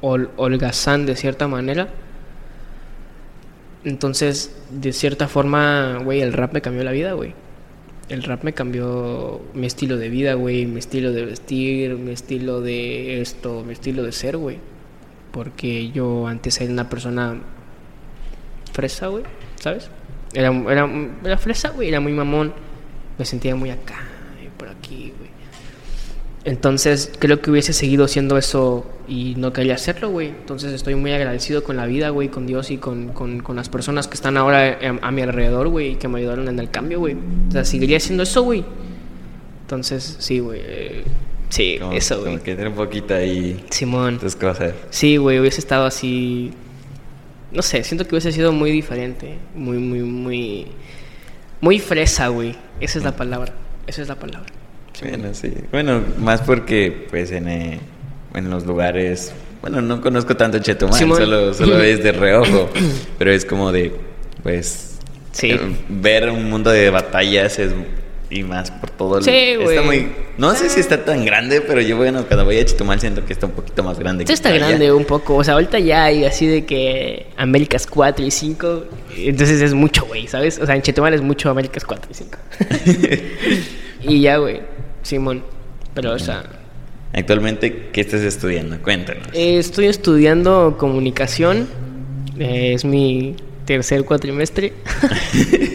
hol- 0.00 0.30
holgazán 0.36 1.04
de 1.06 1.16
cierta 1.16 1.48
manera. 1.48 1.88
Entonces, 3.84 4.54
de 4.70 4.92
cierta 4.92 5.26
forma, 5.28 5.98
güey, 6.04 6.20
el 6.20 6.32
rap 6.32 6.52
me 6.54 6.60
cambió 6.60 6.84
la 6.84 6.92
vida, 6.92 7.14
güey. 7.14 7.34
El 8.08 8.22
rap 8.22 8.44
me 8.44 8.52
cambió 8.52 9.40
mi 9.54 9.66
estilo 9.66 9.96
de 9.96 10.08
vida, 10.08 10.34
güey, 10.34 10.66
mi 10.66 10.78
estilo 10.78 11.12
de 11.12 11.24
vestir, 11.24 11.96
mi 11.96 12.12
estilo 12.12 12.60
de 12.60 13.20
esto, 13.20 13.64
mi 13.66 13.72
estilo 13.72 14.02
de 14.04 14.12
ser, 14.12 14.36
güey. 14.36 14.58
Porque 15.32 15.90
yo 15.90 16.26
antes 16.26 16.60
era 16.60 16.72
una 16.72 16.88
persona 16.88 17.36
fresa, 18.72 19.08
güey, 19.08 19.24
¿sabes? 19.60 19.90
Era, 20.34 20.50
era, 20.70 20.88
era 21.24 21.38
fresa, 21.38 21.70
güey, 21.70 21.88
era 21.88 22.00
muy 22.00 22.12
mamón. 22.12 22.52
Me 23.18 23.24
sentía 23.24 23.54
muy 23.54 23.70
acá 23.70 24.00
y 24.44 24.48
por 24.58 24.68
aquí, 24.68 25.12
güey. 25.18 25.30
Entonces 26.44 27.12
creo 27.20 27.40
que 27.40 27.52
hubiese 27.52 27.72
seguido 27.72 28.04
haciendo 28.04 28.36
eso 28.36 28.84
y 29.06 29.34
no 29.36 29.52
quería 29.52 29.74
hacerlo, 29.74 30.10
güey. 30.10 30.28
Entonces 30.28 30.72
estoy 30.72 30.96
muy 30.96 31.12
agradecido 31.12 31.62
con 31.62 31.76
la 31.76 31.86
vida, 31.86 32.08
güey, 32.08 32.28
con 32.30 32.46
Dios 32.48 32.70
y 32.72 32.78
con, 32.78 33.08
con, 33.12 33.40
con 33.40 33.54
las 33.54 33.68
personas 33.68 34.08
que 34.08 34.14
están 34.14 34.36
ahora 34.36 34.76
a, 35.00 35.06
a 35.06 35.10
mi 35.12 35.22
alrededor, 35.22 35.68
güey, 35.68 35.92
y 35.92 35.94
que 35.96 36.08
me 36.08 36.18
ayudaron 36.18 36.48
en 36.48 36.58
el 36.58 36.68
cambio, 36.70 36.98
güey. 36.98 37.14
O 37.48 37.52
sea, 37.52 37.64
seguiría 37.64 37.98
haciendo 37.98 38.24
eso, 38.24 38.42
güey. 38.42 38.64
Entonces, 39.62 40.16
sí, 40.18 40.40
güey. 40.40 40.60
eh, 40.64 41.04
Sí, 41.48 41.76
Como, 41.78 41.92
eso, 41.92 42.20
güey. 42.20 42.32
como 42.32 42.42
que 42.42 42.54
tener 42.54 42.68
un 42.68 42.74
poquito 42.76 43.14
ahí 43.14 43.62
Simón. 43.70 44.18
tus 44.18 44.34
cosas. 44.34 44.72
Sí, 44.90 45.18
güey, 45.18 45.38
hubiese 45.38 45.60
estado 45.60 45.84
así. 45.84 46.50
No 47.52 47.60
sé, 47.62 47.84
siento 47.84 48.04
que 48.08 48.14
hubiese 48.14 48.32
sido 48.32 48.52
muy 48.52 48.70
diferente. 48.72 49.36
Muy, 49.54 49.76
muy, 49.78 50.00
muy. 50.00 50.66
Muy 51.62 51.78
fresa, 51.78 52.26
güey. 52.28 52.56
Esa 52.80 52.98
es 52.98 53.04
la 53.04 53.12
palabra. 53.16 53.52
Esa 53.86 54.02
es 54.02 54.08
la 54.08 54.16
palabra. 54.16 54.48
Sí, 54.92 55.06
Bueno, 55.08 55.32
sí. 55.32 55.54
Bueno, 55.70 56.02
más 56.18 56.42
porque, 56.42 57.06
pues, 57.08 57.30
en, 57.30 57.48
eh, 57.48 57.78
en 58.34 58.50
los 58.50 58.66
lugares... 58.66 59.32
Bueno, 59.60 59.80
no 59.80 60.00
conozco 60.00 60.36
tanto 60.36 60.58
Chetumal, 60.58 60.98
solo, 60.98 61.54
solo 61.54 61.80
es 61.82 62.02
de 62.02 62.10
reojo. 62.10 62.68
pero 63.16 63.30
es 63.30 63.44
como 63.44 63.70
de, 63.70 63.94
pues... 64.42 64.98
Sí. 65.30 65.52
eh, 65.52 65.60
ver 65.88 66.28
un 66.30 66.50
mundo 66.50 66.70
de 66.70 66.90
batallas 66.90 67.58
es... 67.60 67.72
Y 68.34 68.44
más 68.44 68.70
por 68.70 68.88
todo 68.90 69.18
el... 69.18 69.24
Sí, 69.24 69.30
Está 69.30 69.64
güey. 69.82 69.84
muy... 69.84 70.12
No 70.38 70.54
sé 70.54 70.70
si 70.70 70.80
está 70.80 71.04
tan 71.04 71.24
grande, 71.24 71.60
pero 71.60 71.82
yo, 71.82 71.98
bueno, 71.98 72.24
cuando 72.26 72.46
voy 72.46 72.56
a 72.58 72.64
Chetumal 72.64 72.98
siento 72.98 73.24
que 73.26 73.34
está 73.34 73.44
un 73.46 73.52
poquito 73.52 73.82
más 73.82 73.98
grande. 73.98 74.24
Sí 74.24 74.28
que 74.28 74.32
está 74.32 74.48
allá. 74.48 74.68
grande 74.68 74.90
un 74.90 75.04
poco. 75.04 75.34
O 75.36 75.44
sea, 75.44 75.54
ahorita 75.54 75.78
ya 75.78 76.04
hay 76.04 76.24
así 76.24 76.46
de 76.46 76.64
que 76.64 77.26
Américas 77.36 77.86
4 77.86 78.24
y 78.24 78.30
5. 78.30 78.84
Entonces 79.18 79.60
es 79.60 79.74
mucho, 79.74 80.06
güey, 80.06 80.26
¿sabes? 80.28 80.58
O 80.58 80.64
sea, 80.64 80.74
en 80.74 80.80
Chetumal 80.82 81.12
es 81.12 81.20
mucho 81.20 81.50
Américas 81.50 81.84
4 81.84 82.10
y 82.10 82.14
5. 82.14 82.38
y 84.04 84.20
ya, 84.22 84.38
güey. 84.38 84.60
Simón. 85.02 85.44
Pero, 85.94 86.12
o 86.14 86.18
sea, 86.18 86.44
Actualmente, 87.12 87.90
¿qué 87.92 88.00
estás 88.00 88.22
estudiando? 88.22 88.78
Cuéntanos. 88.80 89.26
eh, 89.34 89.58
estoy 89.58 89.86
estudiando 89.86 90.76
comunicación. 90.78 91.68
Eh, 92.38 92.72
es 92.72 92.86
mi 92.86 93.36
tercer 93.66 94.04
cuatrimestre. 94.06 94.72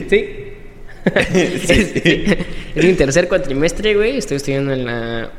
¿Sí? 0.09 0.25
es, 1.33 1.69
es 1.69 2.85
mi 2.85 2.93
tercer 2.93 3.27
cuatrimestre, 3.27 3.95
güey. 3.95 4.17
Estoy 4.17 4.37
estudiando 4.37 4.73
en 4.73 4.85
la 4.85 5.29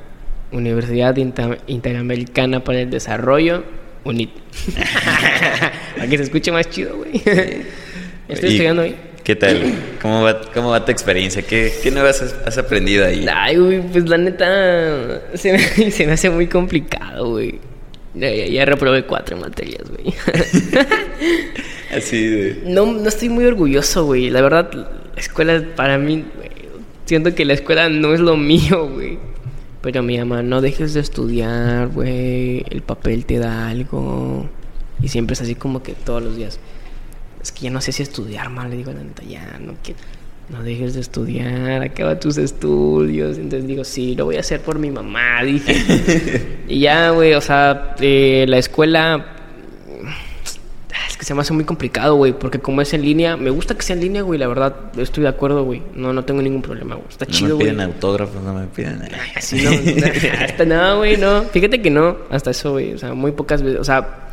Universidad 0.52 1.16
Inter- 1.16 1.60
Interamericana 1.66 2.62
para 2.64 2.80
el 2.80 2.90
Desarrollo, 2.90 3.64
UNIT. 4.04 4.30
Para 5.96 6.08
que 6.08 6.16
se 6.16 6.22
escuche 6.24 6.52
más 6.52 6.68
chido, 6.70 6.96
güey. 6.96 7.16
Estoy 8.28 8.50
¿Y 8.50 8.52
estudiando 8.52 8.82
ahí. 8.82 8.96
¿Qué 9.24 9.36
tal? 9.36 9.60
¿Cómo 10.00 10.22
va, 10.22 10.40
cómo 10.54 10.70
va 10.70 10.84
tu 10.84 10.90
experiencia? 10.90 11.42
¿Qué, 11.42 11.70
qué 11.82 11.90
nuevas 11.90 12.22
has, 12.22 12.34
has 12.46 12.56
aprendido 12.56 13.04
ahí? 13.04 13.26
Ay, 13.30 13.56
güey, 13.56 13.80
pues 13.82 14.08
la 14.08 14.16
neta 14.16 15.20
se 15.34 15.52
me, 15.52 15.90
se 15.90 16.06
me 16.06 16.12
hace 16.12 16.30
muy 16.30 16.46
complicado, 16.46 17.30
güey. 17.32 17.58
Ya, 18.14 18.30
ya, 18.30 18.46
ya 18.46 18.64
reprobé 18.64 19.04
cuatro 19.04 19.36
materias, 19.36 19.82
güey. 19.90 20.14
Así 21.94 22.26
de... 22.26 22.62
No, 22.64 22.86
no 22.86 23.08
estoy 23.08 23.28
muy 23.28 23.44
orgulloso, 23.44 24.04
güey. 24.06 24.30
La 24.30 24.40
verdad, 24.40 24.70
escuela 25.18 25.62
para 25.76 25.98
mí, 25.98 26.24
güey, 26.36 26.50
siento 27.04 27.34
que 27.34 27.44
la 27.44 27.54
escuela 27.54 27.88
no 27.88 28.14
es 28.14 28.20
lo 28.20 28.36
mío, 28.36 28.88
güey. 28.88 29.18
Pero 29.80 30.02
mi 30.02 30.18
mamá, 30.18 30.42
no 30.42 30.60
dejes 30.60 30.94
de 30.94 31.00
estudiar, 31.00 31.88
güey. 31.88 32.64
El 32.70 32.82
papel 32.82 33.24
te 33.24 33.38
da 33.38 33.68
algo. 33.68 34.48
Y 35.00 35.08
siempre 35.08 35.34
es 35.34 35.40
así 35.40 35.54
como 35.54 35.82
que 35.82 35.92
todos 35.92 36.22
los 36.22 36.36
días. 36.36 36.58
Es 37.40 37.52
que 37.52 37.62
ya 37.62 37.70
no 37.70 37.80
sé 37.80 37.92
si 37.92 38.02
estudiar 38.02 38.50
mal, 38.50 38.70
le 38.70 38.76
digo 38.76 38.92
la 38.92 39.02
neta, 39.02 39.22
ya 39.22 39.58
no 39.60 39.74
quiero. 39.82 40.00
No 40.50 40.62
dejes 40.62 40.94
de 40.94 41.00
estudiar, 41.00 41.82
acaba 41.82 42.18
tus 42.18 42.38
estudios. 42.38 43.38
Entonces 43.38 43.66
digo, 43.68 43.84
sí, 43.84 44.16
lo 44.16 44.24
voy 44.24 44.36
a 44.36 44.40
hacer 44.40 44.60
por 44.60 44.78
mi 44.78 44.90
mamá, 44.90 45.42
dije. 45.44 46.58
y 46.68 46.80
ya, 46.80 47.10
güey, 47.10 47.34
o 47.34 47.40
sea, 47.40 47.94
eh, 48.00 48.46
la 48.48 48.58
escuela 48.58 49.37
se 51.28 51.34
me 51.34 51.42
hace 51.42 51.52
muy 51.52 51.64
complicado, 51.64 52.14
güey, 52.16 52.32
porque 52.32 52.58
como 52.58 52.80
es 52.80 52.94
en 52.94 53.02
línea, 53.02 53.36
me 53.36 53.50
gusta 53.50 53.74
que 53.76 53.82
sea 53.82 53.94
en 53.94 54.00
línea, 54.00 54.22
güey, 54.22 54.38
la 54.38 54.48
verdad, 54.48 54.74
estoy 54.96 55.24
de 55.24 55.28
acuerdo, 55.28 55.62
güey. 55.62 55.82
No, 55.94 56.12
no 56.14 56.24
tengo 56.24 56.40
ningún 56.40 56.62
problema, 56.62 56.94
güey. 56.94 57.06
Está 57.08 57.26
No 57.26 57.30
chido, 57.30 57.48
me 57.50 57.54
güey. 57.54 57.66
piden 57.66 57.80
autógrafos, 57.82 58.42
no 58.42 58.54
me 58.54 58.66
piden... 58.66 59.02
Ay, 59.02 59.30
así 59.36 59.60
no, 59.62 59.70
hasta 60.44 60.64
no, 60.64 60.96
güey, 60.96 61.18
no. 61.18 61.42
Fíjate 61.42 61.82
que 61.82 61.90
no, 61.90 62.16
hasta 62.30 62.50
eso, 62.50 62.72
güey. 62.72 62.94
O 62.94 62.98
sea, 62.98 63.12
muy 63.12 63.32
pocas 63.32 63.60
veces. 63.62 63.78
O 63.78 63.84
sea, 63.84 64.30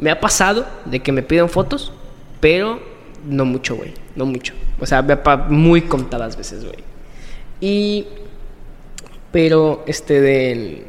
me 0.00 0.10
ha 0.10 0.18
pasado 0.20 0.66
de 0.86 1.00
que 1.00 1.12
me 1.12 1.22
pidan 1.22 1.48
fotos, 1.48 1.92
pero 2.40 2.82
no 3.24 3.44
mucho, 3.44 3.76
güey. 3.76 3.94
No 4.16 4.26
mucho. 4.26 4.54
O 4.80 4.86
sea, 4.86 5.00
me 5.02 5.12
ha 5.12 5.36
muy 5.48 5.82
contadas 5.82 6.36
veces, 6.36 6.64
güey. 6.64 6.78
Y. 7.60 8.06
Pero, 9.32 9.84
este, 9.86 10.20
de. 10.20 10.84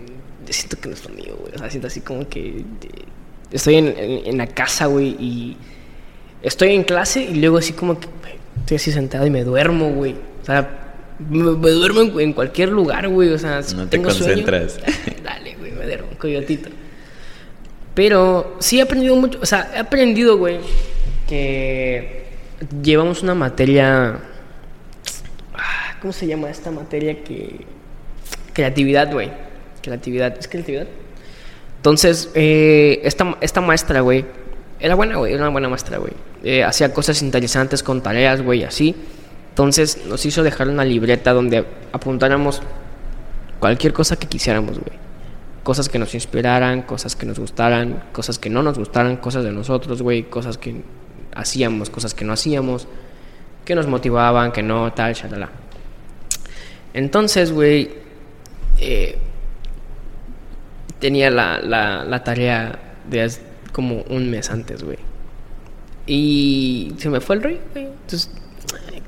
Siento 0.50 0.78
que 0.80 0.90
no 0.90 0.96
es 0.96 1.08
lo 1.08 1.16
mío, 1.16 1.36
güey. 1.40 1.54
O 1.56 1.58
sea, 1.60 1.70
siento 1.70 1.88
así 1.88 2.02
como 2.02 2.28
que. 2.28 2.64
de- 2.82 3.06
estoy 3.52 3.76
en, 3.76 3.88
en- 3.98 4.26
en 4.28 4.38
la 4.38 4.48
casa, 4.48 4.86
güey, 4.88 5.16
y. 5.20 5.58
Estoy 6.42 6.76
en 6.76 6.84
clase 6.84 7.22
y 7.24 7.36
luego 7.36 7.58
así 7.58 7.74
como 7.74 8.00
que. 8.00 8.08
Estoy 8.60 8.78
así 8.78 8.92
sentado 8.92 9.26
y 9.26 9.30
me 9.30 9.44
duermo, 9.44 9.90
güey. 9.92 10.14
O 10.42 10.46
sea, 10.46 10.96
me, 11.20 11.44
me 11.52 11.70
duermo 11.72 12.02
en, 12.02 12.20
en 12.20 12.34
cualquier 12.34 12.70
lugar, 12.70 13.08
güey. 13.08 13.30
O 13.30 13.38
sea, 13.40 13.62
si 13.64 13.76
No 13.76 13.88
te 13.88 13.98
sueño, 13.98 14.10
concentras. 14.10 14.80
Dale, 15.24 15.56
güey, 15.56 15.72
me 15.72 15.86
duermo, 15.86 16.08
coyotito. 16.20 16.70
Pero 17.94 18.58
sí 18.60 18.80
he 18.80 18.82
aprendido 18.82 19.16
mucho. 19.16 19.40
O 19.42 19.46
sea, 19.46 19.72
he 19.76 19.80
aprendido, 19.80 20.38
güey, 20.38 20.60
que 21.28 22.26
llevamos 22.84 23.24
una 23.24 23.34
materia. 23.36 24.20
ah, 25.54 25.98
¿Cómo 26.02 26.14
se 26.14 26.28
llama 26.28 26.50
esta 26.50 26.72
materia 26.72 27.24
que. 27.24 27.66
Creatividad, 28.54 29.12
güey. 29.12 29.32
Creatividad. 29.82 30.36
¿Es 30.38 30.48
creatividad? 30.48 30.88
Entonces, 31.86 32.32
eh, 32.34 33.00
esta, 33.04 33.38
esta 33.42 33.62
maestra, 33.62 34.02
güey, 34.02 34.26
era 34.80 34.96
buena, 34.96 35.18
güey, 35.18 35.34
era 35.34 35.44
una 35.44 35.52
buena 35.52 35.70
maestra, 35.70 36.00
güey. 36.00 36.14
Eh, 36.44 36.64
hacía 36.64 36.92
cosas 36.92 37.22
interesantes 37.22 37.84
con 37.84 38.02
tareas, 38.02 38.42
güey, 38.42 38.64
así. 38.64 38.96
Entonces 39.50 40.04
nos 40.08 40.26
hizo 40.26 40.42
dejar 40.42 40.68
una 40.68 40.84
libreta 40.84 41.32
donde 41.32 41.64
apuntáramos 41.92 42.64
cualquier 43.60 43.94
cosa 43.94 44.16
que 44.16 44.26
quisiéramos, 44.26 44.80
güey. 44.80 44.98
Cosas 45.62 45.88
que 45.88 46.00
nos 46.00 46.16
inspiraran, 46.16 46.82
cosas 46.82 47.16
que 47.16 47.28
nos 47.28 47.38
gustaran, 47.38 48.02
cosas 48.12 48.40
que 48.40 48.50
no 48.50 48.64
nos 48.64 48.80
gustaran, 48.80 49.18
cosas 49.18 49.44
de 49.44 49.52
nosotros, 49.52 50.02
güey, 50.02 50.24
cosas 50.24 50.58
que 50.58 50.82
hacíamos, 51.36 51.92
cosas 51.92 52.16
que 52.16 52.26
no 52.26 52.34
hacíamos, 52.34 52.88
que 53.64 53.76
nos 53.76 53.86
motivaban, 53.86 54.52
que 54.52 54.64
no, 54.64 54.92
tal, 54.92 55.14
shalala. 55.14 55.52
Entonces, 56.96 57.52
güey, 57.52 57.92
eh, 58.80 59.20
tenía 61.06 61.30
la, 61.30 61.60
la, 61.60 62.04
la 62.04 62.24
tarea 62.24 62.80
de 63.08 63.22
hace 63.22 63.40
como 63.72 64.04
un 64.10 64.28
mes 64.32 64.50
antes, 64.50 64.84
güey. 64.84 64.98
Y 66.08 66.94
se 66.98 67.12
me 67.12 67.22
fue 67.22 67.36
el 67.36 67.44
rey, 67.44 67.60
güey. 67.74 67.86
Entonces 67.86 68.32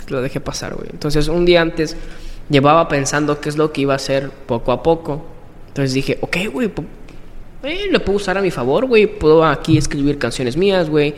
lo 0.07 0.21
dejé 0.21 0.39
pasar, 0.39 0.75
güey. 0.75 0.89
Entonces 0.91 1.27
un 1.27 1.43
día 1.43 1.59
antes 1.59 1.97
llevaba 2.49 2.87
pensando 2.87 3.41
qué 3.41 3.49
es 3.49 3.57
lo 3.57 3.73
que 3.73 3.81
iba 3.81 3.93
a 3.93 3.95
hacer 3.95 4.29
poco 4.29 4.71
a 4.71 4.83
poco. 4.83 5.25
Entonces 5.69 5.95
dije, 5.95 6.19
ok, 6.21 6.37
güey, 6.53 6.71
eh, 7.63 7.87
lo 7.89 7.99
puedo 8.05 8.17
usar 8.17 8.37
a 8.37 8.43
mi 8.43 8.51
favor, 8.51 8.85
güey. 8.85 9.07
Puedo 9.07 9.43
aquí 9.43 9.75
escribir 9.79 10.19
canciones 10.19 10.55
mías, 10.55 10.91
güey. 10.91 11.15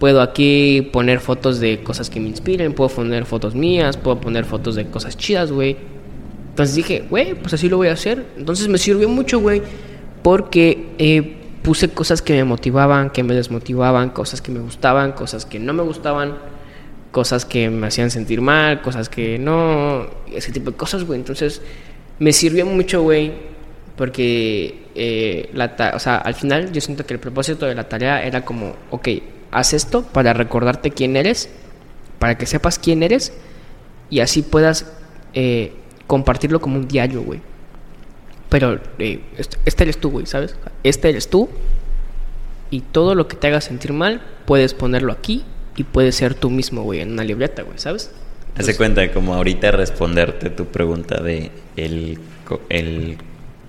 Puedo 0.00 0.20
aquí 0.20 0.90
poner 0.92 1.20
fotos 1.20 1.60
de 1.60 1.84
cosas 1.84 2.10
que 2.10 2.18
me 2.18 2.28
inspiren. 2.30 2.72
Puedo 2.72 2.90
poner 2.90 3.26
fotos 3.26 3.54
mías. 3.54 3.96
Puedo 3.96 4.20
poner 4.20 4.44
fotos 4.44 4.74
de 4.74 4.86
cosas 4.88 5.16
chidas, 5.16 5.52
güey. 5.52 5.76
Entonces 6.54 6.76
dije, 6.76 7.04
güey, 7.10 7.34
pues 7.34 7.52
así 7.52 7.68
lo 7.68 7.78
voy 7.78 7.88
a 7.88 7.94
hacer. 7.94 8.24
Entonces 8.36 8.68
me 8.68 8.78
sirvió 8.78 9.08
mucho, 9.08 9.40
güey. 9.40 9.60
Porque 10.22 10.94
eh, 10.98 11.36
puse 11.62 11.88
cosas 11.88 12.22
que 12.22 12.32
me 12.34 12.44
motivaban, 12.44 13.10
que 13.10 13.24
me 13.24 13.34
desmotivaban, 13.34 14.10
cosas 14.10 14.40
que 14.40 14.52
me 14.52 14.60
gustaban, 14.60 15.12
cosas 15.12 15.46
que 15.46 15.58
no 15.58 15.72
me 15.72 15.82
gustaban, 15.82 16.36
cosas 17.10 17.44
que 17.44 17.70
me 17.70 17.88
hacían 17.88 18.12
sentir 18.12 18.40
mal, 18.40 18.82
cosas 18.82 19.08
que 19.08 19.36
no, 19.36 20.06
ese 20.32 20.52
tipo 20.52 20.70
de 20.70 20.76
cosas, 20.76 21.02
güey. 21.02 21.18
Entonces 21.18 21.60
me 22.20 22.32
sirvió 22.32 22.66
mucho, 22.66 23.02
güey, 23.02 23.32
porque 23.96 24.86
eh, 24.94 25.50
o 25.92 25.98
sea, 25.98 26.18
al 26.18 26.34
final 26.34 26.70
yo 26.70 26.80
siento 26.80 27.04
que 27.04 27.14
el 27.14 27.20
propósito 27.20 27.66
de 27.66 27.74
la 27.74 27.88
tarea 27.88 28.22
era 28.22 28.44
como, 28.44 28.76
ok, 28.92 29.08
haz 29.50 29.72
esto 29.72 30.04
para 30.04 30.32
recordarte 30.34 30.92
quién 30.92 31.16
eres, 31.16 31.48
para 32.20 32.38
que 32.38 32.46
sepas 32.46 32.78
quién 32.78 33.02
eres 33.02 33.32
y 34.08 34.20
así 34.20 34.42
puedas 34.42 34.86
eh, 35.32 35.72
compartirlo 36.06 36.60
como 36.60 36.76
un 36.76 36.88
diario, 36.88 37.22
güey. 37.22 37.40
Pero 38.48 38.80
eh, 38.98 39.20
este 39.64 39.84
eres 39.84 39.98
tú, 39.98 40.10
güey, 40.10 40.26
¿sabes? 40.26 40.56
Este 40.82 41.08
eres 41.08 41.28
tú. 41.28 41.48
Y 42.70 42.80
todo 42.80 43.14
lo 43.14 43.28
que 43.28 43.36
te 43.36 43.46
haga 43.46 43.60
sentir 43.60 43.92
mal, 43.92 44.22
puedes 44.46 44.74
ponerlo 44.74 45.12
aquí 45.12 45.44
y 45.76 45.84
puedes 45.84 46.16
ser 46.16 46.34
tú 46.34 46.50
mismo, 46.50 46.82
güey, 46.82 47.00
en 47.00 47.12
una 47.12 47.24
libreta, 47.24 47.62
güey, 47.62 47.78
¿sabes? 47.78 48.10
Hace 48.56 48.76
cuenta, 48.76 49.12
como 49.12 49.34
ahorita 49.34 49.72
responderte 49.72 50.50
tu 50.50 50.66
pregunta 50.66 51.20
de 51.20 51.50
el, 51.76 52.18
el 52.68 53.18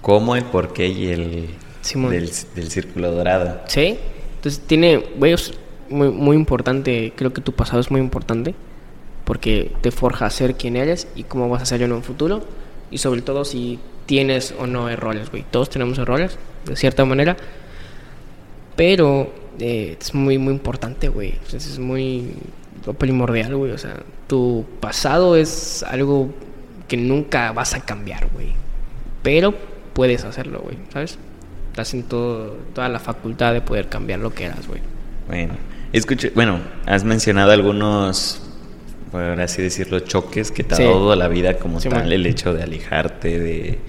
cómo, 0.02 0.36
el 0.36 0.44
por 0.46 0.74
qué 0.74 0.88
y 0.88 1.08
el 1.08 1.50
del, 1.94 2.30
del, 2.56 2.72
círculo 2.72 3.12
dorado. 3.12 3.62
Sí, 3.68 3.98
entonces 4.36 4.62
tiene, 4.66 4.98
güey, 5.18 5.34
es 5.34 5.54
muy, 5.90 6.10
muy 6.10 6.36
importante, 6.36 7.14
creo 7.16 7.34
que 7.34 7.42
tu 7.42 7.52
pasado 7.52 7.80
es 7.80 7.90
muy 7.90 8.02
importante 8.02 8.54
porque 9.26 9.72
te 9.82 9.92
forja 9.92 10.30
ser 10.30 10.56
quien 10.56 10.76
eres 10.76 11.08
y 11.16 11.24
cómo 11.24 11.50
vas 11.50 11.64
a 11.64 11.66
ser 11.66 11.82
en 11.82 11.92
un 11.92 12.04
futuro 12.04 12.44
y 12.92 13.00
sobre 13.00 13.22
todo 13.22 13.44
si 13.44 13.80
tienes 14.06 14.54
o 14.58 14.68
no 14.68 14.90
errores, 14.90 15.32
güey. 15.32 15.44
Todos 15.50 15.70
tenemos 15.70 15.98
errores, 15.98 16.38
de 16.66 16.76
cierta 16.76 17.06
manera. 17.06 17.36
Pero 18.76 19.34
eh, 19.60 19.98
es 20.00 20.14
muy, 20.14 20.38
muy 20.38 20.54
importante, 20.54 21.10
güey. 21.10 21.36
es 21.52 21.80
muy 21.80 22.34
primordial, 22.98 23.56
güey. 23.56 23.72
O 23.72 23.78
sea, 23.78 23.98
tu 24.28 24.66
pasado 24.80 25.36
es 25.36 25.84
algo 25.84 26.30
que 26.88 26.98
nunca 26.98 27.52
vas 27.52 27.74
a 27.74 27.82
cambiar, 27.82 28.28
güey. 28.34 28.54
Pero 29.24 29.56
puedes 29.94 30.24
hacerlo, 30.24 30.60
güey, 30.60 30.78
¿sabes? 30.94 31.18
Estás 31.72 31.94
en 31.94 32.04
todo, 32.04 32.58
toda 32.74 32.90
la 32.90 33.00
facultad 33.00 33.54
de 33.54 33.62
poder 33.62 33.90
cambiar 33.90 34.20
lo 34.20 34.34
que 34.34 34.46
eras, 34.46 34.68
güey. 34.68 34.82
Bueno, 35.28 35.56
escuche, 35.92 36.32
bueno, 36.36 36.60
has 36.86 37.04
mencionado 37.04 37.52
algunos 37.52 38.45
por 39.12 39.22
así 39.22 39.62
decirlo, 39.62 40.00
choques 40.00 40.52
que 40.52 40.64
te 40.64 40.76
ha 40.76 40.80
dado 40.80 41.16
la 41.16 41.28
vida 41.28 41.58
como 41.58 41.80
tal, 41.80 42.12
el 42.12 42.26
hecho 42.26 42.54
de 42.54 42.64
alejarte, 42.64 43.40
de... 43.40 43.80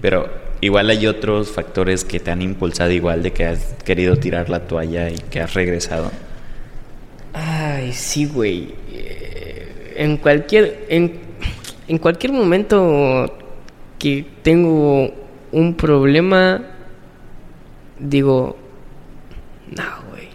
Pero 0.00 0.30
igual 0.60 0.90
hay 0.90 1.06
otros 1.06 1.50
factores 1.50 2.04
que 2.04 2.20
te 2.20 2.30
han 2.30 2.42
impulsado 2.42 2.90
igual 2.90 3.22
de 3.22 3.32
que 3.32 3.46
has 3.46 3.74
querido 3.84 4.16
tirar 4.16 4.48
la 4.48 4.66
toalla 4.66 5.10
y 5.10 5.16
que 5.16 5.40
has 5.40 5.54
regresado. 5.54 6.10
Ay, 7.32 7.92
sí, 7.92 8.26
güey. 8.26 8.74
Eh, 8.92 9.94
en 9.96 10.16
cualquier... 10.16 10.86
En, 10.88 11.30
en 11.88 11.98
cualquier 11.98 12.32
momento 12.32 13.36
que 13.98 14.24
tengo 14.42 15.12
un 15.52 15.74
problema, 15.74 16.62
digo, 17.98 18.56
no, 19.76 19.84
güey, 20.10 20.28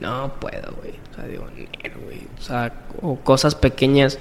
no 0.00 0.34
puedo, 0.40 0.74
güey. 0.80 0.94
O 1.10 1.14
sea, 1.14 1.24
digo, 1.26 1.46
güey. 1.54 1.68
O 2.46 2.48
sea, 2.48 2.72
o 3.02 3.16
cosas 3.16 3.56
pequeñas 3.56 4.20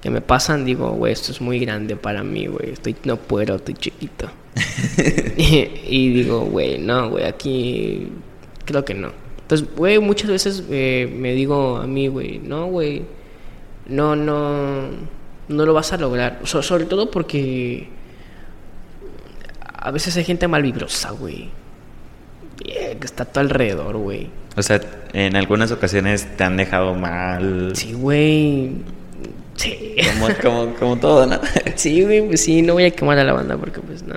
que 0.00 0.08
me 0.08 0.20
pasan, 0.20 0.64
digo, 0.64 0.90
güey, 0.92 1.12
esto 1.12 1.32
es 1.32 1.40
muy 1.40 1.58
grande 1.58 1.96
para 1.96 2.22
mí, 2.22 2.46
güey. 2.46 2.70
Estoy, 2.70 2.94
no 3.02 3.16
puedo, 3.16 3.56
estoy 3.56 3.74
chiquito. 3.74 4.30
y, 5.36 6.10
digo, 6.12 6.42
güey, 6.42 6.78
no, 6.78 7.10
güey, 7.10 7.24
aquí 7.24 8.12
creo 8.64 8.84
que 8.84 8.94
no. 8.94 9.10
Entonces, 9.42 9.66
güey, 9.74 9.98
muchas 9.98 10.30
veces 10.30 10.62
eh, 10.70 11.12
me 11.18 11.32
digo 11.32 11.78
a 11.78 11.88
mí, 11.88 12.06
güey, 12.06 12.38
no, 12.38 12.66
güey, 12.66 13.02
no, 13.88 14.14
no, 14.14 14.82
no 15.48 15.66
lo 15.66 15.74
vas 15.74 15.92
a 15.92 15.96
lograr. 15.96 16.38
sobre 16.44 16.84
todo 16.84 17.10
porque 17.10 17.88
a 19.72 19.90
veces 19.90 20.16
hay 20.16 20.22
gente 20.22 20.46
malvibrosa, 20.46 21.10
güey. 21.10 21.50
Que 22.56 22.96
está 23.02 23.24
a 23.24 23.26
tu 23.26 23.40
alrededor, 23.40 23.96
güey. 23.96 24.30
O 24.56 24.62
sea, 24.62 24.80
en 25.12 25.36
algunas 25.36 25.70
ocasiones 25.72 26.26
te 26.36 26.44
han 26.44 26.56
dejado 26.56 26.94
mal. 26.94 27.72
Sí, 27.74 27.92
güey. 27.92 28.72
Sí. 29.56 29.96
Como, 30.42 30.74
como, 30.74 30.96
todo, 30.96 31.26
¿no? 31.26 31.40
Sí, 31.76 32.02
güey, 32.02 32.26
pues 32.26 32.40
sí, 32.42 32.62
no 32.62 32.74
voy 32.74 32.84
a 32.84 32.90
quemar 32.90 33.18
a 33.18 33.24
la 33.24 33.32
banda 33.32 33.56
porque 33.56 33.80
pues 33.80 34.02
no. 34.02 34.14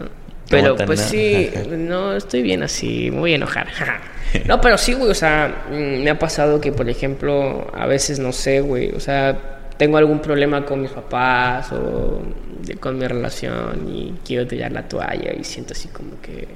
Pero 0.50 0.76
pues 0.76 1.02
sí, 1.02 1.50
no, 1.70 2.16
estoy 2.16 2.42
bien 2.42 2.64
así, 2.64 3.12
me 3.12 3.20
voy 3.20 3.34
a 3.34 3.36
enojar. 3.36 3.68
No, 4.46 4.62
pero 4.62 4.78
sí, 4.78 4.94
güey, 4.94 5.12
o 5.12 5.16
sea, 5.16 5.66
mm, 5.70 6.04
me 6.04 6.10
ha 6.10 6.20
pasado 6.20 6.62
que, 6.62 6.72
por 6.72 6.90
ejemplo, 6.90 7.70
a 7.74 7.86
veces 7.86 8.20
no 8.20 8.32
sé, 8.32 8.62
güey, 8.62 8.92
o 8.92 9.00
sea, 9.00 9.38
tengo 9.78 9.98
algún 9.98 10.20
problema 10.20 10.66
con 10.66 10.82
mis 10.82 10.92
papás 10.92 11.72
o 11.72 12.22
con 12.80 12.98
mi 12.98 13.08
relación 13.08 13.88
y 13.88 14.14
quiero 14.26 14.48
tirar 14.48 14.72
la 14.72 14.88
toalla 14.88 15.34
y 15.34 15.44
siento 15.44 15.74
así 15.74 15.88
como 15.90 16.20
que 16.22 16.48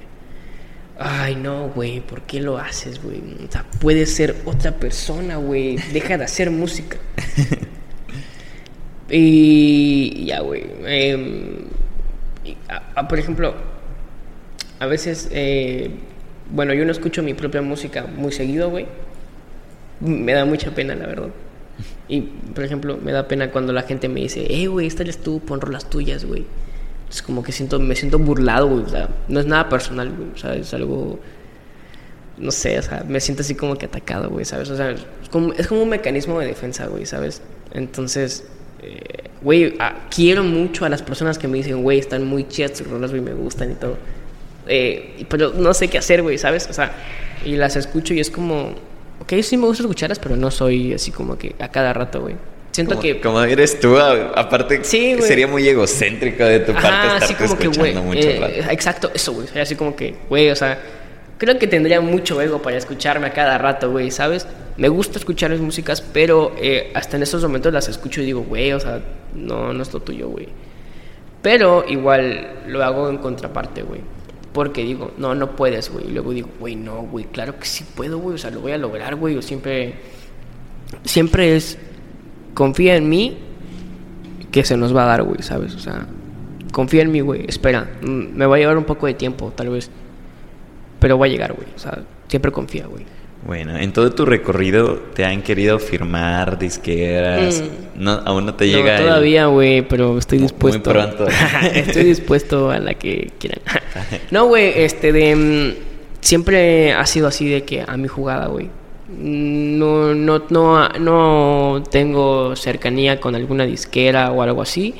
Ay, 1.03 1.35
no, 1.35 1.69
güey, 1.69 1.99
¿por 1.99 2.21
qué 2.21 2.39
lo 2.39 2.59
haces, 2.59 3.01
güey? 3.01 3.19
O 3.47 3.51
sea, 3.51 3.65
puede 3.79 4.05
ser 4.05 4.35
otra 4.45 4.71
persona, 4.75 5.37
güey. 5.37 5.77
Deja 5.91 6.15
de 6.15 6.25
hacer 6.25 6.51
música. 6.51 6.97
y 9.09 10.25
ya, 10.25 10.41
güey. 10.41 10.63
Em, 10.85 11.65
por 13.09 13.17
ejemplo, 13.17 13.55
a 14.79 14.85
veces, 14.85 15.27
eh, 15.31 15.89
bueno, 16.51 16.75
yo 16.75 16.85
no 16.85 16.91
escucho 16.91 17.23
mi 17.23 17.33
propia 17.33 17.63
música 17.63 18.05
muy 18.05 18.31
seguido, 18.31 18.69
güey. 18.69 18.85
Me 20.01 20.33
da 20.33 20.45
mucha 20.45 20.69
pena, 20.75 20.93
la 20.95 21.07
verdad. 21.07 21.29
Y, 22.07 22.21
por 22.53 22.63
ejemplo, 22.63 22.97
me 23.01 23.11
da 23.11 23.27
pena 23.27 23.51
cuando 23.51 23.73
la 23.73 23.83
gente 23.83 24.07
me 24.09 24.19
dice, 24.19 24.45
eh, 24.49 24.67
güey, 24.67 24.85
esta 24.85 25.01
eres 25.01 25.17
tú, 25.17 25.39
pon 25.39 25.61
rolas 25.61 25.89
tuyas, 25.89 26.25
güey 26.25 26.45
es 27.11 27.21
como 27.21 27.43
que 27.43 27.51
siento, 27.51 27.77
me 27.79 27.95
siento 27.95 28.17
burlado, 28.17 28.67
güey. 28.67 28.85
O 28.85 28.89
sea, 28.89 29.09
no 29.27 29.39
es 29.41 29.45
nada 29.45 29.67
personal, 29.67 30.11
güey. 30.15 30.29
O 30.33 30.37
sea, 30.37 30.55
es 30.55 30.73
algo. 30.73 31.19
No 32.37 32.51
sé, 32.51 32.79
o 32.79 32.81
sea, 32.81 33.03
me 33.07 33.19
siento 33.19 33.41
así 33.41 33.53
como 33.53 33.75
que 33.77 33.85
atacado, 33.85 34.29
güey, 34.29 34.45
¿sabes? 34.45 34.69
O 34.69 34.77
sea, 34.77 34.91
es 34.91 35.29
como, 35.29 35.53
es 35.53 35.67
como 35.67 35.83
un 35.83 35.89
mecanismo 35.89 36.39
de 36.39 36.47
defensa, 36.47 36.87
güey, 36.87 37.05
¿sabes? 37.05 37.41
Entonces, 37.71 38.45
eh, 38.81 39.29
güey, 39.43 39.75
ah, 39.79 40.07
quiero 40.09 40.43
mucho 40.43 40.85
a 40.85 40.89
las 40.89 41.03
personas 41.03 41.37
que 41.37 41.47
me 41.47 41.57
dicen, 41.57 41.83
güey, 41.83 41.99
están 41.99 42.25
muy 42.25 42.47
chidas 42.47 42.73
tus 42.73 42.87
rolas, 42.87 43.11
güey, 43.11 43.21
me 43.21 43.33
gustan 43.33 43.71
y 43.71 43.75
todo. 43.75 43.97
Eh, 44.67 45.25
pero 45.29 45.51
no 45.53 45.73
sé 45.73 45.89
qué 45.89 45.97
hacer, 45.97 46.23
güey, 46.23 46.37
¿sabes? 46.37 46.67
O 46.69 46.73
sea, 46.73 46.93
y 47.45 47.57
las 47.57 47.75
escucho 47.75 48.13
y 48.13 48.21
es 48.21 48.31
como, 48.31 48.73
ok, 49.19 49.33
sí 49.43 49.57
me 49.57 49.67
gusta 49.67 49.83
escucharlas, 49.83 50.17
pero 50.17 50.35
no 50.35 50.49
soy 50.49 50.93
así 50.93 51.11
como 51.11 51.37
que 51.37 51.55
a 51.59 51.67
cada 51.67 51.93
rato, 51.93 52.21
güey. 52.21 52.35
Siento 52.71 52.95
como, 52.95 53.01
que. 53.01 53.21
Como 53.21 53.41
eres 53.43 53.79
tú, 53.79 53.97
aparte. 53.97 54.83
sería 54.83 55.47
muy 55.47 55.67
egocéntrico 55.67 56.43
de 56.45 56.59
tu 56.61 56.73
parte 56.73 57.25
estar 57.25 57.43
escuchando 57.43 58.01
mucho 58.03 58.27
eh, 58.27 58.65
Exacto, 58.69 59.11
eso, 59.13 59.33
güey. 59.33 59.47
Así 59.59 59.75
como 59.75 59.95
que, 59.95 60.15
güey, 60.29 60.49
o 60.49 60.55
sea. 60.55 60.79
Creo 61.37 61.57
que 61.57 61.65
tendría 61.65 62.01
mucho 62.01 62.39
ego 62.39 62.61
para 62.61 62.77
escucharme 62.77 63.25
a 63.25 63.33
cada 63.33 63.57
rato, 63.57 63.89
güey, 63.89 64.11
¿sabes? 64.11 64.45
Me 64.77 64.89
gusta 64.89 65.17
escuchar 65.17 65.49
las 65.49 65.59
músicas, 65.59 65.99
pero 65.99 66.53
eh, 66.55 66.91
hasta 66.93 67.17
en 67.17 67.23
esos 67.23 67.41
momentos 67.41 67.73
las 67.73 67.89
escucho 67.89 68.21
y 68.21 68.25
digo, 68.25 68.41
güey, 68.43 68.71
o 68.73 68.79
sea, 68.79 69.01
no, 69.33 69.73
no 69.73 69.81
es 69.81 69.91
lo 69.91 70.01
tuyo, 70.01 70.29
güey. 70.29 70.47
Pero 71.41 71.83
igual 71.87 72.61
lo 72.67 72.83
hago 72.83 73.09
en 73.09 73.17
contraparte, 73.17 73.81
güey. 73.81 74.01
Porque 74.53 74.83
digo, 74.83 75.13
no, 75.17 75.33
no 75.33 75.55
puedes, 75.55 75.89
güey. 75.89 76.09
Y 76.09 76.11
luego 76.11 76.31
digo, 76.31 76.49
güey, 76.59 76.75
no, 76.75 77.03
güey, 77.03 77.25
claro 77.25 77.57
que 77.57 77.65
sí 77.65 77.85
puedo, 77.95 78.19
güey. 78.19 78.35
O 78.35 78.37
sea, 78.37 78.51
lo 78.51 78.59
voy 78.59 78.73
a 78.73 78.77
lograr, 78.77 79.15
güey. 79.15 79.35
Yo 79.35 79.41
siempre, 79.41 79.95
siempre 81.03 81.55
es, 81.55 81.77
confía 82.53 82.95
en 82.95 83.09
mí 83.09 83.37
que 84.51 84.63
se 84.63 84.77
nos 84.77 84.95
va 84.95 85.03
a 85.03 85.07
dar, 85.07 85.23
güey, 85.23 85.41
¿sabes? 85.41 85.75
O 85.75 85.79
sea, 85.79 86.05
confía 86.71 87.01
en 87.01 87.11
mí, 87.11 87.21
güey. 87.21 87.45
Espera, 87.47 87.89
mm, 88.01 88.35
me 88.35 88.45
va 88.45 88.55
a 88.55 88.59
llevar 88.59 88.77
un 88.77 88.83
poco 88.83 89.07
de 89.07 89.13
tiempo, 89.13 89.51
tal 89.55 89.69
vez. 89.69 89.89
Pero 90.99 91.17
va 91.17 91.25
a 91.25 91.29
llegar, 91.29 91.53
güey. 91.53 91.67
O 91.75 91.79
sea, 91.79 91.99
siempre 92.27 92.51
confía, 92.51 92.85
güey. 92.85 93.05
Bueno, 93.45 93.75
en 93.75 93.91
todo 93.91 94.11
tu 94.11 94.23
recorrido 94.25 94.99
te 95.15 95.25
han 95.25 95.41
querido 95.41 95.79
firmar 95.79 96.59
disqueras. 96.59 97.63
Mm. 97.95 98.03
No, 98.03 98.11
aún 98.11 98.45
no 98.45 98.53
te 98.53 98.67
llega. 98.67 98.99
No, 98.99 99.05
todavía, 99.05 99.47
güey, 99.47 99.81
pero 99.87 100.17
estoy 100.17 100.39
Muy 100.39 100.47
dispuesto. 100.47 100.91
pronto. 100.91 101.25
estoy 101.73 102.03
dispuesto 102.03 102.69
a 102.69 102.79
la 102.79 102.93
que 102.93 103.31
quieran. 103.39 103.61
no, 104.31 104.45
güey, 104.45 104.73
este 104.75 105.11
de 105.11 105.35
mm, 105.35 106.21
siempre 106.21 106.93
ha 106.93 107.05
sido 107.07 107.27
así 107.27 107.49
de 107.49 107.63
que 107.63 107.83
a 107.85 107.97
mi 107.97 108.07
jugada, 108.07 108.47
güey. 108.47 108.69
No, 109.19 110.13
no, 110.13 110.43
no, 110.49 110.89
no 110.89 111.83
tengo 111.89 112.55
cercanía 112.55 113.19
con 113.19 113.35
alguna 113.35 113.65
disquera 113.65 114.31
o 114.31 114.41
algo 114.41 114.61
así. 114.61 114.95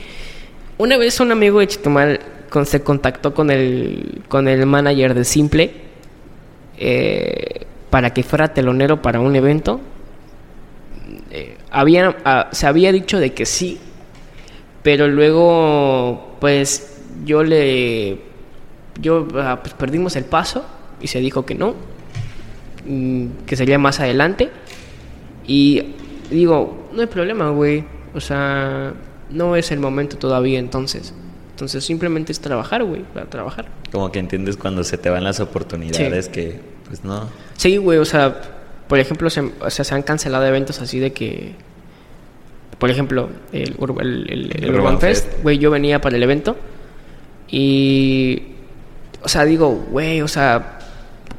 Una 0.78 0.97
vez 0.97 1.20
un 1.20 1.32
amigo 1.32 1.59
de 1.59 1.68
Chitumal 1.68 2.20
se 2.66 2.84
contactó 2.84 3.34
con 3.34 3.49
el, 3.49 4.22
con 4.28 4.47
el 4.47 4.66
manager 4.66 5.14
de 5.14 5.24
Simple 5.24 5.72
eh, 6.78 7.66
para 7.89 8.14
que 8.14 8.24
fuera 8.24 8.53
telonero 8.53 9.01
para 9.01 9.20
un 9.20 9.36
evento. 9.36 9.80
Eh, 11.30 11.57
había, 11.70 12.18
ah, 12.26 12.49
se 12.51 12.68
había 12.68 12.91
dicho 12.91 13.20
de 13.20 13.34
que 13.34 13.45
sí, 13.45 13.80
pero 14.84 15.07
luego 15.07 16.36
pues 16.39 17.01
yo 17.24 17.43
le 17.43 18.20
yo 18.99 19.28
ah, 19.36 19.59
pues 19.62 19.74
perdimos 19.74 20.16
el 20.16 20.26
paso 20.26 20.66
y 20.99 21.07
se 21.07 21.20
dijo 21.20 21.45
que 21.45 21.55
no 21.55 21.76
que 23.45 23.55
sería 23.55 23.77
más 23.79 23.99
adelante. 23.99 24.49
Y 25.47 25.84
digo 26.29 26.89
no 26.93 27.01
hay 27.01 27.07
problema 27.07 27.49
güey. 27.51 27.84
O 28.13 28.19
sea 28.19 28.93
no 29.29 29.55
es 29.55 29.71
el 29.71 29.79
momento 29.79 30.17
todavía 30.17 30.59
entonces. 30.59 31.13
Entonces 31.51 31.84
simplemente 31.84 32.32
es 32.32 32.39
trabajar 32.39 32.84
güey 32.84 33.03
para 33.03 33.27
trabajar. 33.27 33.67
Como 33.91 34.11
que 34.11 34.19
entiendes 34.19 34.57
cuando 34.57 34.84
se 34.84 34.97
te 34.97 35.09
van 35.09 35.23
las 35.23 35.39
oportunidades 35.39 36.27
que, 36.29 36.59
pues 36.88 37.03
no. 37.03 37.29
Sí, 37.55 37.77
güey, 37.77 37.99
o 37.99 38.05
sea, 38.05 38.41
por 38.88 38.99
ejemplo, 38.99 39.29
se, 39.29 39.41
o 39.41 39.69
sea, 39.69 39.86
se 39.86 39.93
han 39.93 40.01
cancelado 40.01 40.45
eventos 40.45 40.82
así 40.82 40.97
de 40.99 41.13
que, 41.13 41.53
por 42.79 42.89
ejemplo, 42.89 43.29
el, 43.51 43.77
Ur- 43.77 44.01
el, 44.01 44.27
el- 44.32 44.51
el 44.63 44.69
Urban 44.71 44.82
Urban 44.95 44.99
Fest. 44.99 45.27
güey, 45.43 45.59
yo 45.59 45.69
venía 45.69 46.01
para 46.01 46.15
el 46.17 46.23
evento 46.23 46.57
y, 47.49 48.41
o 49.23 49.27
sea, 49.29 49.45
digo, 49.45 49.69
güey, 49.91 50.21
o 50.21 50.27
sea, 50.27 50.79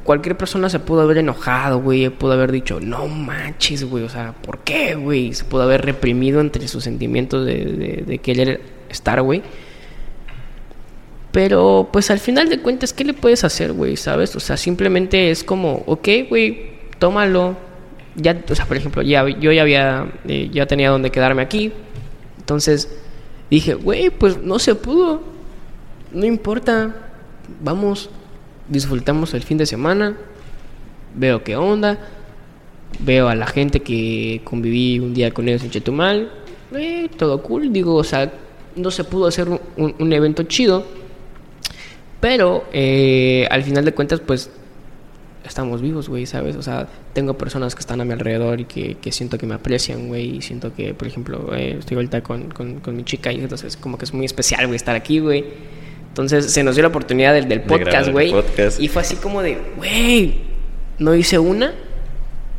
cualquier 0.05 0.37
persona 0.37 0.69
se 0.69 0.79
pudo 0.79 1.03
haber 1.03 1.19
enojado, 1.19 1.81
güey, 1.81 2.09
pudo 2.11 2.33
haber 2.33 2.53
dicho, 2.53 2.81
no 2.81 3.07
manches, 3.09 3.85
güey, 3.85 4.05
o 4.05 4.09
sea, 4.09 4.35
¿por 4.43 4.59
qué, 4.59 4.95
güey? 4.95 5.33
Se 5.33 5.45
pudo 5.45 5.63
haber 5.63 5.85
reprimido 5.85 6.41
entre 6.41 6.69
sus 6.69 6.85
sentimientos 6.85 7.47
de, 7.47 7.65
de, 7.65 8.05
de 8.07 8.19
querer 8.19 8.61
estar, 8.89 9.21
güey. 9.23 9.43
Pero, 11.33 11.89
pues 11.91 12.11
al 12.11 12.19
final 12.19 12.51
de 12.51 12.61
cuentas, 12.61 12.93
¿qué 12.93 13.05
le 13.05 13.15
puedes 13.15 13.43
hacer, 13.43 13.73
güey? 13.73 13.97
¿Sabes? 13.97 14.37
O 14.37 14.41
sea, 14.41 14.59
simplemente 14.59 15.31
es 15.31 15.43
como, 15.43 15.83
ok, 15.87 16.09
güey, 16.29 16.73
tómalo. 16.99 17.57
Ya, 18.15 18.39
o 18.51 18.55
sea, 18.55 18.67
por 18.67 18.77
ejemplo, 18.77 19.01
ya, 19.01 19.27
yo 19.27 19.51
ya 19.51 19.63
había, 19.63 20.13
eh, 20.29 20.51
ya 20.53 20.67
tenía 20.67 20.91
donde 20.91 21.11
quedarme 21.11 21.41
aquí. 21.41 21.73
Entonces 22.39 22.95
dije, 23.51 23.73
güey, 23.73 24.11
pues 24.11 24.43
no 24.43 24.59
se 24.59 24.75
pudo. 24.75 25.23
No 26.13 26.27
importa. 26.27 26.95
Vamos, 27.63 28.11
disfrutamos 28.73 29.35
el 29.35 29.43
fin 29.43 29.59
de 29.59 29.67
semana. 29.67 30.17
Veo 31.15 31.45
qué 31.45 31.57
onda. 31.57 31.99
Veo 33.01 33.29
a 33.29 33.35
la 33.35 33.47
gente 33.47 33.81
que 33.81 34.41
conviví 34.45 34.99
un 34.99 35.15
día 35.15 35.31
con 35.33 35.49
ellos 35.49 35.63
en 35.63 35.71
Chetumal. 35.71 36.31
Eh, 36.75 37.09
todo 37.17 37.43
cool. 37.43 37.73
Digo, 37.73 37.95
o 37.95 38.05
sea, 38.05 38.33
no 38.77 38.91
se 38.91 39.05
pudo 39.05 39.27
hacer 39.27 39.49
un- 39.49 39.95
un- 39.99 40.13
evento 40.13 40.43
chido. 40.45 40.85
Pero 42.21 42.65
eh, 42.73 43.47
al 43.51 43.63
final 43.63 43.85
de 43.85 43.93
cuentas, 43.93 44.21
pues 44.21 44.51
estamos 45.45 45.83
vivos, 45.83 46.09
güey, 46.09 46.25
¿sabes? 46.27 46.55
O 46.57 46.63
sea, 46.63 46.87
tengo 47.15 47.37
personas 47.37 47.75
que 47.75 47.81
están 47.81 48.01
a 48.01 48.05
mi 48.05 48.13
alrededor 48.13 48.61
y 48.61 48.65
que, 48.65 48.95
que 48.95 49.11
siento 49.11 49.39
que 49.39 49.47
me 49.47 49.55
aprecian, 49.55 50.07
güey. 50.09 50.37
Y 50.37 50.43
siento 50.43 50.73
que, 50.75 50.95
por 50.95 51.09
ejemplo, 51.09 51.53
eh, 51.55 51.77
estoy 51.81 51.97
ahorita 51.97 52.23
con, 52.23 52.51
con, 52.51 52.79
con 52.81 52.97
mi 52.97 53.05
chica 53.05 53.33
y 53.33 53.41
entonces 53.41 53.77
como 53.77 53.99
que 53.99 54.05
es 54.05 54.15
muy 54.15 54.25
especial, 54.25 54.67
güey, 54.67 54.77
estar 54.77 54.95
aquí, 54.95 55.19
güey. 55.19 55.45
Entonces 56.13 56.53
se 56.53 56.63
nos 56.63 56.75
dio 56.77 56.83
la 56.83 56.89
oportunidad 56.89 57.33
del, 57.33 57.49
del 57.49 57.63
podcast, 57.63 58.11
güey. 58.11 58.35
Y 58.79 58.89
fue 58.89 59.01
así 59.01 59.17
como 59.17 59.41
de, 59.43 59.57
güey, 59.79 60.41
no 60.99 61.15
hice 61.15 61.39
una, 61.39 61.73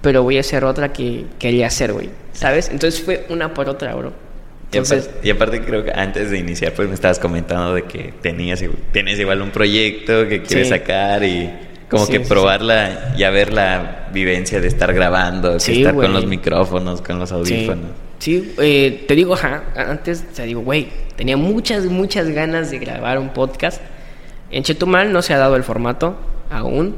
pero 0.01 0.23
voy 0.23 0.37
a 0.37 0.39
hacer 0.39 0.65
otra 0.65 0.91
que 0.91 1.25
quería 1.37 1.67
hacer, 1.67 1.93
güey. 1.93 2.09
¿Sabes? 2.33 2.69
Entonces 2.69 3.01
fue 3.03 3.27
una 3.29 3.53
por 3.53 3.69
otra, 3.69 3.93
bro. 3.93 4.09
Y 4.71 4.77
Entonces, 4.77 5.05
aparte, 5.07 5.27
y 5.27 5.29
aparte 5.31 5.61
creo 5.61 5.83
que 5.83 5.91
antes 5.91 6.31
de 6.31 6.39
iniciar 6.39 6.73
pues 6.73 6.87
me 6.87 6.95
estabas 6.95 7.19
comentando 7.19 7.75
de 7.75 7.83
que 7.83 8.11
tenías 8.23 8.63
tienes 8.91 9.19
igual 9.19 9.43
un 9.43 9.51
proyecto 9.51 10.27
que 10.27 10.41
quieres 10.41 10.67
Sí. 10.69 10.73
sacar 10.73 11.23
y 11.23 11.47
como 11.91 12.07
Sí, 12.07 12.13
que 12.13 12.19
sí, 12.23 12.25
probarla 12.27 13.13
ya 13.15 13.29
ver 13.29 13.53
la 13.53 14.09
vivencia 14.11 14.59
de 14.59 14.67
estar 14.67 14.91
grabando, 14.95 15.57
estar 15.57 15.93
con 15.93 16.11
los 16.11 16.25
micrófonos, 16.25 17.03
con 17.03 17.19
los 17.19 17.29
Sí, 17.29 17.35
audífonos. 17.35 17.91
Sí 18.23 18.53
eh, 18.57 19.03
te 19.05 19.15
digo, 19.15 19.33
ajá, 19.33 19.63
antes 19.75 20.23
te 20.33 20.43
digo, 20.43 20.61
güey, 20.61 20.87
tenía 21.17 21.35
muchas, 21.35 21.85
muchas 21.85 22.29
ganas 22.29 22.71
de 22.71 22.79
grabar 22.79 23.19
un 23.19 23.29
podcast. 23.29 23.81
En 24.49 24.63
Chetumal 24.63 25.11
no 25.11 25.21
se 25.21 25.33
ha 25.33 25.37
dado 25.37 25.57
el 25.57 25.63
formato 25.63 26.15
aún, 26.49 26.95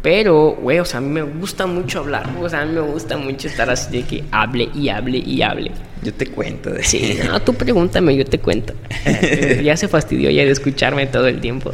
pero, 0.00 0.56
güey, 0.58 0.78
o 0.78 0.86
sea, 0.86 0.98
a 0.98 1.00
mí 1.02 1.10
me 1.10 1.20
gusta 1.20 1.66
mucho 1.66 1.98
hablar, 1.98 2.30
o 2.40 2.48
sea, 2.48 2.62
a 2.62 2.64
mí 2.64 2.72
me 2.72 2.80
gusta 2.80 3.18
mucho 3.18 3.48
estar 3.48 3.68
así 3.68 3.98
de 3.98 4.04
que 4.04 4.24
hable 4.30 4.70
y 4.74 4.88
hable 4.88 5.18
y 5.18 5.42
hable. 5.42 5.70
Yo 6.02 6.14
te 6.14 6.26
cuento 6.28 6.70
de 6.70 6.82
Sí, 6.82 7.18
no, 7.26 7.42
tú 7.42 7.52
pregúntame, 7.52 8.16
yo 8.16 8.24
te 8.24 8.38
cuento. 8.38 8.72
Ya 9.62 9.76
se 9.76 9.88
fastidió 9.88 10.30
ya 10.30 10.44
de 10.44 10.50
escucharme 10.50 11.06
todo 11.08 11.26
el 11.26 11.40
tiempo. 11.40 11.72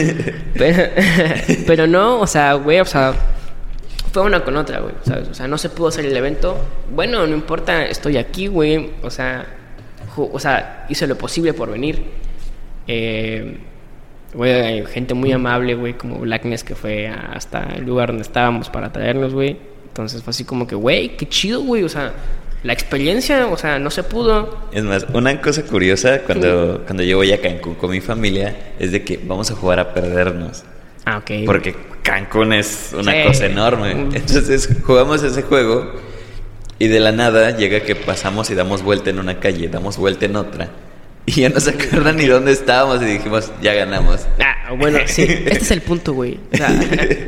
pero, 0.54 0.84
pero 1.66 1.86
no, 1.86 2.18
o 2.18 2.26
sea, 2.26 2.54
güey, 2.54 2.80
o 2.80 2.84
sea, 2.84 3.14
fue 4.16 4.24
una 4.24 4.42
con 4.42 4.56
otra, 4.56 4.80
güey, 4.80 4.94
¿sabes? 5.02 5.28
O 5.28 5.34
sea, 5.34 5.46
no 5.46 5.58
se 5.58 5.68
pudo 5.68 5.88
hacer 5.88 6.06
el 6.06 6.16
evento. 6.16 6.56
Bueno, 6.90 7.26
no 7.26 7.34
importa, 7.34 7.84
estoy 7.84 8.16
aquí, 8.16 8.46
güey. 8.46 8.92
O 9.02 9.10
sea, 9.10 9.44
o 10.16 10.38
sea, 10.38 10.86
hice 10.88 11.06
lo 11.06 11.18
posible 11.18 11.52
por 11.52 11.70
venir. 11.70 12.02
Eh, 12.88 13.58
güey, 14.32 14.52
hay 14.52 14.86
gente 14.86 15.12
muy 15.12 15.32
amable, 15.32 15.74
güey, 15.74 15.98
como 15.98 16.18
Blackness, 16.20 16.64
que 16.64 16.74
fue 16.74 17.08
hasta 17.08 17.74
el 17.76 17.84
lugar 17.84 18.08
donde 18.08 18.22
estábamos 18.22 18.70
para 18.70 18.90
traernos, 18.90 19.34
güey. 19.34 19.58
Entonces 19.88 20.22
fue 20.22 20.30
así 20.30 20.44
como 20.44 20.66
que, 20.66 20.76
güey, 20.76 21.14
qué 21.18 21.28
chido, 21.28 21.60
güey. 21.60 21.82
O 21.82 21.88
sea, 21.90 22.14
la 22.62 22.72
experiencia, 22.72 23.48
o 23.48 23.58
sea, 23.58 23.78
no 23.78 23.90
se 23.90 24.02
pudo. 24.02 24.68
Es 24.72 24.82
más, 24.82 25.06
una 25.12 25.42
cosa 25.42 25.62
curiosa 25.62 26.20
cuando, 26.20 26.84
cuando 26.86 27.02
yo 27.02 27.18
voy 27.18 27.32
a 27.32 27.42
Cancún 27.42 27.74
con 27.74 27.90
mi 27.90 28.00
familia 28.00 28.72
es 28.78 28.92
de 28.92 29.04
que 29.04 29.20
vamos 29.22 29.50
a 29.50 29.54
jugar 29.54 29.78
a 29.78 29.92
perdernos. 29.92 30.64
Ah, 31.06 31.18
ok. 31.18 31.30
Porque 31.46 31.74
Cancún 32.02 32.52
es 32.52 32.90
una 32.92 33.12
Sí. 33.12 33.18
cosa 33.26 33.46
enorme. 33.46 33.94
Mm. 33.94 34.14
Entonces 34.16 34.68
jugamos 34.84 35.22
ese 35.22 35.42
juego 35.42 35.90
y 36.78 36.88
de 36.88 37.00
la 37.00 37.12
nada 37.12 37.56
llega 37.56 37.80
que 37.80 37.94
pasamos 37.96 38.50
y 38.50 38.54
damos 38.54 38.82
vuelta 38.82 39.08
en 39.10 39.18
una 39.18 39.40
calle, 39.40 39.68
damos 39.68 39.96
vuelta 39.96 40.26
en 40.26 40.36
otra. 40.36 40.68
Y 41.28 41.40
ya 41.40 41.48
no 41.48 41.58
se 41.58 41.70
acuerdan 41.70 42.16
ni 42.16 42.26
dónde 42.26 42.52
estábamos 42.52 43.02
y 43.02 43.06
dijimos, 43.06 43.50
ya 43.62 43.74
ganamos. 43.74 44.26
Ah, 44.40 44.72
bueno, 44.78 44.98
sí, 45.06 45.22
este 45.22 45.56
es 45.56 45.70
el 45.72 45.80
punto, 45.82 46.12
güey. 46.12 46.38
O 46.52 46.56
sea, 46.56 46.68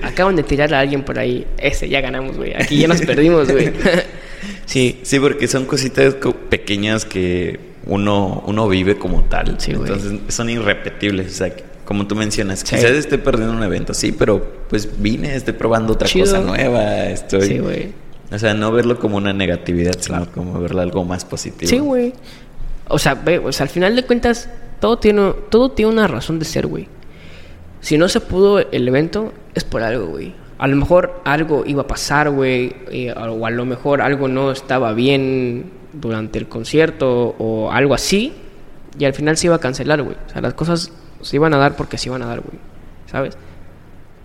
acaban 0.03 0.37
de 0.37 0.43
tirar 0.45 0.73
a 0.75 0.79
alguien 0.81 1.03
por 1.03 1.19
ahí. 1.19 1.45
Ese, 1.59 1.89
ya 1.89 2.01
ganamos, 2.01 2.37
güey. 2.37 2.55
Aquí 2.55 2.79
ya 2.79 2.87
nos 2.89 3.01
perdimos, 3.01 3.51
güey. 3.51 3.73
sí, 4.67 5.01
Sí, 5.03 5.19
porque 5.19 5.49
son 5.49 5.67
cositas 5.67 6.15
co- 6.15 6.33
pequeñas 6.35 7.05
que 7.05 7.59
uno, 7.87 8.43
uno 8.47 8.69
vive 8.69 8.99
como 8.99 9.23
tal. 9.25 9.57
Sí, 9.59 9.73
güey. 9.73 9.91
Entonces 9.91 10.21
son 10.35 10.49
irrepetibles. 10.51 11.33
O 11.33 11.35
sea, 11.37 11.53
como 11.89 12.07
tú 12.07 12.15
mencionas, 12.15 12.61
Sí. 12.61 12.77
quizás 12.77 12.91
esté 12.91 13.17
perdiendo 13.17 13.55
un 13.57 13.63
evento, 13.63 13.95
sí, 13.95 14.13
pero 14.13 14.47
pues 14.69 14.91
vine, 15.01 15.35
estoy 15.35 15.55
probando 15.55 15.95
otra 15.95 16.07
Chido. 16.07 16.27
cosa 16.27 16.41
nueva. 16.41 17.07
Estoy. 17.07 17.43
sí, 17.49 17.59
güey. 17.61 17.93
O 18.31 18.39
sea, 18.39 18.53
no 18.53 18.71
verlo 18.73 18.99
como 18.99 19.17
una 19.17 19.33
negatividad, 19.33 19.95
sino 19.99 20.31
como 20.31 20.61
verlo 20.61 20.83
algo 20.83 21.03
más 21.07 21.25
positivo. 21.25 21.67
Sí, 21.71 21.79
güey. 21.79 22.13
O 22.89 22.99
sea, 22.99 23.15
ve, 23.15 23.39
o 23.39 23.51
sea, 23.53 23.65
al 23.65 23.71
final 23.71 23.97
de 23.97 24.05
cuentas, 24.05 24.51
todo 24.81 24.99
tiene, 24.99 25.33
todo 25.49 25.71
tiene 25.71 25.91
una 25.93 26.07
razón 26.09 26.39
de 26.39 26.45
ser, 26.45 26.67
güey. 26.67 26.89
Si 27.81 27.97
no 27.97 28.07
se 28.11 28.21
pudo 28.21 28.59
el 28.59 28.87
evento, 28.87 29.33
es 29.55 29.65
por 29.65 29.83
algo, 29.83 30.09
güey. 30.09 30.35
A 30.59 30.67
lo 30.69 30.77
mejor 30.77 31.23
algo 31.25 31.65
iba 31.67 31.83
a 31.83 31.87
pasar, 31.87 32.29
güey. 32.29 32.77
eh, 32.91 33.15
o 33.17 33.47
a 33.47 33.51
lo 33.51 33.65
mejor 33.65 34.03
algo 34.03 34.29
no 34.29 34.51
estaba 34.53 34.93
bien 34.93 35.71
durante 35.95 36.39
el 36.39 36.49
concierto 36.49 37.35
o 37.39 37.71
algo 37.73 37.95
así. 37.95 38.35
Y 38.99 39.07
al 39.07 39.15
final 39.15 39.39
se 39.39 39.47
iba 39.47 39.57
a 39.57 39.59
cancelar, 39.59 40.03
güey. 40.03 40.17
O 40.27 40.31
sea, 40.31 40.43
las 40.43 40.53
cosas 40.53 40.93
se 41.23 41.37
iban 41.37 41.55
a 41.55 41.59
dar 41.59 41.77
porque 41.77 41.99
se 41.99 42.09
iban 42.09 42.23
a 42.23 42.27
dar, 42.27 42.41
güey. 42.41 42.59
¿Sabes? 43.11 43.37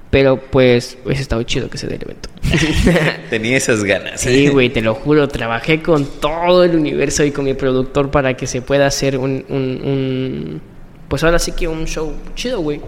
Pero 0.09 0.37
pues 0.37 0.97
hubiese 1.05 1.23
estado 1.23 1.41
chido 1.43 1.69
que 1.69 1.77
se 1.79 1.87
dé 1.87 1.95
el 1.95 2.03
evento. 2.03 2.29
Tenía 3.29 3.57
esas 3.57 3.83
ganas. 3.83 4.21
Sí, 4.21 4.47
güey, 4.49 4.69
te 4.69 4.81
lo 4.81 4.93
juro. 4.93 5.27
Trabajé 5.27 5.81
con 5.81 6.05
todo 6.05 6.63
el 6.63 6.75
universo 6.75 7.23
y 7.23 7.31
con 7.31 7.45
mi 7.45 7.55
productor 7.55 8.11
para 8.11 8.35
que 8.35 8.45
se 8.45 8.61
pueda 8.61 8.85
hacer 8.85 9.17
un. 9.17 9.43
un- 9.49 9.81
un- 9.83 10.61
pues 11.07 11.23
ahora 11.23 11.39
sí 11.39 11.51
que 11.53 11.67
un 11.67 11.85
show 11.85 12.13
chido, 12.35 12.59
güey. 12.61 12.79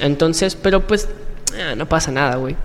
Entonces, 0.00 0.56
pero 0.56 0.80
pues, 0.80 1.08
ah, 1.58 1.74
no 1.76 1.86
pasa 1.88 2.10
nada, 2.10 2.36
güey. 2.36 2.56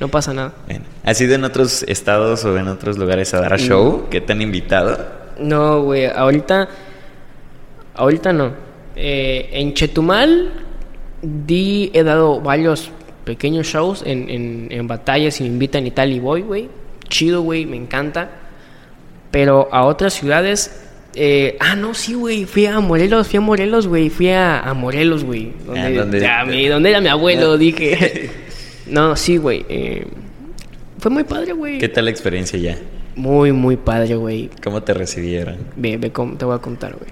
No 0.00 0.06
pasa 0.08 0.32
nada. 0.32 0.52
Bueno, 0.66 0.84
¿Has 1.04 1.20
ido 1.20 1.34
en 1.34 1.42
otros 1.42 1.82
estados 1.88 2.44
o 2.44 2.56
en 2.56 2.68
otros 2.68 2.96
lugares 2.98 3.34
a 3.34 3.40
dar 3.40 3.54
Mm. 3.54 3.58
show 3.62 4.06
que 4.08 4.20
te 4.20 4.32
han 4.32 4.40
invitado? 4.42 5.04
No, 5.40 5.82
güey, 5.82 6.06
ahorita. 6.06 6.68
Ahorita 7.94 8.32
no. 8.32 8.52
Eh, 9.00 9.48
en 9.52 9.74
Chetumal 9.74 10.50
di, 11.22 11.90
he 11.94 12.02
dado 12.02 12.40
varios 12.40 12.90
pequeños 13.24 13.66
shows 13.68 14.02
en, 14.04 14.28
en, 14.28 14.68
en 14.70 14.86
batallas 14.88 15.40
y 15.40 15.44
me 15.44 15.50
invitan 15.50 15.86
y 15.86 15.90
tal 15.92 16.12
y 16.12 16.18
voy, 16.18 16.42
güey. 16.42 16.68
Chido, 17.08 17.42
güey, 17.42 17.64
me 17.64 17.76
encanta. 17.76 18.28
Pero 19.30 19.68
a 19.72 19.84
otras 19.84 20.14
ciudades. 20.14 20.84
eh, 21.14 21.56
ah, 21.60 21.76
no, 21.76 21.94
sí, 21.94 22.14
güey. 22.14 22.44
Fui 22.44 22.66
a 22.66 22.80
Morelos, 22.80 23.28
fui 23.28 23.36
a 23.38 23.40
Morelos, 23.40 23.86
güey. 23.86 24.10
Fui 24.10 24.30
a, 24.30 24.60
a 24.60 24.74
Morelos, 24.74 25.22
güey. 25.24 25.52
Donde, 25.64 25.80
Ah, 25.80 25.90
¿dónde? 25.90 26.20
ya, 26.20 26.44
mi- 26.44 26.66
donde 26.66 26.90
era 26.90 27.00
mi 27.00 27.08
abuelo, 27.08 27.56
dije. 27.58 28.30
no, 28.88 29.14
sí, 29.16 29.36
güey. 29.36 29.64
eh, 29.68 30.06
fue 30.98 31.10
muy 31.10 31.24
padre, 31.24 31.52
güey. 31.52 31.78
¿Qué 31.78 31.88
tal 31.88 32.06
la 32.06 32.10
experiencia 32.10 32.58
ya? 32.58 32.76
Muy, 33.14 33.52
muy 33.52 33.76
padre, 33.76 34.16
güey. 34.16 34.50
¿Cómo 34.64 34.82
te 34.82 34.94
recibieron? 34.94 35.56
Ve, 35.76 35.98
te 35.98 36.44
voy 36.44 36.54
a 36.56 36.58
contar, 36.58 36.94
güey. 36.96 37.10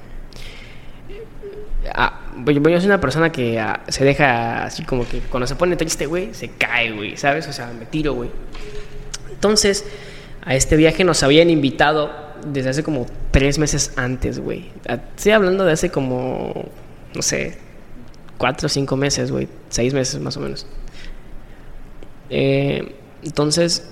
Yo 2.45 2.81
soy 2.81 2.87
una 2.87 3.01
persona 3.01 3.31
que 3.33 3.63
se 3.89 4.05
deja 4.05 4.65
así 4.65 4.85
como 4.85 5.09
que 5.09 5.21
cuando 5.21 5.47
se 5.47 5.57
pone 5.57 5.77
triste, 5.77 6.07
güey, 6.07 6.35
se 6.35 6.49
cae, 6.51 6.93
güey, 6.93 7.17
¿sabes? 7.17 7.47
O 7.49 7.53
sea, 7.53 7.73
me 7.79 7.87
tiro, 7.87 8.15
güey. 8.15 8.31
Entonces, 9.31 9.85
a 10.43 10.55
este 10.55 10.77
viaje 10.77 11.05
nos 11.05 11.23
habían 11.23 11.51
invitado 11.51 12.11
desde 12.47 12.71
hace 12.71 12.83
como 12.83 13.07
tres 13.31 13.59
meses 13.59 13.93
antes, 13.97 14.39
güey. 14.39 14.71
Estoy 14.85 15.33
hablando 15.33 15.65
de 15.65 15.73
hace 15.73 15.91
como, 15.91 16.67
no 17.15 17.23
sé, 17.23 17.59
cuatro 18.39 18.67
o 18.67 18.69
cinco 18.69 18.97
meses, 18.97 19.31
güey. 19.31 19.49
Seis 19.69 19.95
meses 19.95 20.21
más 20.21 20.37
o 20.37 20.41
menos. 20.41 20.67
Eh, 22.31 22.95
entonces, 23.23 23.89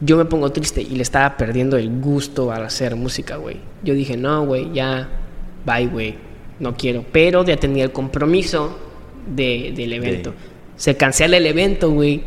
yo 0.00 0.16
me 0.16 0.24
pongo 0.24 0.50
triste 0.50 0.82
y 0.82 0.96
le 0.96 1.02
estaba 1.02 1.36
perdiendo 1.36 1.76
el 1.76 2.00
gusto 2.00 2.50
al 2.50 2.64
hacer 2.64 2.96
música, 2.96 3.36
güey. 3.36 3.60
Yo 3.82 3.94
dije, 3.94 4.16
no, 4.16 4.44
güey, 4.44 4.72
ya, 4.72 5.08
bye, 5.64 5.86
güey, 5.86 6.16
no 6.62 6.76
quiero. 6.76 7.04
Pero 7.12 7.44
ya 7.44 7.56
tenía 7.58 7.84
el 7.84 7.92
compromiso 7.92 8.78
de, 9.26 9.72
del 9.76 9.92
evento. 9.92 10.30
De- 10.30 10.36
Se 10.76 10.96
cancela 10.96 11.36
el 11.36 11.46
evento, 11.46 11.90
güey, 11.90 12.22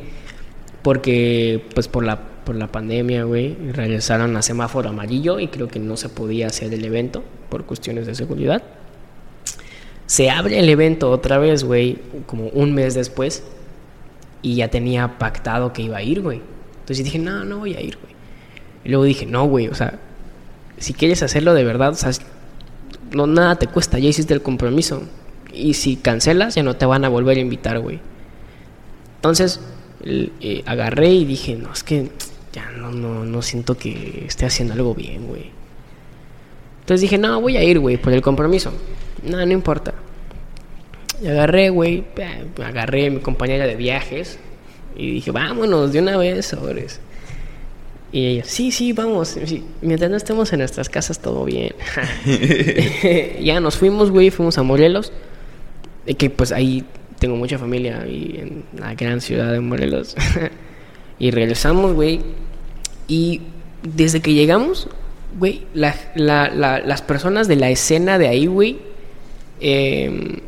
porque, 0.84 1.66
pues, 1.74 1.88
por 1.88 2.04
la, 2.06 2.20
por 2.46 2.56
la 2.56 2.68
pandemia, 2.68 3.24
güey, 3.24 3.56
regresaron 3.72 4.38
a 4.38 4.42
semáforo 4.44 4.90
amarillo 4.90 5.40
y 5.40 5.48
creo 5.48 5.68
que 5.68 5.80
no 5.80 5.98
se 5.98 6.10
podía 6.10 6.48
hacer 6.48 6.74
el 6.74 6.86
evento 6.86 7.24
por 7.50 7.66
cuestiones 7.66 8.06
de 8.06 8.14
seguridad. 8.14 8.62
Se 10.06 10.30
abre 10.30 10.60
el 10.60 10.70
evento 10.70 11.10
otra 11.10 11.40
vez, 11.40 11.64
güey, 11.64 11.98
como 12.28 12.50
un 12.50 12.74
mes 12.76 12.94
después 12.94 13.44
y 14.44 14.56
ya 14.58 14.68
tenía 14.68 15.18
pactado 15.18 15.74
que 15.74 15.82
iba 15.82 15.98
a 15.98 16.04
ir, 16.04 16.22
güey. 16.22 16.42
Entonces 16.82 17.04
dije, 17.04 17.18
no, 17.18 17.44
no 17.44 17.58
voy 17.60 17.74
a 17.74 17.82
ir, 17.82 17.98
güey. 18.00 18.14
Y 18.84 18.90
luego 18.90 19.04
dije, 19.06 19.26
no, 19.26 19.46
güey, 19.48 19.68
o 19.68 19.74
sea, 19.74 19.98
si 20.78 20.94
quieres 20.94 21.24
hacerlo 21.24 21.56
de 21.56 21.64
verdad, 21.64 21.90
o 21.90 21.96
sea, 21.96 22.12
no, 23.12 23.28
nada 23.28 23.56
te 23.56 23.68
cuesta, 23.68 24.00
ya 24.00 24.10
hiciste 24.10 24.34
el 24.34 24.42
compromiso. 24.42 25.04
Y 25.54 25.76
si 25.76 25.96
cancelas, 25.96 26.56
ya 26.56 26.64
no 26.64 26.76
te 26.76 26.86
van 26.86 27.06
a 27.06 27.10
volver 27.10 27.38
a 27.38 27.42
invitar, 27.42 27.80
güey. 27.80 28.00
Entonces, 29.18 29.60
eh, 30.04 30.64
agarré 30.66 31.10
y 31.10 31.26
dije, 31.26 31.56
no, 31.56 31.72
es 31.74 31.84
que 31.84 32.10
ya 32.54 32.72
no, 32.72 32.92
no, 32.92 33.26
no 33.26 33.42
siento 33.42 33.78
que 33.78 34.26
esté 34.28 34.46
haciendo 34.46 34.74
algo 34.74 34.94
bien, 34.94 35.28
güey. 35.28 35.52
Entonces 36.82 37.02
dije, 37.02 37.18
no, 37.18 37.42
voy 37.42 37.58
a 37.58 37.64
ir, 37.64 37.80
güey, 37.80 37.98
por 37.98 38.14
el 38.14 38.22
compromiso. 38.22 38.72
No, 39.24 39.44
no 39.44 39.52
importa. 39.52 39.94
Y 41.22 41.28
agarré, 41.28 41.70
güey, 41.70 42.04
eh, 42.18 42.46
agarré 42.64 43.08
a 43.08 43.12
mi 43.12 43.20
compañera 43.20 43.66
de 43.66 43.76
viajes 43.76 44.38
y 44.96 45.12
dije, 45.12 45.32
vámonos 45.32 45.92
de 45.92 46.00
una 46.00 46.18
vez, 46.18 46.46
sobres. 46.46 47.00
Y 48.16 48.28
ella, 48.28 48.44
sí, 48.46 48.72
sí, 48.72 48.94
vamos. 48.94 49.28
sí, 49.44 49.62
Mientras 49.82 50.10
no 50.10 50.16
estemos 50.16 50.54
en 50.54 50.60
nuestras 50.60 50.88
casas, 50.88 51.20
todo 51.20 51.44
bien. 51.44 51.74
ya 53.44 53.60
nos 53.60 53.76
fuimos, 53.76 54.10
güey, 54.10 54.30
fuimos 54.30 54.58
a 54.58 54.64
Morelos. 54.64 55.12
Y 56.06 56.14
que 56.14 56.30
pues 56.30 56.54
ahí 56.54 56.86
tengo 57.20 57.36
mucha 57.36 57.58
familia 57.58 58.00
ahí 58.02 58.38
en 58.40 58.64
la 58.80 58.94
gran 58.96 59.20
ciudad 59.20 59.52
de 59.52 59.60
Morelos. 59.60 60.16
y 61.20 61.32
regresamos, 61.32 61.92
güey. 61.94 62.22
Y 63.10 63.42
desde 63.84 64.22
que 64.22 64.34
llegamos, 64.34 64.88
güey, 65.38 65.66
la- 65.74 65.96
la- 66.16 66.48
la- 66.50 66.80
las 66.80 67.02
personas 67.02 67.50
de 67.50 67.58
la 67.58 67.70
escena 67.70 68.18
de 68.18 68.30
ahí, 68.30 68.46
güey, 68.46 68.78
eh, 69.60 70.40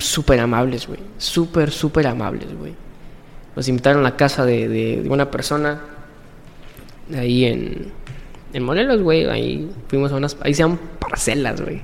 súper 0.00 0.40
amables, 0.40 0.88
güey. 0.88 0.98
Súper, 1.18 1.70
súper 1.70 2.08
amables, 2.08 2.48
güey. 2.58 2.72
Nos 3.54 3.68
invitaron 3.68 4.00
a 4.00 4.10
la 4.10 4.16
casa 4.16 4.44
de, 4.44 4.66
de- 4.68 5.02
de 5.02 5.08
una 5.08 5.30
persona 5.30 5.80
ahí 7.16 7.44
en, 7.44 7.92
en 8.52 8.62
Morelos, 8.62 9.02
güey. 9.02 9.26
Ahí 9.26 9.68
fuimos 9.88 10.12
a 10.12 10.16
unas. 10.16 10.36
Ahí 10.40 10.54
se 10.54 10.62
llaman 10.62 10.78
parcelas, 10.98 11.60
güey. 11.60 11.80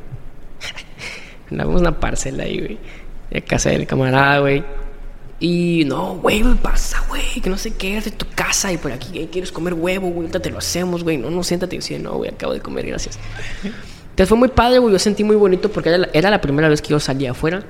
Andamos 1.50 1.80
una 1.80 1.98
parcela 2.00 2.44
ahí, 2.44 2.58
güey. 2.58 2.78
De 3.30 3.42
casa 3.42 3.70
del 3.70 3.86
camarada, 3.86 4.40
güey. 4.40 4.64
Y 5.40 5.84
no, 5.86 6.14
güey, 6.16 6.42
pasa, 6.62 7.04
güey, 7.08 7.40
que 7.42 7.50
no 7.50 7.58
sé 7.58 7.72
qué, 7.72 7.98
es 7.98 8.04
de 8.06 8.12
tu 8.12 8.24
casa 8.34 8.72
y 8.72 8.78
por 8.78 8.92
aquí 8.92 9.18
eh, 9.18 9.28
quieres 9.30 9.50
comer 9.52 9.74
huevo, 9.74 10.06
güey, 10.08 10.20
ahorita 10.20 10.40
te 10.40 10.48
lo 10.50 10.58
hacemos, 10.58 11.02
güey. 11.02 11.18
No, 11.18 11.28
no, 11.28 11.42
siéntate 11.42 11.74
y 11.76 11.80
decía, 11.80 11.98
no, 11.98 12.14
güey, 12.14 12.30
acabo 12.30 12.54
de 12.54 12.60
comer, 12.60 12.86
gracias. 12.86 13.18
Entonces 13.64 14.28
fue 14.28 14.38
muy 14.38 14.48
padre, 14.48 14.78
güey, 14.78 14.92
yo 14.92 14.98
sentí 14.98 15.24
muy 15.24 15.36
bonito 15.36 15.70
porque 15.70 15.88
era 15.90 15.98
la, 15.98 16.08
era 16.12 16.30
la 16.30 16.40
primera 16.40 16.68
vez 16.68 16.80
que 16.80 16.90
yo 16.90 17.00
salía 17.00 17.32
afuera 17.32 17.64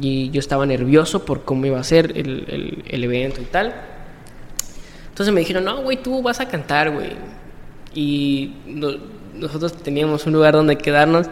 y 0.00 0.30
yo 0.30 0.38
estaba 0.38 0.64
nervioso 0.66 1.24
por 1.24 1.44
cómo 1.44 1.66
iba 1.66 1.80
a 1.80 1.84
ser 1.84 2.12
el- 2.16 2.84
el 2.88 3.04
evento 3.04 3.42
y 3.42 3.44
tal. 3.46 3.74
Entonces 5.18 5.34
me 5.34 5.40
dijeron, 5.40 5.64
no, 5.64 5.82
güey, 5.82 5.96
tú 5.96 6.22
vas 6.22 6.38
a 6.38 6.46
cantar, 6.46 6.92
güey. 6.92 7.10
Y 7.92 8.52
no- 8.66 8.94
nosotros 9.34 9.72
teníamos 9.82 10.24
un 10.26 10.32
lugar 10.34 10.54
donde 10.54 10.78
quedarnos, 10.78 11.26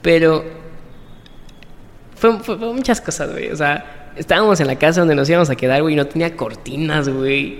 pero 0.00 0.44
fue 2.14 2.30
muchas 2.56 3.00
cosas, 3.00 3.32
güey. 3.32 3.50
O 3.50 3.56
sea, 3.56 4.12
estábamos 4.14 4.60
en 4.60 4.68
la 4.68 4.76
casa 4.76 5.00
donde 5.00 5.16
nos 5.16 5.28
íbamos 5.28 5.50
a 5.50 5.56
quedar, 5.56 5.82
güey, 5.82 5.94
y 5.94 5.96
no 5.96 6.06
tenía 6.06 6.36
cortinas, 6.36 7.08
güey. 7.08 7.58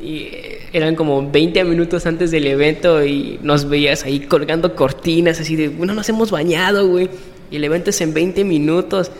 Y 0.00 0.18
eh, 0.30 0.68
eran 0.72 0.94
como 0.94 1.28
20 1.32 1.64
minutos 1.64 2.06
antes 2.06 2.30
del 2.30 2.46
evento 2.46 3.04
y 3.04 3.40
nos 3.42 3.68
veías 3.68 4.04
ahí 4.04 4.20
colgando 4.20 4.76
cortinas, 4.76 5.40
así 5.40 5.56
de, 5.56 5.68
bueno, 5.68 5.94
nos 5.94 6.08
hemos 6.08 6.30
bañado, 6.30 6.86
güey. 6.86 7.10
Y 7.50 7.56
el 7.56 7.64
evento 7.64 7.90
es 7.90 8.00
en 8.02 8.14
20 8.14 8.44
minutos. 8.44 9.10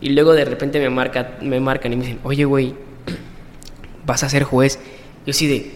Y 0.00 0.08
luego 0.10 0.32
de 0.32 0.44
repente 0.44 0.80
me, 0.80 0.90
marca, 0.90 1.36
me 1.42 1.60
marcan 1.60 1.92
y 1.92 1.96
me 1.96 2.02
dicen, 2.06 2.18
oye, 2.24 2.44
güey, 2.44 2.74
vas 4.04 4.24
a 4.24 4.28
ser 4.28 4.42
juez. 4.42 4.80
Yo 5.26 5.30
así 5.30 5.46
de, 5.46 5.70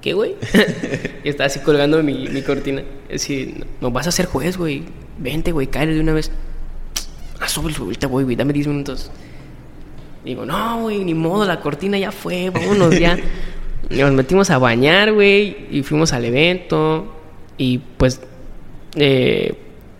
¿qué, 0.00 0.12
güey? 0.14 0.34
y 1.24 1.28
estaba 1.28 1.46
así 1.46 1.60
colgando 1.60 2.02
mi, 2.02 2.28
mi 2.28 2.42
cortina. 2.42 2.82
Así, 3.12 3.54
no, 3.80 3.90
vas 3.90 4.06
a 4.06 4.12
ser 4.12 4.26
juez, 4.26 4.56
güey. 4.56 4.84
Vente, 5.18 5.52
güey, 5.52 5.66
cállate 5.66 5.94
de 5.94 6.00
una 6.00 6.12
vez. 6.14 6.30
Ah, 7.40 7.48
sobre 7.48 7.74
ahorita 7.74 8.06
voy, 8.06 8.24
güey, 8.24 8.36
dame 8.36 8.52
10 8.52 8.66
minutos. 8.68 9.10
Digo, 10.24 10.44
no, 10.44 10.82
güey, 10.82 11.04
ni 11.04 11.14
modo, 11.14 11.44
la 11.44 11.60
cortina 11.60 11.98
ya 11.98 12.10
fue, 12.12 12.50
vámonos 12.50 12.98
ya. 12.98 13.18
Nos 13.90 14.12
metimos 14.12 14.50
a 14.50 14.58
bañar, 14.58 15.12
güey, 15.12 15.56
y 15.70 15.82
fuimos 15.82 16.12
al 16.12 16.24
evento. 16.24 17.14
Y 17.56 17.78
pues, 17.96 18.20
eh, 18.96 19.54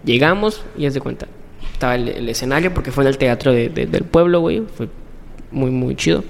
llegamos 0.04 0.62
y 0.76 0.86
es 0.86 0.94
de 0.94 1.00
cuenta. 1.00 1.26
Estaba 1.72 1.94
el, 1.94 2.08
el 2.08 2.28
escenario 2.28 2.74
porque 2.74 2.90
fue 2.90 3.04
en 3.04 3.08
el 3.08 3.18
teatro 3.18 3.52
de- 3.52 3.68
de- 3.68 3.86
del 3.86 4.04
pueblo, 4.04 4.40
güey. 4.40 4.62
Fue 4.76 4.88
muy, 5.52 5.70
muy 5.70 5.94
chido. 5.96 6.24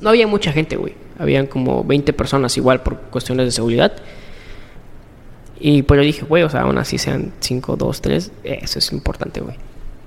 No 0.00 0.10
había 0.10 0.26
mucha 0.26 0.52
gente, 0.52 0.76
güey. 0.76 0.94
Habían 1.18 1.46
como 1.46 1.84
20 1.84 2.12
personas 2.12 2.56
igual 2.56 2.82
por 2.82 2.96
cuestiones 2.96 3.46
de 3.46 3.52
seguridad. 3.52 3.92
Y 5.60 5.82
pues 5.82 5.98
yo 5.98 6.04
dije, 6.04 6.24
güey, 6.24 6.42
o 6.42 6.50
sea, 6.50 6.62
aún 6.62 6.78
así 6.78 6.98
sean 6.98 7.32
5, 7.40 7.76
2, 7.76 8.00
3, 8.00 8.32
eso 8.42 8.78
es 8.78 8.92
importante, 8.92 9.40
güey. 9.40 9.56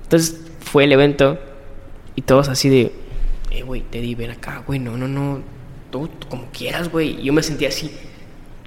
Entonces 0.04 0.40
fue 0.60 0.84
el 0.84 0.92
evento 0.92 1.38
y 2.14 2.22
todos 2.22 2.48
así 2.48 2.68
de, 2.68 2.92
eh, 3.50 3.62
güey, 3.62 3.80
Teddy, 3.82 4.14
ven 4.14 4.30
acá, 4.30 4.62
güey, 4.66 4.78
no, 4.78 4.96
no, 4.96 5.08
no, 5.08 5.40
tú, 5.90 6.08
como 6.28 6.46
quieras, 6.52 6.90
güey. 6.90 7.22
Yo 7.22 7.32
me 7.32 7.42
sentía 7.42 7.68
así, 7.68 7.90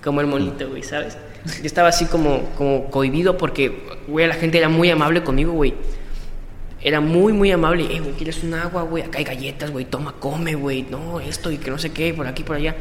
como 0.04 0.22
el 0.22 0.28
monito, 0.28 0.68
güey, 0.68 0.84
¿sabes? 0.84 1.18
Yo 1.46 1.66
estaba 1.66 1.90
así 1.90 2.06
como, 2.06 2.42
como 2.58 2.86
cohibido 2.86 3.38
porque, 3.38 3.84
güey, 4.08 4.28
la 4.28 4.34
gente 4.34 4.58
era 4.58 4.70
muy 4.70 4.90
amable 4.90 5.24
conmigo, 5.24 5.54
güey. 5.54 5.74
Era 6.84 7.00
muy, 7.00 7.34
muy 7.34 7.52
amable. 7.52 7.96
Eh, 7.96 8.00
güey, 8.00 8.14
¿quieres 8.14 8.44
un 8.44 8.54
agua, 8.54 8.84
güey? 8.84 9.04
Acá 9.04 9.20
hay 9.20 9.24
galletas, 9.24 9.72
güey. 9.72 9.86
Toma, 9.86 10.14
come, 10.14 10.56
güey. 10.56 10.84
No, 10.90 11.20
esto 11.20 11.52
y 11.52 11.58
que 11.58 11.70
no 11.70 11.78
sé 11.78 11.92
qué, 11.92 12.14
por 12.14 12.26
aquí, 12.28 12.44
por 12.44 12.56
allá. 12.56 12.76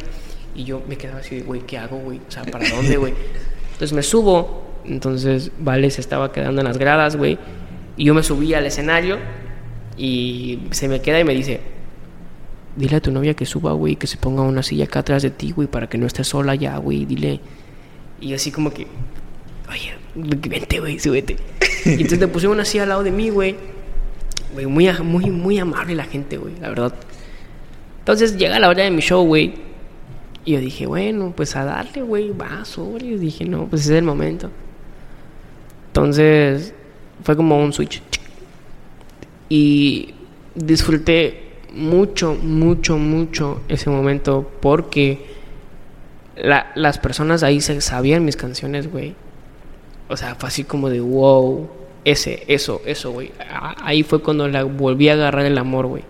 Y 0.54 0.64
yo 0.64 0.82
me 0.88 0.96
quedaba 0.96 1.20
así, 1.20 1.40
güey, 1.40 1.60
¿qué 1.62 1.78
hago, 1.78 1.98
güey? 1.98 2.18
O 2.26 2.30
sea, 2.30 2.44
¿para 2.44 2.68
dónde, 2.74 2.96
güey? 2.96 3.14
Entonces 3.72 3.92
me 3.92 4.02
subo. 4.02 4.70
Entonces, 4.84 5.52
Vale 5.58 5.90
se 5.90 6.00
estaba 6.00 6.32
quedando 6.32 6.62
en 6.62 6.66
las 6.66 6.78
gradas, 6.78 7.16
güey. 7.16 7.38
Y 7.96 8.04
yo 8.04 8.14
me 8.14 8.22
subí 8.22 8.54
al 8.54 8.64
escenario. 8.66 9.18
Y 9.96 10.60
se 10.70 10.88
me 10.88 11.02
queda 11.02 11.20
y 11.20 11.24
me 11.24 11.34
dice, 11.34 11.60
dile 12.76 12.96
a 12.96 13.00
tu 13.00 13.12
novia 13.12 13.34
que 13.34 13.44
suba, 13.44 13.72
güey, 13.72 13.96
que 13.96 14.06
se 14.06 14.16
ponga 14.16 14.42
una 14.42 14.62
silla 14.62 14.84
acá 14.84 15.00
atrás 15.00 15.22
de 15.22 15.30
ti, 15.30 15.52
güey, 15.52 15.68
para 15.68 15.88
que 15.88 15.98
no 15.98 16.06
estés 16.06 16.28
sola 16.28 16.54
ya, 16.54 16.78
güey. 16.78 17.04
Dile. 17.04 17.40
Y 18.18 18.32
así 18.32 18.50
como 18.50 18.72
que, 18.72 18.86
oye, 19.68 19.92
vente, 20.14 20.80
güey, 20.80 20.98
súbete. 20.98 21.36
Y 21.84 21.92
entonces 21.92 22.20
le 22.20 22.28
puse 22.28 22.46
una 22.46 22.66
silla 22.66 22.82
al 22.82 22.90
lado 22.90 23.02
de 23.02 23.10
mí, 23.10 23.30
güey. 23.30 23.56
Güey, 24.52 24.66
muy, 24.66 24.90
muy, 25.02 25.30
muy 25.30 25.58
amable 25.58 25.94
la 25.94 26.04
gente, 26.04 26.36
güey, 26.36 26.54
la 26.60 26.68
verdad. 26.68 26.94
Entonces 28.00 28.36
llega 28.36 28.58
la 28.58 28.68
hora 28.68 28.82
de 28.84 28.90
mi 28.90 29.00
show, 29.02 29.24
güey. 29.24 29.54
Y 30.44 30.52
yo 30.52 30.60
dije, 30.60 30.86
bueno, 30.86 31.32
pues 31.36 31.54
a 31.56 31.64
darle, 31.64 32.02
güey, 32.02 32.30
va, 32.30 32.64
sobre. 32.64 33.06
Y 33.06 33.16
dije, 33.18 33.44
no, 33.44 33.66
pues 33.66 33.82
es 33.82 33.90
el 33.90 34.04
momento. 34.04 34.50
Entonces 35.88 36.72
fue 37.22 37.36
como 37.36 37.62
un 37.62 37.72
switch. 37.72 38.02
Y 39.48 40.14
disfruté 40.54 41.50
mucho, 41.74 42.34
mucho, 42.34 42.96
mucho 42.98 43.62
ese 43.68 43.90
momento 43.90 44.50
porque 44.60 45.26
la- 46.36 46.70
las 46.74 46.98
personas 46.98 47.42
ahí 47.42 47.60
sabían 47.60 48.24
mis 48.24 48.36
canciones, 48.36 48.90
güey. 48.90 49.14
O 50.08 50.16
sea, 50.16 50.34
fue 50.34 50.48
así 50.48 50.64
como 50.64 50.88
de 50.88 51.00
wow, 51.00 51.68
ese, 52.04 52.44
eso, 52.48 52.80
eso, 52.86 53.10
güey. 53.12 53.32
Ahí 53.82 54.02
fue 54.02 54.22
cuando 54.22 54.48
la 54.48 54.64
volví 54.64 55.08
a 55.08 55.14
agarrar 55.14 55.44
el 55.46 55.58
amor, 55.58 55.86
güey. 55.86 56.04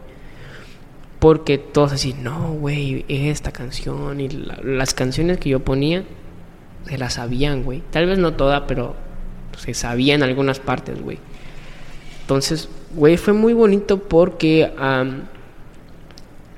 Porque 1.18 1.58
todos 1.58 1.92
así, 1.92 2.14
no, 2.14 2.52
güey, 2.54 3.04
esta 3.08 3.52
canción 3.52 4.20
y 4.20 4.28
la- 4.28 4.58
las 4.62 4.94
canciones 4.94 5.38
que 5.38 5.50
yo 5.50 5.60
ponía 5.60 6.04
se 6.86 6.96
las 6.96 7.14
sabían, 7.14 7.62
güey. 7.62 7.82
Tal 7.90 8.06
vez 8.06 8.18
no 8.18 8.32
toda, 8.34 8.66
pero 8.66 8.96
se 9.58 9.74
sabían 9.74 10.22
algunas 10.22 10.60
partes, 10.60 11.02
güey. 11.02 11.18
Entonces, 12.22 12.68
güey, 12.94 13.16
fue 13.18 13.34
muy 13.34 13.52
bonito 13.52 13.98
porque 13.98 14.72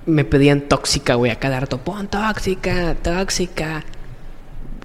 me 0.06 0.24
pedían 0.24 0.62
tóxica, 0.62 1.14
güey, 1.14 1.30
a 1.30 1.36
cada 1.38 1.60
rato, 1.60 1.78
pon 1.78 2.08
tóxica, 2.08 2.94
tóxica. 3.02 3.84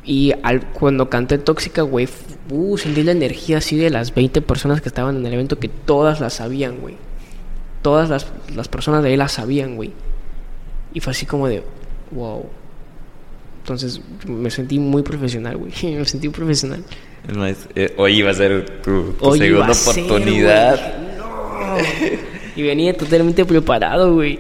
Y 0.07 0.33
al, 0.41 0.65
cuando 0.71 1.09
canté 1.09 1.37
tóxica, 1.37 1.81
güey, 1.81 2.07
uh, 2.49 2.77
sentí 2.77 3.03
la 3.03 3.11
energía 3.11 3.57
así 3.57 3.75
de 3.75 3.89
las 3.89 4.15
20 4.15 4.41
personas 4.41 4.81
que 4.81 4.87
estaban 4.87 5.17
en 5.17 5.25
el 5.25 5.33
evento, 5.33 5.59
que 5.59 5.67
todas 5.67 6.21
la 6.21 6.29
sabían, 6.29 6.79
güey. 6.79 6.95
Todas 7.81 8.09
las, 8.09 8.25
las 8.55 8.69
personas 8.69 9.03
de 9.03 9.09
ahí 9.09 9.17
la 9.17 9.27
sabían, 9.27 9.75
güey. 9.75 9.91
Y 10.93 11.01
fue 11.01 11.11
así 11.11 11.25
como 11.25 11.49
de, 11.49 11.61
wow. 12.11 12.45
Entonces 13.59 14.01
me 14.25 14.49
sentí 14.49 14.79
muy 14.79 15.03
profesional, 15.03 15.57
güey. 15.57 15.73
Me 15.83 16.05
sentí 16.05 16.29
profesional. 16.29 16.81
Eh, 17.75 17.93
hoy 17.97 18.19
iba 18.19 18.31
a 18.31 18.33
ser 18.33 18.81
tu, 18.81 19.13
segunda 19.37 19.73
ser, 19.73 20.03
oportunidad. 20.05 20.97
No. 21.17 21.75
Y 22.55 22.63
venía 22.63 22.97
totalmente 22.97 23.45
preparado, 23.45 24.15
güey. 24.15 24.39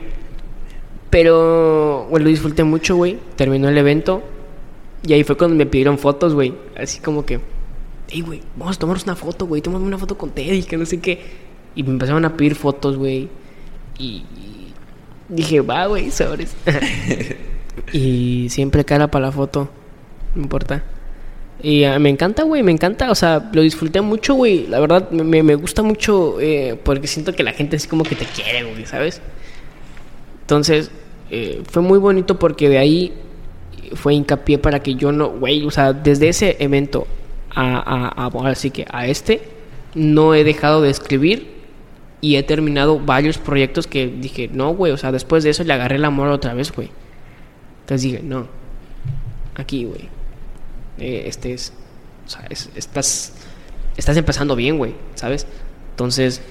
Pero, 1.11 2.07
bueno, 2.09 2.23
lo 2.23 2.29
disfruté 2.31 2.63
mucho, 2.63 2.95
güey. 2.95 3.19
Terminó 3.35 3.69
el 3.69 3.77
evento. 3.77 4.23
Y 5.05 5.13
ahí 5.13 5.23
fue 5.23 5.37
cuando 5.37 5.55
me 5.55 5.65
pidieron 5.65 5.97
fotos, 5.97 6.33
güey. 6.33 6.53
Así 6.75 6.99
como 6.99 7.25
que, 7.25 7.39
hey, 8.09 8.21
güey, 8.21 8.41
vamos 8.55 8.77
a 8.77 8.79
tomarnos 8.79 9.03
una 9.03 9.15
foto, 9.15 9.45
güey. 9.45 9.61
Tómame 9.61 9.85
una 9.85 9.97
foto 9.97 10.17
con 10.17 10.31
Teddy, 10.31 10.63
que 10.63 10.77
no 10.77 10.85
sé 10.85 10.99
qué. 10.99 11.21
Y 11.75 11.83
me 11.83 11.91
empezaron 11.91 12.25
a 12.25 12.35
pedir 12.35 12.55
fotos, 12.55 12.97
güey. 12.97 13.29
Y, 13.99 14.23
dije, 15.29 15.61
va, 15.61 15.85
güey, 15.87 16.11
sobres. 16.11 16.55
y 17.93 18.47
siempre 18.49 18.83
cara 18.85 19.09
para 19.09 19.27
la 19.27 19.31
foto. 19.31 19.69
No 20.35 20.41
importa. 20.43 20.83
Y 21.61 21.83
ah, 21.85 21.97
me 21.99 22.09
encanta, 22.09 22.43
güey, 22.43 22.63
me 22.63 22.71
encanta. 22.71 23.09
O 23.11 23.15
sea, 23.15 23.49
lo 23.53 23.61
disfruté 23.61 24.01
mucho, 24.01 24.33
güey. 24.35 24.67
La 24.67 24.79
verdad, 24.79 25.09
me- 25.11 25.23
me, 25.23 25.43
me 25.43 25.55
gusta 25.55 25.83
mucho 25.83 26.39
eh, 26.39 26.79
porque 26.83 27.07
siento 27.07 27.33
que 27.33 27.43
la 27.43 27.53
gente 27.53 27.77
así 27.77 27.87
como 27.87 28.03
que 28.03 28.15
te 28.15 28.25
quiere, 28.25 28.63
güey, 28.63 28.85
¿sabes? 28.85 29.21
Entonces, 30.41 30.91
eh, 31.29 31.61
fue 31.69 31.81
muy 31.81 31.99
bonito 31.99 32.39
porque 32.39 32.69
de 32.69 32.77
ahí 32.77 33.13
fue 33.93 34.13
hincapié 34.13 34.57
para 34.57 34.81
que 34.81 34.95
yo 34.95 35.11
no, 35.11 35.29
güey, 35.29 35.65
o 35.65 35.71
sea, 35.71 35.93
desde 35.93 36.29
ese 36.29 36.57
evento 36.59 37.07
a, 37.49 37.77
a, 37.77 38.25
a- 38.27 38.53
que 38.71 38.85
a 38.89 39.07
este, 39.07 39.41
no 39.95 40.33
he 40.35 40.43
dejado 40.43 40.81
de 40.81 40.89
escribir 40.89 41.55
y 42.21 42.35
he 42.35 42.43
terminado 42.43 42.99
varios 42.99 43.37
proyectos 43.37 43.87
que 43.87 44.07
dije, 44.07 44.49
no, 44.51 44.73
güey, 44.73 44.91
o 44.91 44.97
sea, 44.97 45.11
después 45.11 45.43
de 45.43 45.51
eso 45.51 45.63
le 45.63 45.73
agarré 45.73 45.95
el 45.95 46.05
amor 46.05 46.27
otra 46.29 46.53
vez, 46.53 46.71
güey. 46.71 46.89
Entonces 47.81 48.01
dije, 48.03 48.21
no, 48.23 48.47
aquí, 49.55 49.85
güey, 49.85 50.09
eh, 50.99 51.23
este 51.27 51.53
es, 51.53 51.73
o 52.25 52.29
sea, 52.29 52.45
es- 52.49 52.69
estás, 52.75 53.33
estás 53.95 54.17
empezando 54.17 54.55
bien, 54.55 54.77
güey, 54.77 54.93
¿sabes? 55.15 55.47
Entonces, 55.91 56.41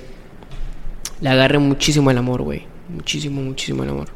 le 1.20 1.28
agarré 1.28 1.58
muchísimo 1.58 2.10
el 2.10 2.18
amor, 2.18 2.42
güey, 2.42 2.64
muchísimo, 2.88 3.42
muchísimo 3.42 3.82
el 3.84 3.90
amor. 3.90 4.08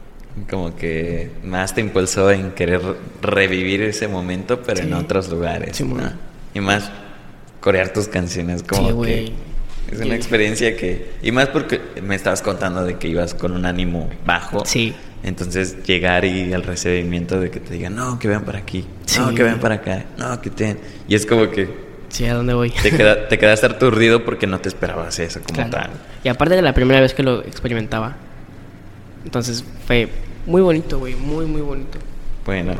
Como 0.48 0.74
que 0.76 1.30
más 1.44 1.74
te 1.74 1.80
impulsó 1.80 2.30
en 2.30 2.52
querer 2.52 2.80
revivir 3.20 3.82
ese 3.82 4.08
momento, 4.08 4.60
pero 4.62 4.80
en 4.80 4.88
Sí. 4.88 4.94
otros 4.94 5.28
lugares. 5.28 5.76
Sí, 5.76 5.84
¿no? 5.84 6.10
Y 6.54 6.60
más 6.60 6.90
corear 7.60 7.92
tus 7.92 8.08
canciones, 8.08 8.62
como 8.62 9.04
Sí, 9.04 9.06
que 9.06 9.32
es 9.94 10.00
una 10.00 10.14
experiencia 10.14 10.76
que... 10.76 11.10
Y 11.22 11.32
más 11.32 11.48
porque 11.48 11.80
me 12.02 12.14
estabas 12.14 12.42
contando 12.42 12.84
de 12.84 12.96
que 12.96 13.08
ibas 13.08 13.34
con 13.34 13.52
un 13.52 13.66
ánimo 13.66 14.08
bajo. 14.24 14.64
Sí. 14.64 14.94
Entonces 15.22 15.82
llegar 15.84 16.24
y 16.24 16.52
el 16.52 16.62
recibimiento 16.62 17.38
de 17.38 17.50
que 17.50 17.60
te 17.60 17.74
digan, 17.74 17.94
no, 17.94 18.18
que 18.18 18.26
vean 18.28 18.44
para 18.44 18.58
aquí, 18.60 18.86
no, 19.18 19.34
que 19.34 19.42
vean 19.42 19.60
para 19.60 19.74
acá, 19.76 20.06
no, 20.16 20.40
que 20.40 20.48
ten. 20.48 20.78
Y 21.08 21.14
es 21.14 21.26
como 21.26 21.50
que 21.50 21.90
Sí, 22.08 22.24
¿a 22.24 22.34
dónde 22.34 22.54
voy? 22.54 22.70
te, 22.70 22.90
queda- 22.90 23.28
te 23.28 23.38
quedaste 23.38 23.66
aturdido 23.66 24.24
porque 24.24 24.46
no 24.46 24.60
te 24.60 24.68
esperabas 24.70 25.18
eso 25.18 25.40
como 25.42 25.56
Claro. 25.56 25.70
tal. 25.70 25.90
Y 26.24 26.28
aparte 26.30 26.56
de 26.56 26.62
la 26.62 26.72
primera 26.72 27.00
vez 27.00 27.12
que 27.12 27.22
lo 27.22 27.40
experimentaba. 27.42 28.16
Entonces 29.24 29.64
fue 29.86 30.08
muy 30.46 30.62
bonito, 30.62 30.98
güey, 30.98 31.14
muy, 31.14 31.46
muy 31.46 31.60
bonito. 31.60 31.98
Bueno, 32.46 32.74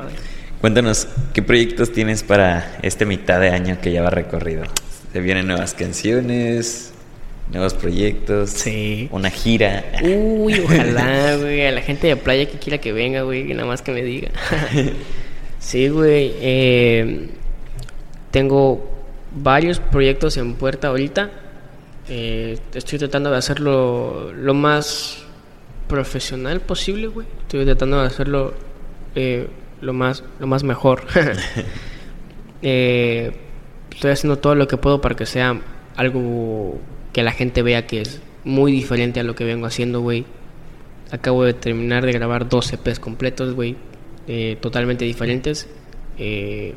cuéntanos, 0.60 1.06
¿qué 1.32 1.42
proyectos 1.42 1.92
tienes 1.92 2.22
para 2.22 2.78
este 2.82 3.04
mitad 3.04 3.40
de 3.40 3.50
año 3.50 3.78
que 3.80 3.92
ya 3.92 4.02
va 4.02 4.10
recorrido? 4.10 4.64
¿Se 5.12 5.20
vienen 5.20 5.46
nuevas 5.46 5.74
canciones? 5.74 6.92
¿Nuevos 7.52 7.74
proyectos? 7.74 8.50
Sí. 8.50 9.08
¿Una 9.10 9.30
gira? 9.30 9.84
Uy, 10.02 10.60
ojalá, 10.64 11.36
güey, 11.36 11.66
a 11.66 11.72
la 11.72 11.82
gente 11.82 12.06
de 12.06 12.16
playa 12.16 12.46
que 12.46 12.58
quiera 12.58 12.78
que 12.78 12.92
venga, 12.92 13.22
güey, 13.22 13.46
que 13.46 13.54
nada 13.54 13.66
más 13.66 13.82
que 13.82 13.92
me 13.92 14.02
diga. 14.02 14.30
sí, 15.58 15.88
güey, 15.88 16.32
eh, 16.40 17.28
tengo 18.30 18.88
varios 19.34 19.80
proyectos 19.80 20.36
en 20.36 20.54
puerta 20.54 20.88
ahorita. 20.88 21.30
Eh, 22.08 22.58
estoy 22.74 22.98
tratando 22.98 23.30
de 23.30 23.36
hacerlo 23.36 24.32
lo 24.32 24.54
más 24.54 25.24
profesional 25.90 26.60
posible, 26.60 27.08
güey. 27.08 27.26
Estoy 27.42 27.64
tratando 27.66 28.00
de 28.00 28.06
hacerlo 28.06 28.54
eh, 29.14 29.48
lo 29.82 29.92
más 29.92 30.24
lo 30.38 30.46
más 30.46 30.62
mejor. 30.64 31.02
Eh, 32.62 33.32
estoy 33.90 34.10
haciendo 34.10 34.36
todo 34.36 34.54
lo 34.54 34.68
que 34.68 34.76
puedo 34.76 35.00
para 35.00 35.16
que 35.16 35.24
sea 35.24 35.58
algo 35.96 36.78
que 37.14 37.22
la 37.22 37.32
gente 37.32 37.62
vea 37.62 37.86
que 37.86 38.02
es 38.02 38.20
muy 38.44 38.70
diferente 38.70 39.18
a 39.18 39.22
lo 39.22 39.34
que 39.34 39.44
vengo 39.44 39.64
haciendo, 39.64 40.02
güey. 40.02 40.26
Acabo 41.10 41.42
de 41.42 41.54
terminar 41.54 42.04
de 42.04 42.12
grabar 42.12 42.50
dos 42.50 42.70
EPs 42.70 43.00
completos, 43.00 43.54
güey. 43.54 43.76
eh, 44.28 44.58
totalmente 44.60 45.06
diferentes. 45.06 45.70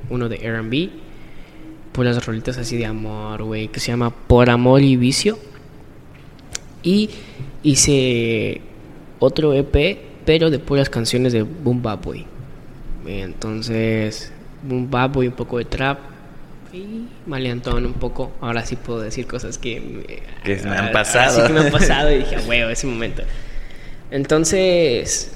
Uno 0.10 0.30
de 0.30 0.38
R&B. 0.38 0.90
Puras 1.92 2.26
rolitas 2.26 2.58
así 2.58 2.78
de 2.78 2.86
amor, 2.86 3.44
güey. 3.44 3.68
Que 3.68 3.82
se 3.82 3.92
llama 3.92 4.10
Por 4.10 4.50
Amor 4.50 4.82
y 4.84 4.96
Vicio. 4.96 5.38
Y 6.82 7.10
hice 7.62 8.62
otro 9.24 9.54
EP, 9.54 9.98
pero 10.26 10.50
de 10.50 10.60
puras 10.60 10.90
canciones 10.90 11.34
de 11.34 11.44
Boom 11.44 11.82
Bap, 11.82 12.06
güey. 12.06 12.26
Entonces, 13.06 14.32
Boom 14.62 14.90
Bap, 14.90 15.16
güey, 15.16 15.28
un 15.28 15.34
poco 15.34 15.58
de 15.58 15.66
trap. 15.66 16.00
Y 16.74 17.08
maleantón 17.28 17.86
un 17.86 17.94
poco. 17.94 18.32
Ahora 18.42 18.66
sí 18.66 18.76
puedo 18.76 19.00
decir 19.00 19.28
cosas 19.28 19.58
que 19.58 19.80
me, 19.80 20.04
Que 20.44 20.62
me 20.64 20.76
han 20.76 20.88
ah, 20.88 20.92
pasado. 20.92 21.42
Sí 21.42 21.48
que 21.48 21.54
me 21.54 21.60
han 21.62 21.72
pasado 21.72 22.12
y 22.12 22.20
dije, 22.20 22.38
güey, 22.46 22.62
ese 22.72 22.88
momento. 22.88 23.22
Entonces, 24.12 25.32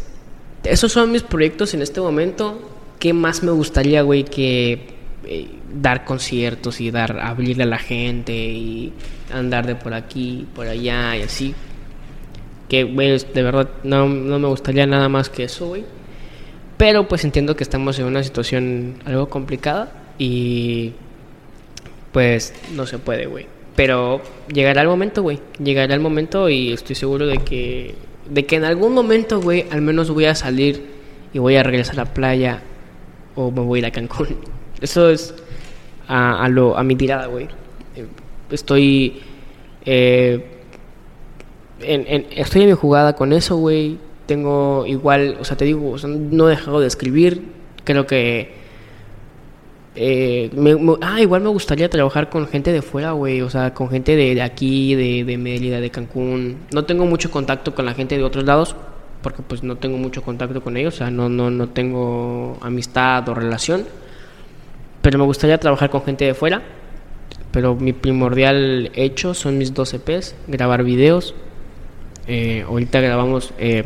esos 0.64 0.92
son 0.92 1.12
mis 1.12 1.24
proyectos 1.24 1.74
en 1.74 1.82
este 1.82 2.02
momento. 2.02 2.60
¿Qué 3.00 3.14
más 3.14 3.44
me 3.44 3.52
gustaría, 3.52 4.02
güey, 4.02 4.24
que 4.24 4.96
eh, 5.26 5.48
dar 5.72 6.04
conciertos 6.06 6.82
y 6.82 6.90
dar 6.92 7.20
abrirle 7.20 7.64
a 7.64 7.68
la 7.68 7.78
gente 7.78 8.34
y 8.34 8.92
andar 9.32 9.68
de 9.68 9.76
por 9.76 9.94
aquí, 9.94 10.48
por 10.56 10.68
allá 10.68 11.16
y 11.16 11.22
así? 11.22 11.54
Que, 12.70 12.84
güey, 12.84 13.18
de 13.18 13.44
verdad 13.44 13.70
no, 13.84 14.08
no 14.08 14.40
me 14.40 14.48
gustaría 14.48 14.86
nada 14.86 15.10
más 15.10 15.30
que 15.30 15.44
eso, 15.44 15.68
güey. 15.68 15.86
Pero 16.78 17.08
pues 17.08 17.24
entiendo 17.24 17.56
que 17.56 17.64
estamos 17.64 17.98
en 17.98 18.06
una 18.06 18.24
situación 18.24 18.96
algo 19.06 19.30
complicada 19.30 19.92
y 20.20 20.94
pues 22.12 22.54
no 22.76 22.86
se 22.86 23.00
puede, 23.00 23.26
güey. 23.26 23.48
Pero 23.76 24.22
llegará 24.52 24.82
el 24.82 24.88
momento, 24.88 25.24
güey. 25.24 25.40
Llegará 25.64 25.94
el 25.94 26.00
momento 26.00 26.50
y 26.50 26.74
estoy 26.74 26.96
seguro 26.96 27.26
de 27.26 27.40
que 27.40 27.96
de 28.30 28.46
que 28.46 28.58
en 28.58 28.66
algún 28.66 28.94
momento, 28.94 29.40
güey, 29.40 29.66
al 29.72 29.82
menos 29.82 30.10
voy 30.12 30.26
a 30.26 30.36
salir 30.36 30.86
y 31.34 31.40
voy 31.40 31.56
a 31.56 31.64
regresar 31.64 31.96
a 31.96 32.04
la 32.04 32.14
playa 32.14 32.62
o 33.36 33.52
me 33.52 33.62
voy 33.62 33.78
a 33.78 33.80
ir 33.80 33.86
a 33.86 33.92
Cancún. 33.92 34.36
Eso 34.82 35.10
es 35.10 35.34
a, 36.08 36.44
a 36.44 36.50
lo 36.50 36.78
a 36.78 36.84
mi 36.84 36.96
tirada, 36.96 37.28
güey. 37.28 37.48
Estoy 38.52 39.22
eh, 39.86 40.57
estoy 41.82 42.62
en 42.64 42.68
mi 42.68 42.74
jugada 42.74 43.14
con 43.16 43.34
eso, 43.34 43.58
güey. 43.58 43.98
Tengo 44.26 44.86
igual, 44.86 45.38
o 45.40 45.46
sea, 45.46 45.56
te 45.58 45.66
digo, 45.66 45.92
o 45.92 45.98
sea, 45.98 46.10
no 46.10 46.48
he 46.48 46.52
dejado 46.52 46.80
de 46.80 46.88
escribir. 46.88 47.42
Creo 47.84 48.06
que 48.08 48.56
Eh, 50.00 50.52
me- 50.54 50.78
ah, 51.02 51.20
igual 51.22 51.42
me 51.42 51.50
gustaría 51.50 51.90
trabajar 51.90 52.30
con 52.30 52.48
gente 52.48 52.72
de 52.72 52.84
fuera, 52.84 53.14
güey. 53.14 53.42
O 53.42 53.50
sea, 53.50 53.74
con 53.74 53.90
gente 53.90 54.16
de, 54.16 54.36
de 54.36 54.42
aquí, 54.44 54.94
de, 54.94 55.24
de 55.24 55.38
Mérida, 55.40 55.80
de 55.82 55.90
Cancún. 55.90 56.58
No 56.72 56.86
tengo 56.86 57.06
mucho 57.08 57.32
contacto 57.32 57.74
con 57.74 57.86
la 57.86 57.96
gente 57.96 58.16
de 58.16 58.24
otros 58.24 58.46
lados, 58.46 58.76
porque 59.24 59.42
pues 59.42 59.64
no 59.64 59.76
tengo 59.78 59.98
mucho 59.98 60.22
contacto 60.22 60.62
con 60.62 60.78
ellos. 60.78 60.94
O 60.94 60.98
sea, 60.98 61.10
no, 61.10 61.30
no, 61.30 61.50
no 61.50 61.70
tengo 61.70 62.58
amistad 62.62 63.28
o 63.28 63.34
relación. 63.34 63.86
Pero 65.02 65.18
me 65.18 65.26
gustaría 65.26 65.58
trabajar 65.60 65.90
con 65.90 66.04
gente 66.04 66.26
de 66.26 66.36
fuera. 66.36 66.62
Pero 67.52 67.74
mi 67.74 67.92
primordial 67.94 68.92
hecho 68.94 69.34
son 69.34 69.58
mis 69.58 69.74
dos 69.74 69.96
EPs, 69.96 70.36
grabar 70.48 70.84
videos. 70.84 71.34
Eh, 72.28 72.64
ahorita 72.68 73.00
grabamos, 73.00 73.54
eh, 73.58 73.84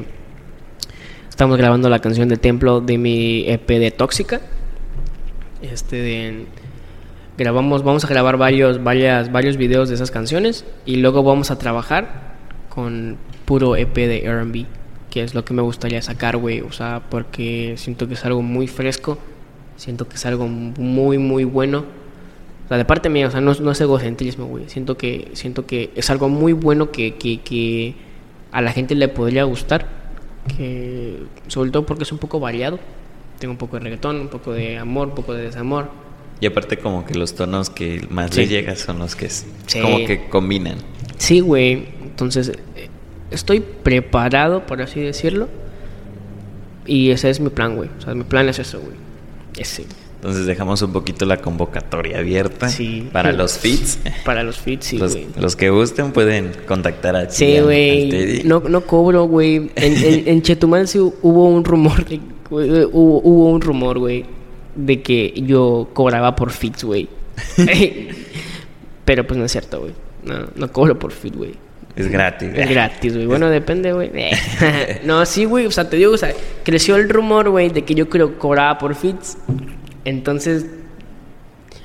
estamos 1.29 1.57
grabando 1.57 1.89
la 1.89 1.99
canción 1.99 2.27
de 2.29 2.37
Templo 2.37 2.81
de 2.81 2.97
mi 2.97 3.45
EP 3.47 3.67
de 3.79 3.91
Tóxica. 3.91 4.41
Este 5.61 5.97
de- 5.97 6.45
grabamos, 7.37 7.83
vamos 7.83 8.03
a 8.03 8.07
grabar 8.07 8.37
varios, 8.37 8.83
varias, 8.83 9.31
varios 9.31 9.57
videos 9.57 9.89
de 9.89 9.95
esas 9.95 10.11
canciones 10.11 10.65
y 10.85 10.97
luego 10.97 11.23
vamos 11.23 11.51
a 11.51 11.57
trabajar 11.59 12.35
con 12.69 13.17
puro 13.45 13.75
EP 13.75 13.93
de 14.07 14.23
R&B, 14.25 14.65
que 15.09 15.23
es 15.23 15.35
lo 15.35 15.45
que 15.45 15.53
me 15.53 15.61
gustaría 15.61 16.01
sacar, 16.01 16.37
güey, 16.37 16.61
o 16.61 16.71
sea, 16.71 17.01
porque 17.09 17.75
siento 17.77 18.07
que 18.07 18.15
es 18.15 18.25
algo 18.25 18.41
muy 18.41 18.67
fresco, 18.67 19.17
siento 19.75 20.07
que 20.07 20.15
es 20.15 20.25
algo 20.25 20.47
muy, 20.47 21.17
muy 21.19 21.43
bueno. 21.43 21.85
O 22.65 22.67
sea, 22.69 22.77
de 22.77 22.85
parte 22.85 23.09
mía, 23.09 23.27
o 23.27 23.31
sea, 23.31 23.41
no, 23.41 23.53
no 23.53 23.71
es 23.71 23.81
egocentrismo, 23.81 24.45
güey. 24.45 24.69
Siento 24.69 24.97
que, 24.97 25.29
siento 25.33 25.65
que 25.65 25.91
es 25.95 26.09
algo 26.09 26.29
muy 26.29 26.53
bueno 26.53 26.89
que, 26.91 27.15
que, 27.15 27.41
que 27.41 27.95
a 28.51 28.61
la 28.61 28.71
gente 28.71 28.95
le 28.95 29.07
podría 29.07 29.43
gustar. 29.45 29.87
Que, 30.57 31.17
sobre 31.47 31.69
todo 31.71 31.85
porque 31.85 32.03
es 32.03 32.11
un 32.11 32.17
poco 32.17 32.39
variado. 32.39 32.79
Tengo 33.39 33.51
un 33.53 33.57
poco 33.57 33.77
de 33.77 33.83
reggaetón, 33.83 34.19
un 34.19 34.27
poco 34.27 34.51
de 34.53 34.77
amor, 34.77 35.09
un 35.09 35.15
poco 35.15 35.33
de 35.33 35.43
desamor. 35.43 35.89
Y 36.39 36.47
aparte 36.47 36.77
como 36.77 37.05
que 37.05 37.13
los 37.15 37.35
tonos 37.35 37.69
que 37.69 38.05
más 38.09 38.31
Sí. 38.31 38.41
le 38.41 38.47
llegan 38.47 38.75
son 38.75 38.97
los 38.99 39.15
que 39.15 39.27
es- 39.27 39.45
Sí. 39.67 39.79
como 39.79 39.97
que 40.05 40.27
combinan. 40.29 40.77
Sí, 41.17 41.39
güey. 41.39 41.85
Entonces, 42.03 42.49
eh, 42.75 42.89
estoy 43.29 43.59
preparado, 43.59 44.65
por 44.65 44.81
así 44.81 44.99
decirlo. 44.99 45.47
Y 46.87 47.11
ese 47.11 47.29
es 47.29 47.39
mi 47.39 47.49
plan, 47.49 47.75
güey. 47.75 47.89
O 47.97 48.01
sea, 48.01 48.15
mi 48.15 48.23
plan 48.23 48.49
es 48.49 48.57
eso, 48.59 48.79
güey. 48.79 48.95
Ese. 49.57 49.85
Entonces 50.21 50.45
dejamos 50.45 50.79
un 50.83 50.93
poquito 50.93 51.25
la 51.25 51.37
convocatoria 51.37 52.19
abierta 52.19 52.69
Sí. 52.69 53.09
para 53.11 53.31
los 53.31 53.57
feeds. 53.57 53.97
Para 54.23 54.43
los 54.43 54.59
feeds, 54.59 54.85
sí, 54.85 54.97
los, 54.99 55.13
güey. 55.13 55.25
los 55.35 55.55
que 55.55 55.71
gusten 55.71 56.11
pueden 56.11 56.51
contactar 56.67 57.15
a 57.15 57.27
Sí, 57.31 57.59
güey. 57.59 58.43
No, 58.43 58.59
no 58.59 58.81
cobro, 58.81 59.23
güey. 59.23 59.71
En, 59.75 59.97
en, 59.97 60.27
en 60.27 60.41
Chetumal 60.43 60.87
sí 60.87 60.99
hubo 60.99 61.45
un 61.49 61.65
rumor, 61.65 62.05
hubo 62.51 63.49
un 63.49 63.61
rumor, 63.61 63.97
güey, 63.97 64.25
de 64.75 65.01
que 65.01 65.33
yo 65.37 65.89
cobraba 65.93 66.35
por 66.35 66.51
fits, 66.51 66.83
güey. 66.83 67.09
Pero 69.05 69.25
pues 69.25 69.39
no 69.39 69.45
es 69.45 69.51
cierto, 69.51 69.79
güey. 69.79 69.93
No, 70.23 70.47
no 70.55 70.71
cobro 70.71 70.97
por 70.99 71.11
fit, 71.11 71.35
güey. 71.35 71.53
Es 71.95 72.07
gratis. 72.09 72.49
Es 72.55 72.69
gratis, 72.69 73.15
güey. 73.15 73.25
Bueno, 73.25 73.49
depende, 73.49 73.91
güey. 73.91 74.11
no, 75.03 75.25
sí, 75.25 75.45
güey. 75.45 75.65
O 75.65 75.71
sea, 75.71 75.89
te 75.89 75.97
digo, 75.97 76.13
o 76.13 76.17
sea, 76.17 76.31
creció 76.63 76.95
el 76.95 77.09
rumor, 77.09 77.49
güey, 77.49 77.69
de 77.69 77.83
que 77.83 77.95
yo 77.95 78.07
creo 78.07 78.37
cobraba 78.37 78.77
por 78.77 78.95
fits. 78.95 79.37
Entonces, 80.05 80.65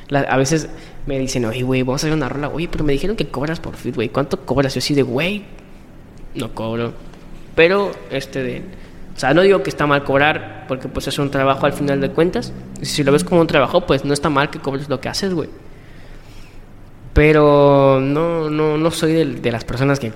la- 0.09 0.21
a 0.21 0.37
veces 0.37 0.69
me 1.07 1.19
dicen, 1.19 1.45
oye, 1.45 1.63
güey, 1.63 1.83
vamos 1.83 2.03
a 2.03 2.07
hacer 2.07 2.17
una 2.17 2.29
rola. 2.29 2.49
Oye, 2.49 2.69
pero 2.71 2.85
me 2.85 2.93
dijeron 2.93 3.17
que 3.17 3.29
cobras 3.29 3.61
por 3.61 3.77
fit, 3.77 3.95
güey. 3.95 4.09
¿Cuánto 4.09 4.45
cobras? 4.45 4.75
Yo 4.75 4.79
así 4.79 4.95
de, 4.95 5.03
güey, 5.03 5.45
no 6.35 6.55
cobro. 6.55 6.95
Pero, 7.55 7.93
este 8.11 8.43
de... 8.43 8.63
O 9.15 9.19
sea, 9.19 9.33
no 9.33 9.41
digo 9.41 9.63
que 9.63 9.71
está 9.71 9.87
mal 9.87 10.05
cobrar, 10.05 10.67
porque 10.69 10.89
pues 10.89 11.09
es 11.09 11.19
un 11.19 11.31
trabajo 11.31 11.65
al 11.65 11.73
final 11.73 12.01
de 12.03 12.11
cuentas. 12.11 12.53
Y 12.83 12.85
si 12.85 13.03
lo 13.03 13.13
ves 13.13 13.25
como 13.25 13.41
un 13.41 13.47
trabajo, 13.47 13.87
pues 13.87 14.05
no 14.05 14.13
está 14.13 14.29
mal 14.29 14.51
que 14.51 14.59
cobres 14.59 14.91
lo 14.91 15.01
que 15.01 15.09
haces, 15.09 15.33
güey. 15.33 15.49
Pero 17.15 17.99
no, 18.01 18.51
no, 18.51 18.77
no 18.77 18.91
soy 18.91 19.13
de, 19.15 19.25
de 19.25 19.53
las 19.53 19.65
personas 19.65 19.99
que 19.99 20.13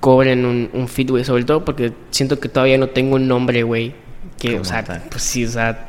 cobren 0.00 0.44
un, 0.44 0.70
un 0.72 0.88
feed, 0.88 1.10
güey. 1.10 1.24
Sobre 1.24 1.44
todo 1.44 1.64
porque 1.64 1.92
siento 2.10 2.40
que 2.40 2.48
todavía 2.48 2.78
no 2.78 2.88
tengo 2.88 3.14
un 3.16 3.28
nombre, 3.28 3.62
güey. 3.62 3.94
Que, 4.38 4.58
o 4.58 4.64
sea, 4.64 4.82
tal. 4.82 5.02
pues 5.08 5.22
sí, 5.22 5.44
o 5.44 5.48
sea, 5.48 5.88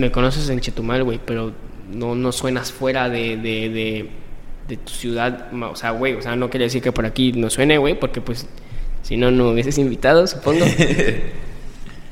me 0.00 0.10
conoces 0.10 0.48
en 0.48 0.60
Chetumal, 0.60 1.04
güey, 1.04 1.20
pero 1.24 1.52
no, 1.92 2.14
no 2.14 2.32
suenas 2.32 2.72
fuera 2.72 3.08
de, 3.08 3.36
de, 3.36 3.68
de, 3.68 4.10
de 4.68 4.76
tu 4.76 4.92
ciudad. 4.92 5.48
O 5.52 5.76
sea, 5.76 5.90
güey, 5.92 6.14
o 6.14 6.22
sea, 6.22 6.34
no 6.36 6.50
quiere 6.50 6.64
decir 6.64 6.82
que 6.82 6.92
por 6.92 7.06
aquí 7.06 7.32
no 7.32 7.50
suene, 7.50 7.78
güey, 7.78 7.98
porque 7.98 8.20
pues 8.20 8.46
si 9.02 9.16
no, 9.16 9.30
no 9.30 9.44
me 9.44 9.52
hubieses 9.52 9.78
invitado, 9.78 10.26
supongo. 10.26 10.64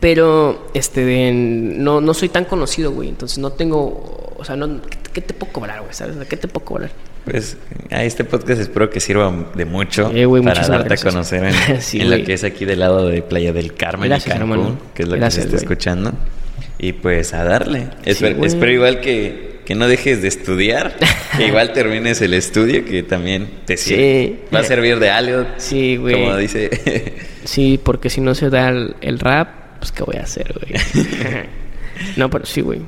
Pero, 0.00 0.68
este, 0.74 1.32
no, 1.32 2.00
no 2.00 2.14
soy 2.14 2.28
tan 2.28 2.44
conocido, 2.44 2.92
güey. 2.92 3.08
Entonces 3.08 3.38
no 3.38 3.50
tengo, 3.50 4.32
o 4.36 4.44
sea, 4.44 4.54
no, 4.54 4.80
¿qué, 4.82 4.98
qué 5.12 5.20
te 5.20 5.34
puedo 5.34 5.52
cobrar, 5.52 5.80
güey? 5.80 5.92
¿Sabes? 5.92 6.16
¿Qué 6.28 6.36
te 6.36 6.46
puedo 6.46 6.64
cobrar? 6.64 6.90
Pues 7.24 7.56
a 7.90 8.04
este 8.04 8.22
podcast 8.24 8.60
espero 8.60 8.88
que 8.90 9.00
sirva 9.00 9.50
de 9.54 9.64
mucho 9.66 10.10
Eh, 10.14 10.26
para 10.42 10.66
darte 10.66 10.88
gracias. 10.88 11.04
a 11.04 11.10
conocer 11.10 11.44
en, 11.44 11.80
Sí, 11.82 12.00
en 12.00 12.10
lo 12.10 12.24
que 12.24 12.32
es 12.32 12.44
aquí 12.44 12.64
del 12.64 12.78
lado 12.78 13.08
de 13.08 13.22
Playa 13.22 13.52
del 13.52 13.74
Carmen 13.74 14.08
Gracias, 14.08 14.36
y 14.36 14.38
Cancún, 14.38 14.52
hermano. 14.60 14.78
que 14.94 15.02
es 15.02 15.08
lo 15.08 15.16
Gracias, 15.16 15.44
que 15.46 15.50
se 15.50 15.56
está 15.56 15.64
escuchando. 15.66 16.12
Y 16.78 16.92
pues 16.92 17.34
a 17.34 17.44
darle. 17.44 17.88
Sí, 18.04 18.10
Esper- 18.10 18.36
güey. 18.36 18.46
espero 18.48 18.70
igual 18.72 19.00
que, 19.00 19.58
que 19.64 19.74
no 19.74 19.88
dejes 19.88 20.22
de 20.22 20.28
estudiar, 20.28 20.96
que 21.36 21.46
igual 21.48 21.72
termines 21.72 22.20
el 22.22 22.34
estudio, 22.34 22.84
que 22.84 23.02
también 23.02 23.48
te 23.64 23.76
Sí. 23.76 24.36
Va 24.54 24.60
a 24.60 24.64
servir 24.64 24.98
de 24.98 25.10
algo. 25.10 25.44
Sí, 25.56 25.96
güey. 25.96 26.14
Como 26.14 26.36
dice. 26.36 27.14
Sí, 27.44 27.80
porque 27.82 28.10
si 28.10 28.20
no 28.20 28.34
se 28.34 28.50
da 28.50 28.68
el, 28.68 28.94
el 29.00 29.18
rap, 29.18 29.48
pues 29.78 29.90
¿qué 29.90 30.02
voy 30.02 30.16
a 30.16 30.22
hacer, 30.24 30.52
güey? 30.54 30.78
no, 32.18 32.28
pero 32.28 32.44
sí, 32.44 32.60
güey. 32.60 32.80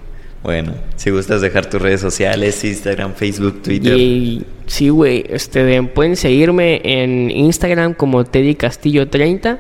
bueno, 0.43 0.75
si 0.97 1.09
gustas 1.09 1.41
dejar 1.41 1.65
tus 1.71 1.81
redes 1.81 2.03
sociales, 2.03 2.63
Instagram, 2.63 3.15
Facebook, 3.15 3.63
Twitter. 3.63 3.97
Y 3.97 4.45
sí, 4.67 4.91
güey, 4.91 5.25
este, 5.31 5.65
de- 5.65 5.83
pueden 5.85 6.15
seguirme 6.17 6.83
en 6.85 7.31
Instagram 7.31 7.95
como 7.95 8.25
Teddy 8.25 8.55
Castillo 8.55 9.09
30, 9.09 9.59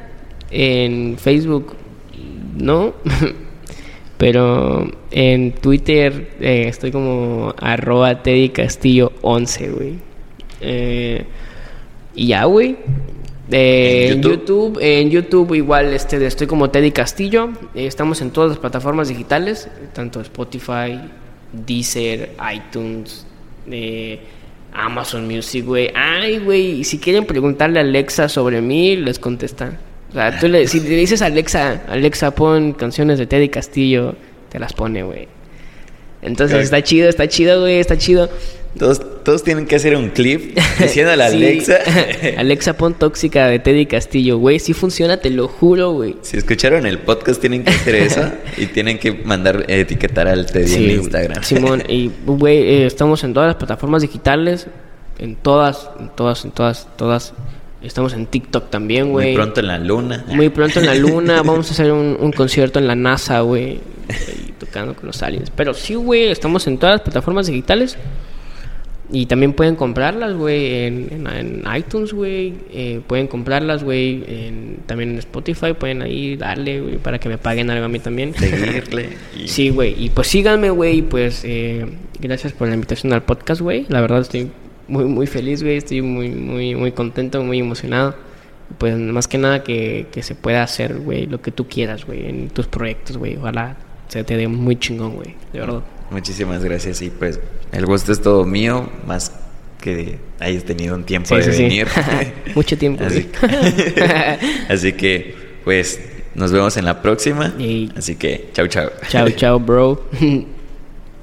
en 0.50 1.16
Facebook 1.16 1.74
no, 2.58 2.94
pero 4.20 4.86
en 5.10 5.52
Twitter 5.52 6.32
eh, 6.42 6.66
estoy 6.68 6.92
como 6.92 7.54
arroba 7.58 8.22
Teddy 8.22 8.50
Castillo 8.50 9.12
11, 9.22 9.70
güey. 9.70 9.94
Eh, 10.60 11.24
y 12.14 12.26
ya, 12.26 12.44
güey. 12.44 12.76
Eh, 13.50 14.10
¿En 14.10 14.20
YouTube? 14.20 14.74
YouTube, 14.74 14.78
en 14.82 15.10
YouTube 15.10 15.54
igual 15.54 15.94
este, 15.94 16.24
estoy 16.26 16.46
como 16.46 16.68
Teddy 16.68 16.90
Castillo. 16.90 17.48
Eh, 17.74 17.86
estamos 17.86 18.20
en 18.20 18.30
todas 18.30 18.50
las 18.50 18.58
plataformas 18.58 19.08
digitales, 19.08 19.70
tanto 19.94 20.20
Spotify, 20.20 21.00
Deezer, 21.54 22.36
iTunes, 22.54 23.26
Amazon 24.74 25.26
Music, 25.26 25.64
güey. 25.64 25.90
Ay, 25.94 26.40
güey, 26.40 26.84
si 26.84 26.98
quieren 26.98 27.24
preguntarle 27.24 27.78
a 27.78 27.82
Alexa 27.82 28.28
sobre 28.28 28.60
mí, 28.60 28.96
les 28.96 29.18
contesta. 29.18 29.80
O 30.10 30.12
sea, 30.12 30.38
tú 30.38 30.48
le, 30.48 30.66
si 30.66 30.80
le 30.80 30.96
dices 30.96 31.22
a 31.22 31.26
Alexa, 31.26 31.82
Alexa, 31.88 32.32
pon 32.32 32.72
canciones 32.72 33.18
de 33.18 33.26
Teddy 33.26 33.48
Castillo, 33.48 34.14
te 34.50 34.58
las 34.58 34.72
pone, 34.72 35.02
güey. 35.02 35.28
Entonces 36.22 36.50
Claro. 36.52 36.64
está 36.64 36.82
chido, 36.82 37.08
está 37.08 37.28
chido, 37.28 37.60
güey, 37.60 37.78
está 37.78 37.96
chido. 37.96 38.28
Todos, 38.78 39.00
todos 39.24 39.42
tienen 39.42 39.66
que 39.66 39.74
hacer 39.76 39.96
un 39.96 40.10
clip 40.10 40.56
diciendo 40.78 41.12
a 41.12 41.16
la. 41.16 41.26
Alexa. 41.26 41.78
Alexa, 42.36 42.76
pon 42.76 42.94
tóxica 42.94 43.46
de 43.46 43.58
Teddy 43.58 43.86
Castillo, 43.86 44.38
güey. 44.38 44.58
Sí 44.58 44.74
funciona, 44.74 45.16
te 45.16 45.30
lo 45.30 45.48
juro, 45.48 45.92
güey. 45.92 46.16
Si 46.22 46.36
escucharon 46.36 46.86
el 46.86 46.98
podcast, 46.98 47.40
tienen 47.40 47.64
que 47.64 47.70
hacer 47.70 47.94
eso 47.96 48.30
y 48.58 48.66
tienen 48.66 48.98
que 48.98 49.12
mandar 49.12 49.64
eh, 49.68 49.80
etiquetar 49.80 50.28
al 50.28 50.46
Teddy 50.46 50.68
Sí, 50.68 50.84
en 50.84 50.90
Instagram. 51.00 51.42
Simón, 51.42 51.82
y 51.88 52.10
güey, 52.26 52.58
eh, 52.58 52.86
estamos 52.86 53.24
en 53.24 53.32
todas 53.32 53.46
las 53.48 53.56
plataformas 53.56 54.02
digitales, 54.02 54.66
en 55.18 55.36
todas, 55.36 55.90
en 55.98 56.08
todas, 56.10 56.44
en 56.44 56.50
todas, 56.50 56.86
todas. 56.96 57.32
Estamos 57.82 58.12
en 58.12 58.26
TikTok 58.26 58.68
también, 58.70 59.04
Muy 59.06 59.12
güey. 59.12 59.34
pronto 59.34 59.60
en 59.60 59.66
la 59.68 59.78
luna. 59.78 60.24
Muy 60.28 60.48
pronto 60.50 60.80
en 60.80 60.86
la 60.86 60.94
luna, 60.96 61.42
vamos 61.42 61.68
a 61.70 61.72
hacer 61.72 61.90
un, 61.92 62.16
un 62.20 62.32
concierto 62.32 62.78
en 62.78 62.86
la 62.86 62.94
NASA, 62.94 63.40
güey. 63.40 63.80
Tocando 64.58 64.94
con 64.94 65.06
los 65.06 65.22
aliens. 65.22 65.50
Pero 65.54 65.72
sí, 65.72 65.94
güey, 65.94 66.28
estamos 66.28 66.66
en 66.66 66.76
todas 66.78 66.96
las 66.96 67.00
plataformas 67.02 67.46
digitales. 67.46 67.96
Y 69.12 69.26
también 69.26 69.54
pueden 69.54 69.74
comprarlas, 69.74 70.34
güey, 70.34 70.84
en, 70.84 71.08
en- 71.10 71.26
en 71.26 71.76
iTunes, 71.76 72.12
güey. 72.12 72.54
Eh, 72.72 73.00
pueden 73.06 73.26
comprarlas, 73.26 73.82
güey, 73.82 74.22
en- 74.28 74.76
también 74.86 75.10
en 75.12 75.18
Spotify. 75.18 75.72
Pueden 75.72 76.02
ahí 76.02 76.36
darle, 76.36 76.80
güey, 76.80 76.98
para 76.98 77.18
que 77.18 77.28
me 77.28 77.36
paguen 77.38 77.70
algo 77.70 77.86
a 77.86 77.88
mí 77.88 77.98
también. 77.98 78.34
Seguirle. 78.34 79.08
y- 79.42 79.48
Sí, 79.48 79.70
güey. 79.70 79.94
Y 79.98 80.10
pues 80.10 80.28
síganme, 80.28 80.70
güey. 80.70 80.98
Y 80.98 81.02
pues 81.02 81.42
eh, 81.44 81.86
gracias 82.20 82.52
por 82.52 82.68
la 82.68 82.74
invitación 82.74 83.12
al 83.12 83.22
podcast, 83.22 83.60
güey. 83.62 83.86
La 83.88 84.00
verdad 84.00 84.20
estoy 84.20 84.48
muy, 84.90 85.04
muy 85.04 85.26
feliz, 85.26 85.62
güey. 85.62 85.76
Estoy 85.76 86.02
muy, 86.02 86.28
muy, 86.30 86.74
muy 86.74 86.92
contento, 86.92 87.42
muy 87.42 87.60
emocionado. 87.60 88.14
Pues 88.78 88.96
más 88.96 89.26
que 89.26 89.38
nada 89.38 89.62
que, 89.64 90.06
que 90.12 90.22
se 90.22 90.34
pueda 90.34 90.62
hacer, 90.62 90.98
güey, 90.98 91.26
lo 91.26 91.40
que 91.40 91.50
tú 91.50 91.66
quieras, 91.68 92.04
güey, 92.04 92.26
en 92.28 92.48
tus 92.50 92.66
proyectos, 92.66 93.16
güey. 93.16 93.36
Ojalá 93.36 93.76
se 94.08 94.22
te 94.24 94.36
dé 94.36 94.46
muy 94.48 94.76
chingón, 94.76 95.14
güey. 95.14 95.34
De 95.52 95.60
verdad. 95.60 95.82
Muchísimas 96.10 96.62
gracias. 96.64 97.02
Y 97.02 97.10
pues 97.10 97.40
el 97.72 97.86
gusto 97.86 98.12
es 98.12 98.20
todo 98.20 98.44
mío, 98.44 98.88
más 99.06 99.32
que 99.80 100.18
hayas 100.38 100.64
tenido 100.64 100.94
un 100.94 101.04
tiempo 101.04 101.28
Sí, 101.28 101.36
de 101.36 101.42
sí, 101.44 101.52
sí. 101.52 101.62
venir. 101.62 101.88
Mucho 102.54 102.76
tiempo, 102.76 103.04
Así, 103.04 103.28
así 104.68 104.92
que, 104.92 105.34
pues, 105.64 106.00
nos 106.34 106.52
vemos 106.52 106.76
en 106.76 106.84
la 106.84 107.00
próxima. 107.00 107.54
Así 107.96 108.16
que, 108.16 108.50
chau, 108.52 108.66
chau. 108.68 108.90
chao, 109.08 109.30
chao, 109.30 109.58
bro. 109.58 110.04